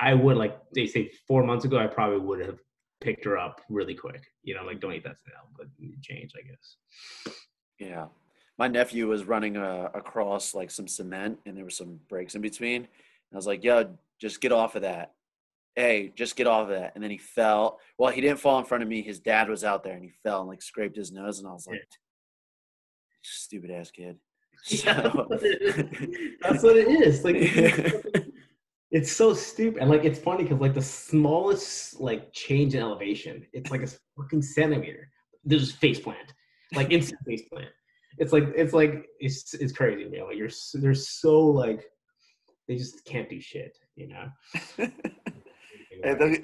I 0.00 0.14
would 0.14 0.36
like 0.36 0.58
they 0.74 0.86
say 0.86 1.10
four 1.26 1.44
months 1.44 1.64
ago, 1.64 1.78
I 1.78 1.86
probably 1.86 2.18
would 2.18 2.40
have 2.44 2.58
picked 3.00 3.24
her 3.24 3.38
up 3.38 3.60
really 3.68 3.94
quick. 3.94 4.24
You 4.42 4.54
know, 4.54 4.64
like 4.64 4.80
don't 4.80 4.92
eat 4.92 5.04
that 5.04 5.20
snail, 5.20 5.48
but 5.56 5.66
change, 6.02 6.32
I 6.36 6.42
guess. 6.46 7.36
Yeah, 7.78 8.06
my 8.58 8.68
nephew 8.68 9.08
was 9.08 9.24
running 9.24 9.56
uh, 9.56 9.90
across 9.94 10.54
like 10.54 10.70
some 10.70 10.88
cement, 10.88 11.38
and 11.46 11.56
there 11.56 11.64
were 11.64 11.70
some 11.70 12.00
breaks 12.08 12.34
in 12.34 12.42
between. 12.42 12.76
And 12.76 12.88
I 13.32 13.36
was 13.36 13.46
like, 13.46 13.64
"Yo, 13.64 13.96
just 14.20 14.40
get 14.40 14.52
off 14.52 14.76
of 14.76 14.82
that." 14.82 15.12
Hey, 15.74 16.12
just 16.14 16.36
get 16.36 16.46
off 16.46 16.64
of 16.64 16.68
that. 16.68 16.92
And 16.94 17.02
then 17.02 17.10
he 17.10 17.18
fell. 17.18 17.78
Well, 17.98 18.12
he 18.12 18.20
didn't 18.20 18.40
fall 18.40 18.58
in 18.58 18.64
front 18.64 18.82
of 18.82 18.88
me. 18.88 19.02
His 19.02 19.20
dad 19.20 19.48
was 19.48 19.64
out 19.64 19.82
there 19.82 19.94
and 19.94 20.04
he 20.04 20.10
fell 20.22 20.40
and 20.40 20.48
like 20.48 20.62
scraped 20.62 20.96
his 20.96 21.12
nose. 21.12 21.38
And 21.38 21.48
I 21.48 21.52
was 21.52 21.66
like, 21.66 21.80
stupid 23.22 23.70
ass 23.70 23.90
kid. 23.90 24.16
So. 24.64 24.92
That's 24.92 26.62
what 26.62 26.76
it 26.76 26.88
is. 26.88 27.24
Like 27.24 27.34
it's 28.92 29.10
so 29.10 29.34
stupid. 29.34 29.80
And 29.80 29.90
like 29.90 30.04
it's 30.04 30.20
funny 30.20 30.44
because 30.44 30.60
like 30.60 30.74
the 30.74 30.82
smallest 30.82 31.98
like 31.98 32.32
change 32.32 32.76
in 32.76 32.80
elevation, 32.80 33.44
it's 33.52 33.72
like 33.72 33.82
a 33.82 33.88
fucking 34.16 34.42
centimeter. 34.42 35.08
There's 35.44 35.72
face 35.72 35.98
plant. 35.98 36.34
Like 36.74 36.90
instant 36.92 37.20
face 37.26 37.42
plant. 37.50 37.70
It's 38.18 38.32
like 38.32 38.44
it's 38.54 38.72
like 38.72 39.06
it's 39.18 39.54
it's 39.54 39.72
crazy, 39.72 40.08
man. 40.08 40.26
Like 40.26 40.36
you're 40.36 40.50
they're 40.74 40.94
so 40.94 41.40
like 41.40 41.84
they 42.68 42.76
just 42.76 43.04
can't 43.04 43.28
do 43.28 43.40
shit, 43.40 43.76
you 43.96 44.08
know. 44.08 44.88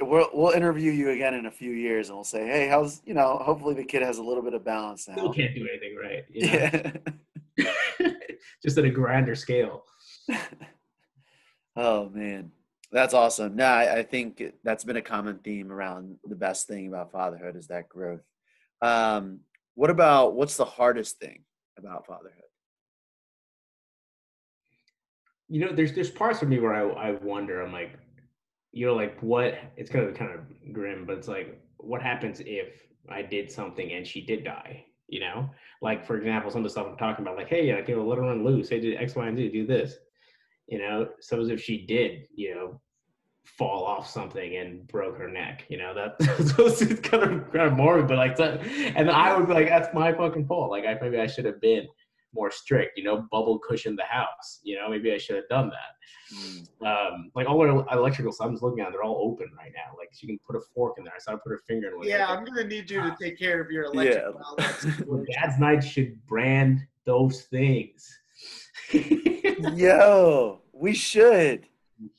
We'll 0.01 0.29
we'll 0.33 0.53
interview 0.53 0.93
you 0.93 1.11
again 1.11 1.35
in 1.35 1.47
a 1.47 1.51
few 1.51 1.73
years, 1.73 2.09
and 2.09 2.17
we'll 2.17 2.25
say, 2.25 2.47
"Hey, 2.47 2.69
how's 2.69 3.03
you 3.05 3.15
know? 3.15 3.39
Hopefully, 3.39 3.75
the 3.75 3.85
kid 3.85 4.03
has 4.03 4.19
a 4.19 4.23
little 4.23 4.43
bit 4.43 4.55
of 4.55 4.65
balance 4.65 5.09
now." 5.09 5.15
Still 5.15 5.33
can't 5.33 5.55
do 5.55 5.67
anything 5.69 5.97
right. 5.97 6.25
You 6.29 6.47
know? 6.47 6.93
Yeah. 7.57 8.13
Just 8.63 8.79
at 8.79 8.85
a 8.85 8.91
grander 8.91 9.35
scale. 9.35 9.85
oh 11.77 12.09
man, 12.11 12.51
that's 12.93 13.15
awesome. 13.15 13.57
No, 13.57 13.65
I, 13.65 13.99
I, 13.99 14.03
think 14.03 14.43
that's 14.65 14.85
been 14.85 14.97
a 14.97 15.03
common 15.03 15.39
theme 15.39 15.73
around 15.73 16.17
the 16.27 16.37
best 16.37 16.67
thing 16.67 16.89
about 16.89 17.13
fatherhood 17.13 17.57
is 17.57 17.69
that 17.69 17.89
growth. 17.89 18.23
Um, 18.83 19.41
what 19.75 19.91
about 19.91 20.35
what's 20.35 20.57
the 20.57 20.65
hardest 20.65 21.19
thing 21.19 21.45
about 21.77 22.07
fatherhood? 22.07 22.43
You 25.49 25.61
know, 25.61 25.73
there's 25.73 25.95
there's 25.95 26.11
parts 26.11 26.43
of 26.43 26.49
me 26.49 26.59
where 26.59 26.75
I 26.75 27.09
I 27.09 27.11
wonder. 27.13 27.63
I'm 27.63 27.73
like, 27.73 27.99
you 28.73 28.87
know, 28.87 28.95
like 28.95 29.21
what 29.21 29.55
it's 29.77 29.91
kind 29.91 30.07
of 30.07 30.15
kind 30.15 30.33
of 30.33 30.73
grim, 30.73 31.05
but 31.07 31.19
it's 31.19 31.29
like 31.29 31.61
what 31.79 32.03
happens 32.03 32.41
if 32.41 32.69
I 33.09 33.23
did 33.23 33.51
something 33.51 33.93
and 33.93 34.07
she 34.07 34.21
did 34.21 34.45
die? 34.45 34.85
You 35.09 35.21
know, 35.21 35.51
like 35.81 36.07
for 36.07 36.17
example, 36.17 36.51
some 36.51 36.61
of 36.61 36.65
the 36.65 36.71
stuff 36.71 36.87
I'm 36.89 36.97
talking 36.97 37.25
about, 37.25 37.37
like, 37.37 37.49
hey, 37.49 37.77
I 37.77 37.83
can 37.83 38.07
let 38.07 38.19
her 38.19 38.25
run 38.25 38.45
loose. 38.45 38.69
Hey, 38.69 38.81
do 38.81 38.95
X, 38.95 39.15
Y, 39.15 39.27
and 39.27 39.37
Z, 39.37 39.49
do 39.49 39.67
this. 39.67 39.95
You 40.67 40.79
know, 40.79 41.09
suppose 41.21 41.49
if 41.49 41.63
she 41.63 41.87
did, 41.87 42.27
you 42.35 42.55
know, 42.55 42.81
fall 43.45 43.85
off 43.85 44.09
something 44.09 44.57
and 44.57 44.87
broke 44.87 45.17
her 45.17 45.29
neck. 45.29 45.65
You 45.69 45.79
know, 45.79 45.95
that 45.95 46.23
so 46.57 46.67
it's 46.67 47.01
kind 47.01 47.23
of 47.23 47.53
kind 47.53 47.69
of 47.69 47.73
morbid, 47.73 48.09
but 48.09 48.19
like, 48.19 48.37
that, 48.37 48.61
and 48.97 49.11
I 49.11 49.37
would 49.37 49.47
be 49.47 49.55
like, 49.55 49.69
that's 49.69 49.93
my 49.95 50.13
fucking 50.13 50.47
fault. 50.47 50.71
Like, 50.71 50.85
I 50.85 50.99
maybe 51.01 51.19
I 51.19 51.27
should 51.27 51.47
have 51.47 51.61
been 51.61 51.87
more 52.35 52.51
strict, 52.51 52.97
you 52.97 53.05
know, 53.05 53.27
bubble 53.31 53.59
cushion 53.59 53.97
the 53.97 54.05
house. 54.05 54.61
You 54.63 54.77
know, 54.77 54.89
maybe 54.89 55.13
I 55.13 55.19
should 55.19 55.37
have 55.37 55.49
done 55.49 55.71
that. 55.71 56.35
Mm. 56.35 56.87
Um, 56.87 57.31
like 57.35 57.49
all 57.49 57.61
our 57.61 57.87
electrical 57.97 58.33
stuff 58.33 58.49
I'm 58.49 58.53
just 58.53 58.63
looking 58.63 58.81
at, 58.81 58.93
they're 58.93 59.03
all 59.03 59.21
open 59.31 59.51
right 59.57 59.73
now. 59.75 59.97
Like 59.97 60.11
you 60.21 60.29
can 60.29 60.39
put 60.47 60.57
a 60.57 60.61
fork 60.75 60.97
in 60.99 61.05
there. 61.05 61.15
I 61.15 61.19
saw 61.19 61.33
her 61.33 61.39
put 61.39 61.51
her 61.51 61.61
finger 61.67 61.89
in 61.89 61.99
one. 61.99 62.07
Yeah, 62.07 62.27
I'm 62.29 62.45
gonna 62.45 62.65
need 62.65 62.91
you 62.91 63.03
to 63.03 63.17
take 63.21 63.39
care 63.39 63.61
of 63.61 63.71
your 63.71 63.85
electrical 63.85 64.45
yeah. 64.59 65.25
Dad's 65.41 65.59
night 65.59 65.81
should 65.81 66.25
brand 66.27 66.87
those 67.05 67.43
things. 67.43 68.19
Yo, 69.75 70.61
we 70.73 70.95
should. 70.95 71.67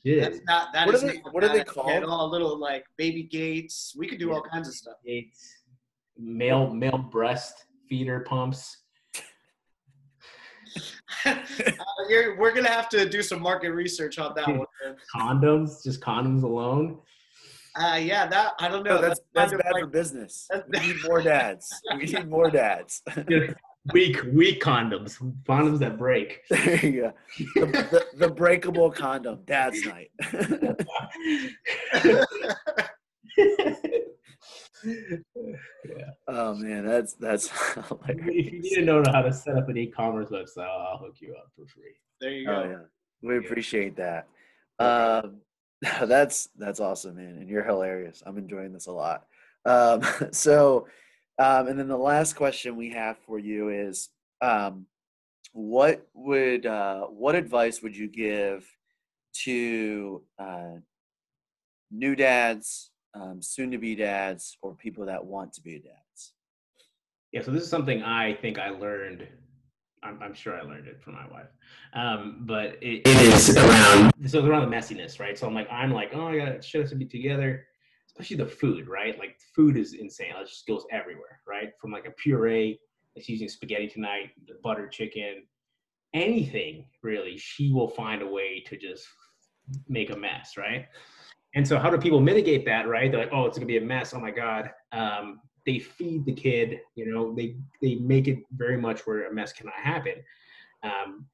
Yeah. 0.02 0.22
That's 0.22 0.40
not 0.46 0.72
that 0.72 0.86
what 0.86 0.94
is 0.94 1.04
are 1.04 1.06
they, 1.06 1.18
what 1.30 1.44
are 1.44 1.48
they 1.48 1.64
called? 1.64 2.04
All 2.04 2.30
little 2.30 2.58
like 2.58 2.84
baby 2.96 3.22
gates. 3.22 3.94
We 3.96 4.06
could 4.06 4.18
do 4.18 4.28
yeah. 4.28 4.34
all 4.34 4.42
kinds 4.42 4.68
of 4.68 4.74
stuff. 4.74 4.96
Gates, 5.04 5.62
male 6.18 6.72
male 6.72 6.98
breast 6.98 7.66
feeder 7.88 8.20
pumps. 8.20 8.79
uh, 11.26 11.34
we're 12.38 12.54
gonna 12.54 12.68
have 12.68 12.88
to 12.90 13.08
do 13.08 13.22
some 13.22 13.40
market 13.40 13.72
research 13.72 14.18
on 14.18 14.34
that 14.36 14.48
one. 14.48 14.66
Condoms, 15.14 15.82
just 15.82 16.00
condoms 16.00 16.42
alone. 16.42 16.98
Uh, 17.76 17.98
yeah, 18.00 18.26
that 18.26 18.54
I 18.58 18.68
don't 18.68 18.84
know. 18.84 18.96
No, 18.96 19.02
that's 19.02 19.20
that's, 19.34 19.52
that's 19.52 19.62
bad 19.62 19.72
like, 19.72 19.82
for 19.84 19.88
business. 19.88 20.48
We 20.68 20.78
need 20.80 20.96
more 21.06 21.22
dads. 21.22 21.72
We 21.96 22.04
need 22.04 22.28
more 22.28 22.50
dads. 22.50 23.02
weak, 23.92 24.22
weak 24.32 24.60
condoms, 24.60 25.16
condoms 25.44 25.78
that 25.78 25.96
break. 25.96 26.40
There 26.50 26.84
you 26.84 27.00
go. 27.00 27.12
The, 27.54 27.66
the, 27.66 28.26
the 28.26 28.28
breakable 28.28 28.90
condom, 28.90 29.40
dad's 29.46 29.86
night 29.86 30.10
yeah. 34.84 36.10
Oh 36.28 36.54
man, 36.54 36.86
that's 36.86 37.14
that's 37.14 37.48
hilarious. 37.74 38.26
If 38.26 38.52
you 38.52 38.60
need 38.60 38.74
to 38.74 38.82
know 38.82 39.02
how 39.12 39.22
to 39.22 39.32
set 39.32 39.56
up 39.56 39.68
an 39.68 39.76
e-commerce 39.76 40.28
website, 40.28 40.68
I'll 40.68 40.98
hook 40.98 41.16
you 41.20 41.34
up 41.34 41.50
for 41.56 41.66
free. 41.66 41.94
There 42.20 42.30
you 42.30 42.46
go. 42.46 42.52
Oh, 42.52 42.68
yeah. 42.68 42.78
We 43.22 43.38
appreciate 43.38 43.96
that. 43.96 44.28
Um, 44.78 45.40
that's 45.82 46.48
that's 46.56 46.80
awesome, 46.80 47.16
man, 47.16 47.36
and 47.38 47.48
you're 47.48 47.64
hilarious. 47.64 48.22
I'm 48.24 48.38
enjoying 48.38 48.72
this 48.72 48.86
a 48.86 48.92
lot. 48.92 49.26
Um, 49.64 50.02
so, 50.32 50.86
um, 51.38 51.68
and 51.68 51.78
then 51.78 51.88
the 51.88 51.96
last 51.96 52.34
question 52.34 52.76
we 52.76 52.90
have 52.90 53.18
for 53.26 53.38
you 53.38 53.68
is, 53.70 54.08
um, 54.40 54.86
what 55.52 56.06
would 56.14 56.66
uh, 56.66 57.02
what 57.06 57.34
advice 57.34 57.82
would 57.82 57.96
you 57.96 58.08
give 58.08 58.66
to 59.44 60.22
uh, 60.38 60.74
new 61.90 62.14
dads 62.14 62.89
um, 63.14 63.42
soon 63.42 63.70
to 63.70 63.78
be 63.78 63.94
dads 63.94 64.56
or 64.62 64.74
people 64.74 65.06
that 65.06 65.24
want 65.24 65.52
to 65.54 65.62
be 65.62 65.78
dads? 65.78 66.34
Yeah, 67.32 67.42
so 67.42 67.50
this 67.50 67.62
is 67.62 67.68
something 67.68 68.02
I 68.02 68.34
think 68.34 68.58
I 68.58 68.70
learned. 68.70 69.26
I'm, 70.02 70.18
I'm 70.22 70.34
sure 70.34 70.56
I 70.56 70.62
learned 70.62 70.86
it 70.86 71.02
from 71.02 71.14
my 71.14 71.26
wife, 71.28 71.48
um, 71.92 72.38
but 72.40 72.78
it, 72.80 73.02
it 73.04 73.06
is 73.06 73.54
around 73.56 74.12
so 74.26 74.44
around 74.44 74.68
the 74.68 74.74
messiness, 74.74 75.20
right? 75.20 75.38
So 75.38 75.46
I'm 75.46 75.54
like, 75.54 75.68
I'm 75.70 75.92
like, 75.92 76.10
oh, 76.14 76.28
I 76.28 76.38
got 76.38 76.64
shit 76.64 76.80
has 76.80 76.90
to 76.90 76.96
be 76.96 77.04
together, 77.04 77.66
especially 78.06 78.38
the 78.38 78.46
food, 78.46 78.88
right? 78.88 79.18
Like 79.18 79.36
food 79.54 79.76
is 79.76 79.92
insane. 79.92 80.32
It 80.40 80.48
just 80.48 80.66
goes 80.66 80.86
everywhere, 80.90 81.40
right? 81.46 81.72
From 81.80 81.92
like 81.92 82.06
a 82.06 82.12
puree, 82.12 82.80
it's 83.14 83.28
using 83.28 83.48
spaghetti 83.48 83.88
tonight, 83.88 84.30
the 84.48 84.54
butter 84.62 84.88
chicken, 84.88 85.42
anything 86.14 86.86
really. 87.02 87.36
She 87.36 87.70
will 87.70 87.88
find 87.88 88.22
a 88.22 88.26
way 88.26 88.64
to 88.66 88.76
just 88.78 89.06
make 89.88 90.10
a 90.10 90.16
mess, 90.16 90.56
right? 90.56 90.86
And 91.54 91.66
so, 91.66 91.78
how 91.78 91.90
do 91.90 91.98
people 91.98 92.20
mitigate 92.20 92.64
that? 92.66 92.88
Right? 92.88 93.10
They're 93.10 93.20
like, 93.20 93.32
"Oh, 93.32 93.46
it's 93.46 93.58
gonna 93.58 93.66
be 93.66 93.78
a 93.78 93.82
mess. 93.82 94.14
Oh 94.14 94.20
my 94.20 94.30
god." 94.30 94.70
Um, 94.92 95.40
they 95.66 95.78
feed 95.78 96.24
the 96.24 96.32
kid. 96.32 96.80
You 96.94 97.12
know, 97.12 97.34
they 97.34 97.56
they 97.82 97.96
make 97.96 98.28
it 98.28 98.38
very 98.52 98.76
much 98.76 99.00
where 99.06 99.28
a 99.28 99.34
mess 99.34 99.52
cannot 99.52 99.74
happen 99.74 100.14
um, 100.82 101.26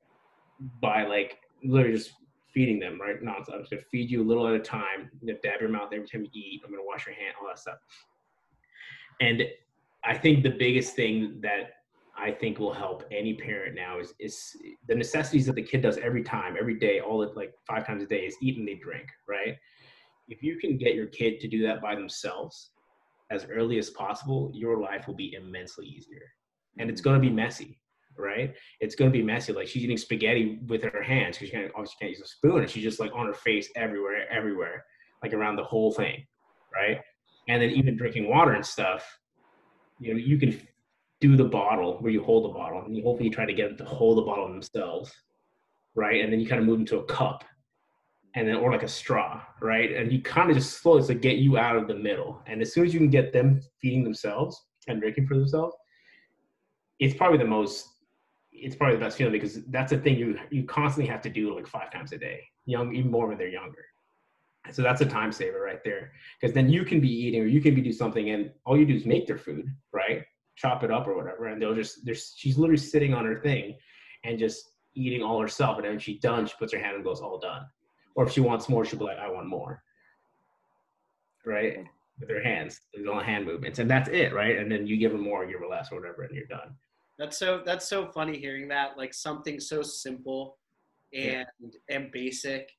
by 0.80 1.04
like 1.04 1.38
literally 1.62 1.96
just 1.96 2.12
feeding 2.52 2.78
them. 2.78 3.00
Right? 3.00 3.22
No, 3.22 3.32
I'm 3.32 3.44
just 3.44 3.70
gonna 3.70 3.82
feed 3.90 4.10
you 4.10 4.22
a 4.22 4.26
little 4.26 4.46
at 4.46 4.54
a 4.54 4.58
time. 4.60 5.10
I'm 5.12 5.26
gonna 5.26 5.38
dab 5.42 5.60
your 5.60 5.70
mouth 5.70 5.92
every 5.92 6.08
time 6.08 6.24
you 6.24 6.30
eat. 6.32 6.62
I'm 6.64 6.70
gonna 6.70 6.82
wash 6.84 7.06
your 7.06 7.14
hand. 7.14 7.34
All 7.40 7.48
that 7.48 7.58
stuff. 7.58 7.78
And 9.20 9.42
I 10.04 10.16
think 10.16 10.42
the 10.42 10.50
biggest 10.50 10.94
thing 10.94 11.40
that 11.40 11.72
I 12.16 12.30
think 12.30 12.58
will 12.58 12.72
help 12.72 13.04
any 13.10 13.34
parent 13.34 13.74
now 13.74 13.98
is 13.98 14.14
is 14.18 14.56
the 14.88 14.94
necessities 14.94 15.46
that 15.46 15.54
the 15.54 15.62
kid 15.62 15.82
does 15.82 15.98
every 15.98 16.22
time, 16.22 16.56
every 16.58 16.78
day, 16.78 17.00
all 17.00 17.22
it 17.22 17.36
like 17.36 17.52
five 17.66 17.86
times 17.86 18.02
a 18.02 18.06
day 18.06 18.20
is 18.20 18.36
eat 18.40 18.56
and 18.56 18.66
they 18.66 18.74
drink, 18.74 19.08
right? 19.28 19.56
If 20.28 20.42
you 20.42 20.58
can 20.58 20.76
get 20.76 20.94
your 20.94 21.06
kid 21.06 21.40
to 21.40 21.48
do 21.48 21.62
that 21.66 21.80
by 21.80 21.94
themselves, 21.94 22.70
as 23.30 23.46
early 23.50 23.78
as 23.78 23.90
possible, 23.90 24.50
your 24.54 24.80
life 24.80 25.06
will 25.06 25.14
be 25.14 25.34
immensely 25.34 25.86
easier. 25.86 26.22
And 26.78 26.90
it's 26.90 27.00
going 27.00 27.14
to 27.14 27.20
be 27.20 27.28
mm-hmm. 27.28 27.36
messy, 27.36 27.80
right? 28.16 28.54
It's 28.80 28.94
going 28.94 29.10
to 29.10 29.16
be 29.16 29.24
messy. 29.24 29.52
Like 29.52 29.66
she's 29.66 29.82
eating 29.82 29.96
spaghetti 29.96 30.60
with 30.66 30.82
her 30.84 31.02
hands 31.02 31.36
because 31.36 31.48
she 31.48 31.54
can't, 31.54 31.70
oh, 31.74 31.80
obviously 31.80 31.96
can't 32.00 32.10
use 32.10 32.20
a 32.20 32.26
spoon, 32.26 32.60
and 32.60 32.70
she's 32.70 32.84
just 32.84 33.00
like 33.00 33.12
on 33.14 33.26
her 33.26 33.34
face 33.34 33.68
everywhere, 33.76 34.30
everywhere, 34.30 34.84
like 35.22 35.32
around 35.32 35.56
the 35.56 35.64
whole 35.64 35.92
thing, 35.92 36.24
right? 36.74 37.00
And 37.48 37.62
then 37.62 37.70
even 37.70 37.96
drinking 37.96 38.28
water 38.28 38.52
and 38.52 38.64
stuff, 38.64 39.18
you 39.98 40.12
know, 40.12 40.18
you 40.18 40.38
can 40.38 40.60
do 41.20 41.36
the 41.36 41.44
bottle 41.44 41.98
where 42.00 42.12
you 42.12 42.22
hold 42.22 42.44
the 42.44 42.54
bottle, 42.56 42.82
and 42.84 42.94
you 42.94 43.02
hopefully 43.02 43.30
try 43.30 43.46
to 43.46 43.54
get 43.54 43.68
them 43.68 43.78
to 43.78 43.84
hold 43.84 44.18
the 44.18 44.22
bottle 44.22 44.48
themselves, 44.48 45.12
right? 45.94 46.22
And 46.22 46.32
then 46.32 46.40
you 46.40 46.46
kind 46.46 46.60
of 46.60 46.66
move 46.66 46.80
into 46.80 46.98
a 46.98 47.04
cup, 47.04 47.44
and 48.36 48.46
then 48.46 48.56
or 48.56 48.70
like 48.70 48.82
a 48.82 48.88
straw, 48.88 49.40
right? 49.60 49.96
And 49.96 50.12
you 50.12 50.20
kind 50.20 50.50
of 50.50 50.56
just 50.56 50.80
slowly 50.80 51.02
to 51.06 51.14
get 51.14 51.38
you 51.38 51.56
out 51.56 51.76
of 51.76 51.88
the 51.88 51.94
middle. 51.94 52.42
And 52.46 52.60
as 52.60 52.72
soon 52.72 52.84
as 52.84 52.92
you 52.92 53.00
can 53.00 53.08
get 53.08 53.32
them 53.32 53.62
feeding 53.80 54.04
themselves 54.04 54.62
and 54.86 55.00
drinking 55.00 55.26
for 55.26 55.36
themselves, 55.36 55.74
it's 57.00 57.16
probably 57.16 57.38
the 57.38 57.46
most 57.46 57.88
it's 58.58 58.74
probably 58.74 58.96
the 58.96 59.04
best 59.04 59.18
feeling 59.18 59.32
because 59.32 59.62
that's 59.66 59.92
a 59.92 59.98
thing 59.98 60.16
you 60.16 60.38
you 60.50 60.64
constantly 60.64 61.10
have 61.10 61.20
to 61.22 61.30
do 61.30 61.54
like 61.54 61.66
five 61.66 61.90
times 61.90 62.12
a 62.12 62.18
day 62.18 62.42
young 62.66 62.94
even 62.94 63.10
more 63.10 63.26
when 63.26 63.38
they're 63.38 63.48
younger. 63.48 63.84
So 64.72 64.82
that's 64.82 65.00
a 65.00 65.06
time 65.06 65.30
saver 65.30 65.60
right 65.60 65.82
there. 65.84 66.12
Because 66.40 66.54
then 66.54 66.68
you 66.68 66.84
can 66.84 67.00
be 67.00 67.08
eating 67.08 67.42
or 67.42 67.46
you 67.46 67.60
can 67.60 67.74
be 67.74 67.80
do 67.80 67.92
something 67.92 68.30
and 68.30 68.50
all 68.64 68.76
you 68.76 68.84
do 68.84 68.94
is 68.94 69.06
make 69.06 69.26
their 69.26 69.38
food 69.38 69.66
right? 69.92 70.22
Chop 70.56 70.84
it 70.84 70.90
up 70.90 71.06
or 71.06 71.16
whatever 71.16 71.46
and 71.46 71.60
they'll 71.60 71.74
just 71.74 72.04
there's 72.04 72.34
she's 72.36 72.58
literally 72.58 72.76
sitting 72.76 73.14
on 73.14 73.24
her 73.24 73.40
thing 73.40 73.76
and 74.24 74.38
just 74.38 74.72
eating 74.94 75.22
all 75.22 75.40
herself. 75.40 75.76
And 75.76 75.84
then 75.84 75.92
when 75.92 76.00
she's 76.00 76.20
done 76.20 76.46
she 76.46 76.54
puts 76.58 76.74
her 76.74 76.78
hand 76.78 76.96
and 76.96 77.04
goes 77.04 77.20
all 77.20 77.38
done 77.38 77.66
or 78.16 78.26
if 78.26 78.32
she 78.32 78.40
wants 78.40 78.68
more 78.68 78.84
she'll 78.84 78.98
be 78.98 79.04
like 79.04 79.18
i 79.18 79.30
want 79.30 79.46
more 79.46 79.82
right 81.44 81.84
with 82.20 82.28
her 82.30 82.42
hands 82.42 82.80
there's 82.94 83.06
all 83.06 83.20
hand 83.20 83.44
movements 83.46 83.78
and 83.78 83.90
that's 83.90 84.08
it 84.08 84.32
right 84.32 84.58
and 84.58 84.70
then 84.70 84.86
you 84.86 84.96
give 84.96 85.12
her 85.12 85.18
more 85.18 85.46
give 85.46 85.60
her 85.60 85.66
less 85.66 85.92
or 85.92 86.00
whatever 86.00 86.22
and 86.22 86.34
you're 86.34 86.46
done 86.46 86.74
That's 87.18 87.38
so 87.38 87.62
that's 87.64 87.88
so 87.88 88.06
funny 88.12 88.38
hearing 88.38 88.68
that 88.68 88.96
like 88.98 89.14
something 89.14 89.60
so 89.60 89.82
simple 89.82 90.58
and 91.14 91.46
and 91.88 92.10
basic 92.12 92.70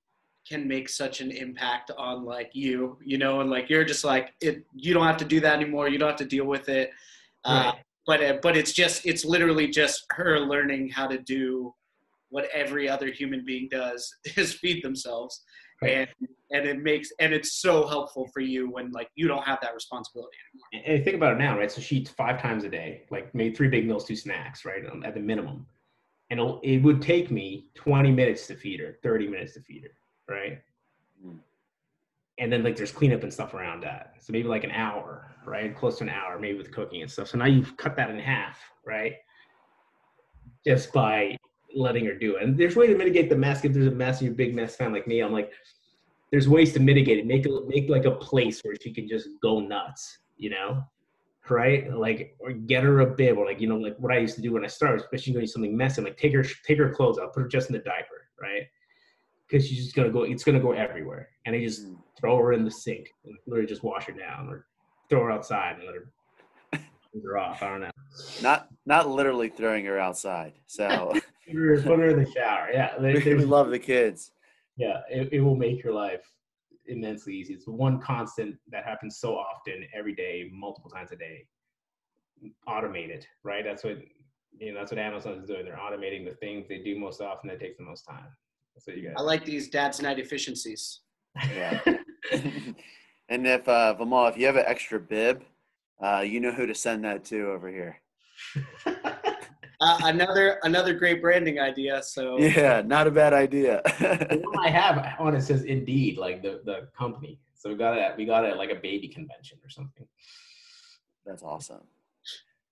can 0.48 0.68
make 0.68 0.88
such 0.90 1.20
an 1.22 1.30
impact 1.32 1.92
on 1.98 2.24
like 2.24 2.52
you, 2.54 2.98
you 3.04 3.18
know, 3.18 3.42
and 3.42 3.50
like 3.50 3.70
you're 3.70 3.84
just 3.84 4.06
like 4.06 4.34
it 4.40 4.64
you 4.74 4.94
don't 4.94 5.06
have 5.06 5.18
to 5.18 5.26
do 5.26 5.40
that 5.42 5.56
anymore. 5.60 5.90
You 5.90 5.98
don't 5.98 6.08
have 6.08 6.18
to 6.20 6.26
deal 6.26 6.46
with 6.46 6.70
it. 6.70 6.92
Uh, 7.44 7.72
Right. 7.74 7.84
but 8.06 8.24
uh, 8.24 8.38
but 8.42 8.56
it's 8.56 8.72
just 8.72 9.06
it's 9.06 9.26
literally 9.26 9.68
just 9.68 10.06
her 10.12 10.40
learning 10.40 10.88
how 10.90 11.06
to 11.08 11.18
do 11.18 11.74
what 12.30 12.46
every 12.54 12.90
other 12.90 13.08
human 13.08 13.44
being 13.46 13.68
does 13.70 14.14
is 14.36 14.54
feed 14.54 14.84
themselves. 14.84 15.44
Right. 15.82 16.10
And 16.20 16.30
and 16.52 16.66
it 16.66 16.82
makes 16.82 17.10
and 17.20 17.34
it's 17.34 17.62
so 17.62 17.88
helpful 17.88 18.28
for 18.34 18.40
you 18.40 18.72
when 18.72 18.92
like 18.92 19.10
you 19.16 19.28
don't 19.28 19.44
have 19.44 19.60
that 19.62 19.74
responsibility 19.74 20.38
anymore. 20.74 20.96
and 20.96 21.04
think 21.04 21.16
about 21.16 21.34
it 21.34 21.40
now, 21.40 21.58
right? 21.58 21.72
So 21.72 21.82
she 21.82 21.98
eats 21.98 22.10
five 22.10 22.42
times 22.42 22.64
a 22.64 22.70
day, 22.70 23.04
like 23.12 23.34
maybe 23.36 23.54
three 23.54 23.68
big 23.68 23.86
meals, 23.86 24.06
two 24.06 24.16
snacks, 24.16 24.66
right, 24.66 24.84
um, 24.90 25.04
at 25.04 25.14
the 25.14 25.20
minimum. 25.20 25.68
And 26.30 26.40
it'll, 26.40 26.60
it 26.62 26.78
would 26.80 27.02
take 27.02 27.32
me 27.32 27.70
20 27.76 28.12
minutes 28.12 28.48
to 28.48 28.56
feed 28.56 28.80
her, 28.80 28.98
30 29.02 29.28
minutes 29.28 29.54
to 29.54 29.62
feed 29.62 29.84
her, 29.84 30.34
right? 30.34 30.60
Mm. 31.26 31.40
And 32.40 32.52
then 32.52 32.64
like 32.64 32.76
there's 32.76 32.92
cleanup 32.92 33.24
and 33.24 33.34
stuff 33.34 33.54
around 33.54 33.82
that. 33.84 34.16
So 34.20 34.32
maybe 34.34 34.48
like 34.48 34.64
an 34.64 34.72
hour, 34.72 35.32
right? 35.46 35.76
Close 35.76 35.98
to 36.00 36.04
an 36.04 36.10
hour, 36.10 36.38
maybe 36.40 36.58
with 36.58 36.72
cooking 36.72 37.02
and 37.02 37.12
stuff. 37.12 37.30
So 37.30 37.38
now 37.38 37.46
you've 37.46 37.76
cut 37.78 37.96
that 37.96 38.10
in 38.10 38.20
half, 38.20 38.58
right? 38.86 39.14
Just 40.66 40.92
by 40.92 41.38
letting 41.76 42.06
her 42.06 42.14
do 42.14 42.36
it. 42.36 42.44
And 42.44 42.58
there's 42.58 42.76
way 42.76 42.88
to 42.88 42.96
mitigate 42.96 43.30
the 43.30 43.36
mess. 43.36 43.64
If 43.64 43.74
there's 43.74 43.88
a 43.88 43.92
mess, 43.92 44.22
you're 44.22 44.32
a 44.34 44.36
big 44.36 44.56
mess 44.56 44.76
fan 44.76 44.94
like 44.94 45.08
me, 45.08 45.22
I'm 45.22 45.34
like, 45.34 45.52
there's 46.32 46.50
ways 46.50 46.74
to 46.74 46.80
mitigate 46.80 47.20
it. 47.20 47.26
Make 47.26 47.46
it 47.46 47.52
make 47.68 47.90
like 47.90 48.06
a 48.06 48.12
place 48.12 48.62
where 48.62 48.76
she 48.82 48.94
can 48.94 49.08
just 49.08 49.30
go 49.42 49.60
nuts, 49.60 50.20
you 50.36 50.50
know? 50.50 50.84
Right? 51.50 51.92
Like 51.94 52.36
or 52.40 52.52
get 52.52 52.84
her 52.84 53.00
a 53.00 53.06
bib 53.06 53.38
or 53.38 53.46
like, 53.46 53.62
you 53.62 53.68
know, 53.68 53.78
like 53.78 53.96
what 53.98 54.12
I 54.14 54.18
used 54.18 54.36
to 54.36 54.42
do 54.42 54.54
when 54.54 54.66
I 54.66 54.68
started, 54.68 55.02
especially 55.02 55.34
when 55.34 55.42
you 55.42 55.48
something 55.48 55.76
messy, 55.76 56.02
like 56.02 56.18
take 56.18 56.34
her 56.34 56.44
take 56.66 56.78
her 56.78 56.92
clothes 56.92 57.18
out, 57.18 57.34
put 57.34 57.44
her 57.44 57.48
just 57.48 57.70
in 57.70 57.74
the 57.74 57.80
diaper, 57.80 58.28
right? 58.42 58.64
Because 59.48 59.66
she's 59.66 59.84
just 59.84 59.96
gonna 59.96 60.10
go, 60.10 60.24
it's 60.24 60.44
gonna 60.44 60.60
go 60.60 60.74
everywhere. 60.74 61.30
And 61.46 61.56
I 61.56 61.64
just 61.64 61.88
Mm. 61.88 61.98
throw 62.20 62.38
her 62.38 62.52
in 62.52 62.66
the 62.66 62.72
sink 62.72 63.14
and 63.24 63.38
literally 63.46 63.68
just 63.68 63.84
wash 63.84 64.08
her 64.08 64.14
down 64.14 64.50
or 64.50 64.66
throw 65.10 65.24
her 65.24 65.32
outside 65.32 65.78
and 65.78 65.86
let 65.86 65.96
her 65.96 66.12
her 67.24 67.38
off. 67.38 67.62
I 67.62 67.70
don't 67.70 67.82
know. 67.82 67.92
Not 68.42 68.68
not 68.86 69.10
literally 69.10 69.50
throwing 69.50 69.86
her 69.86 70.00
outside. 70.00 70.54
So 70.68 71.12
Put 71.48 71.56
her, 71.56 72.10
in 72.10 72.24
the 72.24 72.32
shower. 72.36 72.70
Yeah. 72.74 72.98
they 73.00 73.14
we 73.14 73.46
love 73.46 73.70
the 73.70 73.80
kids. 73.80 74.32
yeah 74.76 75.00
it, 75.10 75.30
it 75.32 75.40
will 75.42 75.56
make 75.56 75.84
your 75.84 75.94
life 75.94 76.22
immensely 76.88 77.34
easy 77.34 77.54
it's 77.54 77.66
the 77.66 77.72
one 77.72 78.00
constant 78.00 78.56
that 78.70 78.86
happens 78.86 79.18
so 79.18 79.36
often 79.36 79.86
every 79.94 80.14
day 80.14 80.50
multiple 80.54 80.90
times 80.90 81.12
a 81.12 81.16
day 81.16 81.46
automate 82.68 83.10
it 83.10 83.28
right 83.44 83.64
that's 83.66 83.84
what 83.84 83.98
you 84.58 84.74
know 84.74 84.80
that's 84.80 84.92
what 84.92 85.00
amazon 85.00 85.34
is 85.34 85.46
doing 85.46 85.66
they're 85.66 85.76
automating 85.78 86.24
the 86.26 86.36
things 86.36 86.66
they 86.68 86.78
do 86.80 86.98
most 86.98 87.20
often 87.20 87.50
that 87.50 87.60
takes 87.60 87.78
the 87.78 87.84
most 87.84 88.04
time 88.04 88.28
that's 88.78 88.86
what 88.86 88.98
you 88.98 89.12
I 89.18 89.22
like 89.22 89.44
these 89.44 89.70
dad's 89.70 90.02
night 90.04 90.20
efficiencies. 90.20 91.00
Yeah. 91.56 91.80
and 93.30 93.48
if 93.48 93.68
uh 93.68 93.96
Vimal, 94.00 94.30
if 94.30 94.38
you 94.38 94.46
have 94.46 94.56
an 94.56 94.66
extra 94.68 95.00
bib, 95.00 95.44
uh, 96.02 96.24
you 96.26 96.40
know 96.40 96.52
who 96.52 96.66
to 96.66 96.76
send 96.76 97.04
that 97.06 97.26
to 97.26 97.52
over 97.52 97.70
here. 97.70 98.02
Uh, 99.80 100.00
another 100.06 100.60
another 100.64 100.92
great 100.92 101.22
branding 101.22 101.60
idea. 101.60 102.02
So 102.02 102.40
Yeah, 102.40 102.82
not 102.84 103.06
a 103.06 103.12
bad 103.12 103.32
idea. 103.32 103.82
i 104.60 104.70
have 104.70 105.14
on 105.20 105.36
it 105.36 105.42
says 105.42 105.66
indeed 105.66 106.18
like 106.18 106.42
the 106.42 106.62
the 106.66 106.88
company 106.98 107.40
so 107.54 107.70
we 107.70 107.76
got 107.76 107.96
it 107.96 108.18
we 108.18 108.26
got 108.26 108.44
it 108.44 108.58
like 108.58 108.72
a 108.72 108.76
baby 108.76 109.08
convention 109.08 109.60
or 109.64 109.70
something 109.70 110.08
That's 111.28 111.44
awesome. 111.44 111.82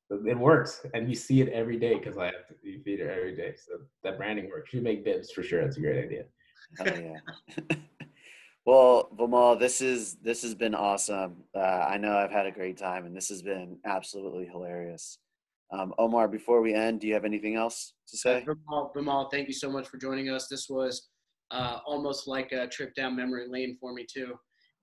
It 0.10 0.38
works 0.38 0.86
and 0.96 1.08
you 1.08 1.16
see 1.16 1.42
it 1.42 1.50
every 1.50 1.78
day 1.78 1.96
because 1.96 2.18
i 2.18 2.26
have 2.26 2.48
to 2.48 2.98
her 3.00 3.10
every 3.12 3.36
day 3.36 3.54
so 3.56 3.74
that 4.04 4.18
branding 4.18 4.50
works 4.50 4.74
you 4.74 4.82
make 4.82 5.04
bibs 5.06 5.32
for 5.32 5.44
sure 5.44 5.62
that's 5.62 5.78
a 5.78 5.82
great 5.82 6.04
idea 6.06 6.24
Hell 6.78 7.00
yeah. 7.00 7.76
well, 8.66 9.10
Vimal, 9.16 9.60
this 9.60 9.80
is 9.82 10.16
this 10.24 10.42
has 10.42 10.56
been 10.56 10.74
awesome. 10.74 11.44
Uh, 11.56 11.60
I 11.60 11.98
know 11.98 12.18
I've 12.18 12.32
had 12.32 12.48
a 12.48 12.52
great 12.52 12.78
time, 12.78 13.06
and 13.06 13.16
this 13.16 13.30
has 13.30 13.42
been 13.42 13.78
absolutely 13.86 14.46
hilarious. 14.48 15.20
Um, 15.72 15.94
Omar, 15.98 16.28
before 16.28 16.62
we 16.62 16.74
end, 16.74 17.02
do 17.02 17.08
you 17.08 17.14
have 17.14 17.26
anything 17.26 17.56
else 17.56 17.94
to 18.10 18.18
say? 18.18 18.46
Vimal, 18.48 18.94
Vimal, 18.96 19.32
thank 19.32 19.48
you 19.48 19.54
so 19.54 19.70
much 19.70 19.88
for 19.88 19.98
joining 19.98 20.30
us. 20.30 20.48
This 20.48 20.68
was 20.70 21.10
uh, 21.52 21.80
almost 21.86 22.28
like 22.28 22.52
a 22.52 22.68
trip 22.68 22.96
down 22.96 23.16
memory 23.16 23.48
lane 23.48 23.78
for 23.80 23.94
me 23.94 24.06
too, 24.12 24.34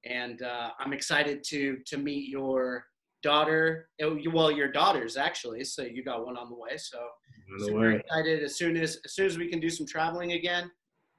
and 0.04 0.42
uh, 0.42 0.70
I'm 0.78 0.92
excited 0.92 1.42
to 1.48 1.78
to 1.86 1.98
meet 1.98 2.28
your 2.28 2.84
daughter. 3.22 3.88
oh, 4.02 4.18
Well, 4.32 4.50
your 4.50 4.70
daughters 4.70 5.16
actually. 5.16 5.64
So 5.64 5.82
you 5.82 6.04
got 6.04 6.24
one 6.24 6.36
on 6.36 6.48
the 6.50 6.56
way. 6.56 6.76
So 6.76 6.98
On 6.98 7.58
the 7.58 7.64
super 7.64 7.78
way. 7.80 7.96
excited 7.96 8.42
as 8.44 8.56
soon 8.56 8.76
as 8.76 9.00
as 9.04 9.14
soon 9.14 9.26
as 9.26 9.38
we 9.38 9.48
can 9.48 9.58
do 9.60 9.70
some 9.70 9.86
traveling 9.86 10.32
again. 10.32 10.70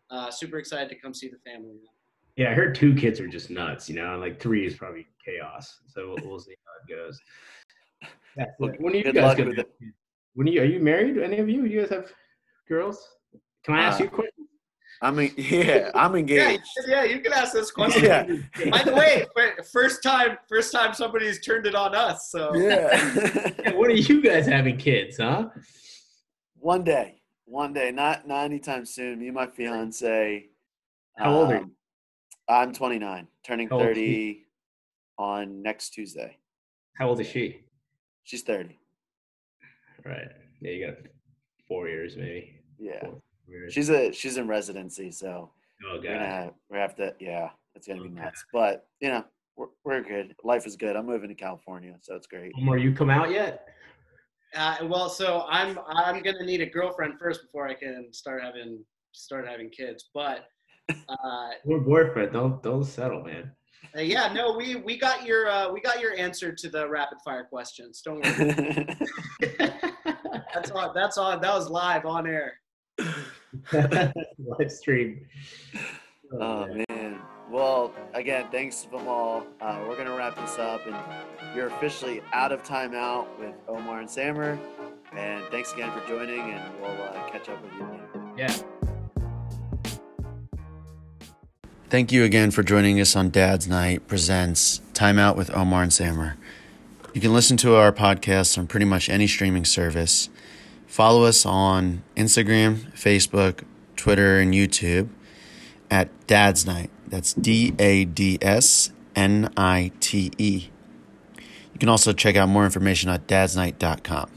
Uh, 0.10 0.30
super 0.30 0.60
excited 0.60 0.90
to 0.90 0.96
come 1.00 1.14
see 1.14 1.30
the 1.30 1.40
family. 1.50 1.76
Yeah, 2.36 2.50
I 2.52 2.54
heard 2.56 2.74
two 2.74 2.96
kids 2.96 3.20
are 3.20 3.28
just 3.28 3.50
nuts, 3.52 3.88
you 3.90 3.96
know, 3.96 4.14
and 4.14 4.22
like 4.22 4.40
three 4.40 4.66
is 4.66 4.76
probably 4.76 5.06
chaos. 5.24 5.80
So 5.88 6.08
we'll, 6.16 6.30
we'll 6.30 6.40
see 6.40 6.56
how 6.66 6.96
it 6.96 6.98
goes. 7.06 7.20
That's 8.36 8.52
Well, 8.60 8.72
it. 8.72 8.82
when 8.82 8.94
are 8.94 8.98
you 8.98 9.04
good 9.04 9.16
guys 9.16 9.38
gonna 9.38 9.50
with 9.50 9.58
have? 9.58 9.68
When 10.34 10.48
are 10.48 10.52
you 10.52 10.62
are 10.62 10.66
you 10.66 10.80
married? 10.80 11.18
Any 11.20 11.38
of 11.38 11.48
you? 11.48 11.62
Do 11.62 11.68
You 11.70 11.82
guys 11.82 11.92
have 11.92 12.12
girls? 12.68 13.08
Can 13.64 13.76
I 13.76 13.84
ask 13.84 14.00
Uh, 14.00 14.06
you 14.06 14.10
a 14.10 14.14
question? 14.14 14.48
I 15.02 15.12
mean, 15.12 15.34
yeah, 15.38 15.92
I'm 15.94 16.16
engaged. 16.16 16.64
yeah, 16.88 17.04
you 17.04 17.20
can 17.20 17.34
ask 17.34 17.54
this 17.54 17.70
question. 17.72 18.04
Yeah, 18.04 18.70
By 18.72 18.84
the 18.84 18.94
way, 18.96 19.26
first 19.72 20.02
time, 20.02 20.38
first 20.50 20.72
time 20.72 20.94
somebody's 20.94 21.40
turned 21.42 21.66
it 21.68 21.76
on 21.76 21.94
us. 21.94 22.32
So 22.32 22.56
yeah. 22.56 23.52
Yeah, 23.64 23.74
when 23.76 23.92
are 23.92 23.96
you 23.96 24.22
guys 24.24 24.48
having 24.48 24.78
kids, 24.78 25.18
huh? 25.18 25.50
one 26.56 26.84
day, 26.84 27.22
one 27.46 27.74
day, 27.74 27.92
not 27.92 28.28
not 28.28 28.46
anytime 28.46 28.86
soon. 28.86 29.20
Me 29.20 29.28
and 29.28 29.36
my 29.36 29.48
fiance. 29.48 30.48
How 31.18 31.34
old 31.36 31.52
are 31.52 31.58
you? 31.58 31.72
I'm 32.50 32.74
29, 32.74 33.28
turning 33.46 33.70
How 33.70 33.80
30 33.80 34.46
on 35.18 35.62
next 35.62 35.92
Tuesday. 35.92 36.38
How 36.98 37.10
old 37.10 37.20
is 37.20 37.28
she? 37.28 37.62
She's 38.24 38.42
30. 38.44 38.78
Right. 40.06 40.28
Yeah, 40.62 40.72
you 40.72 40.86
got 40.88 40.96
four 41.68 41.88
years 41.88 42.16
maybe. 42.18 42.60
Yeah, 42.78 43.00
Four 43.02 43.22
years. 43.48 43.74
she's 43.74 43.90
a 43.90 44.12
she's 44.12 44.38
in 44.38 44.48
residency, 44.48 45.12
so 45.12 45.52
oh 45.86 45.96
we're 45.96 46.02
gonna 46.02 46.20
god. 46.20 46.26
have, 46.28 46.54
we 46.70 46.78
have 46.78 46.96
to. 46.96 47.16
Yeah, 47.20 47.50
it's 47.76 47.88
gonna 47.88 48.02
be 48.02 48.08
Okay. 48.10 48.22
nuts. 48.22 48.44
But 48.52 48.88
you 49.00 49.10
know, 49.10 49.24
we're 49.56 49.68
we're 49.86 50.02
good. 50.02 50.36
Life 50.44 50.66
is 50.68 50.76
good. 50.76 50.96
I'm 50.98 51.06
moving 51.06 51.30
to 51.30 51.36
California, 51.36 51.96
so 52.02 52.16
it's 52.16 52.28
great. 52.28 52.52
Omar, 52.58 52.78
you 52.78 52.94
come 52.94 53.10
out 53.10 53.32
yet? 53.32 53.68
Uh, 54.56 54.78
well, 54.84 55.10
so 55.10 55.46
I'm 55.48 55.80
I'm 55.88 56.22
gonna 56.22 56.44
need 56.46 56.62
a 56.62 56.66
girlfriend 56.66 57.14
first 57.20 57.44
before 57.44 57.68
I 57.68 57.74
can 57.74 58.10
start 58.12 58.44
having 58.44 58.84
start 59.14 59.48
having 59.48 59.70
kids. 59.70 60.10
But 60.14 60.48
uh, 60.90 61.50
We're 61.66 61.80
boyfriend. 61.80 62.34
Don't 62.34 62.62
don't 62.64 62.84
settle, 62.84 63.24
man. 63.24 63.52
uh, 63.98 64.02
yeah, 64.02 64.32
no, 64.34 64.56
we 64.56 64.76
we 64.76 64.98
got 64.98 65.26
your 65.26 65.48
uh, 65.50 65.72
we 65.72 65.82
got 65.82 66.00
your 66.00 66.16
answer 66.18 66.52
to 66.54 66.70
the 66.70 66.88
rapid 66.90 67.20
fire 67.24 67.44
questions. 67.46 68.02
Don't 68.04 68.24
worry. 68.26 68.88
That's 70.54 70.72
on. 70.72 70.92
That's 70.94 71.18
on. 71.18 71.42
That 71.42 71.54
was 71.54 71.70
live 71.70 72.06
on 72.06 72.28
air. 72.28 72.54
Live 73.72 74.72
stream. 74.72 75.26
Oh 76.40 76.68
man. 76.90 77.20
Well, 77.52 77.94
again, 78.14 78.48
thanks 78.52 78.82
to 78.82 78.90
Vimal. 78.90 79.46
Uh, 79.62 79.84
we're 79.88 79.98
gonna 79.98 80.16
wrap 80.16 80.36
this 80.36 80.58
up, 80.58 80.82
and 80.88 80.96
you're 81.56 81.68
officially 81.68 82.22
out 82.34 82.52
of 82.52 82.64
timeout 82.64 83.28
with 83.40 83.54
Omar 83.68 84.00
and 84.00 84.10
Samer. 84.10 84.58
And 85.16 85.44
thanks 85.52 85.72
again 85.74 85.92
for 85.92 86.06
joining, 86.08 86.40
and 86.40 86.82
we'll 86.82 86.90
uh, 87.04 87.30
catch 87.30 87.50
up 87.50 87.62
with 87.64 87.74
you 87.74 87.86
again. 87.86 88.34
Yeah. 88.38 88.56
Thank 91.94 92.12
you 92.12 92.24
again 92.24 92.50
for 92.50 92.64
joining 92.64 93.00
us 93.00 93.16
on 93.16 93.30
Dad's 93.30 93.68
Night 93.68 94.08
presents 94.08 94.82
Timeout 94.94 95.36
with 95.36 95.56
Omar 95.56 95.84
and 95.84 95.94
Samer. 95.94 96.38
You 97.14 97.22
can 97.22 97.36
listen 97.36 97.56
to 97.58 97.76
our 97.76 97.92
podcast 97.92 98.58
on 98.58 98.66
pretty 98.66 98.88
much 98.88 99.10
any 99.10 99.28
streaming 99.28 99.64
service. 99.64 100.28
Follow 100.88 101.24
us 101.26 101.46
on 101.46 102.02
Instagram, 102.18 102.92
Facebook, 102.94 103.64
Twitter, 103.96 104.40
and 104.40 104.56
YouTube 104.56 105.10
at 105.92 106.10
Dad's 106.26 106.66
Night. 106.66 106.90
That's 107.10 107.32
D 107.36 107.76
A 107.78 108.06
D 108.06 108.40
S 108.42 108.92
N 109.16 109.54
I 109.56 109.92
T 110.00 110.32
E. 110.40 110.70
You 111.38 111.80
can 111.80 111.90
also 111.90 112.12
check 112.12 112.36
out 112.36 112.50
more 112.50 112.66
information 112.66 113.12
at 113.12 113.28
dadsnite.com. 113.28 114.32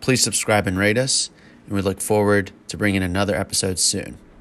Please 0.00 0.22
subscribe 0.22 0.66
and 0.66 0.78
rate 0.78 0.96
us, 0.96 1.28
and 1.66 1.74
we 1.74 1.82
look 1.82 2.00
forward 2.00 2.50
to 2.68 2.78
bringing 2.78 3.02
another 3.02 3.36
episode 3.36 3.78
soon. 3.78 4.16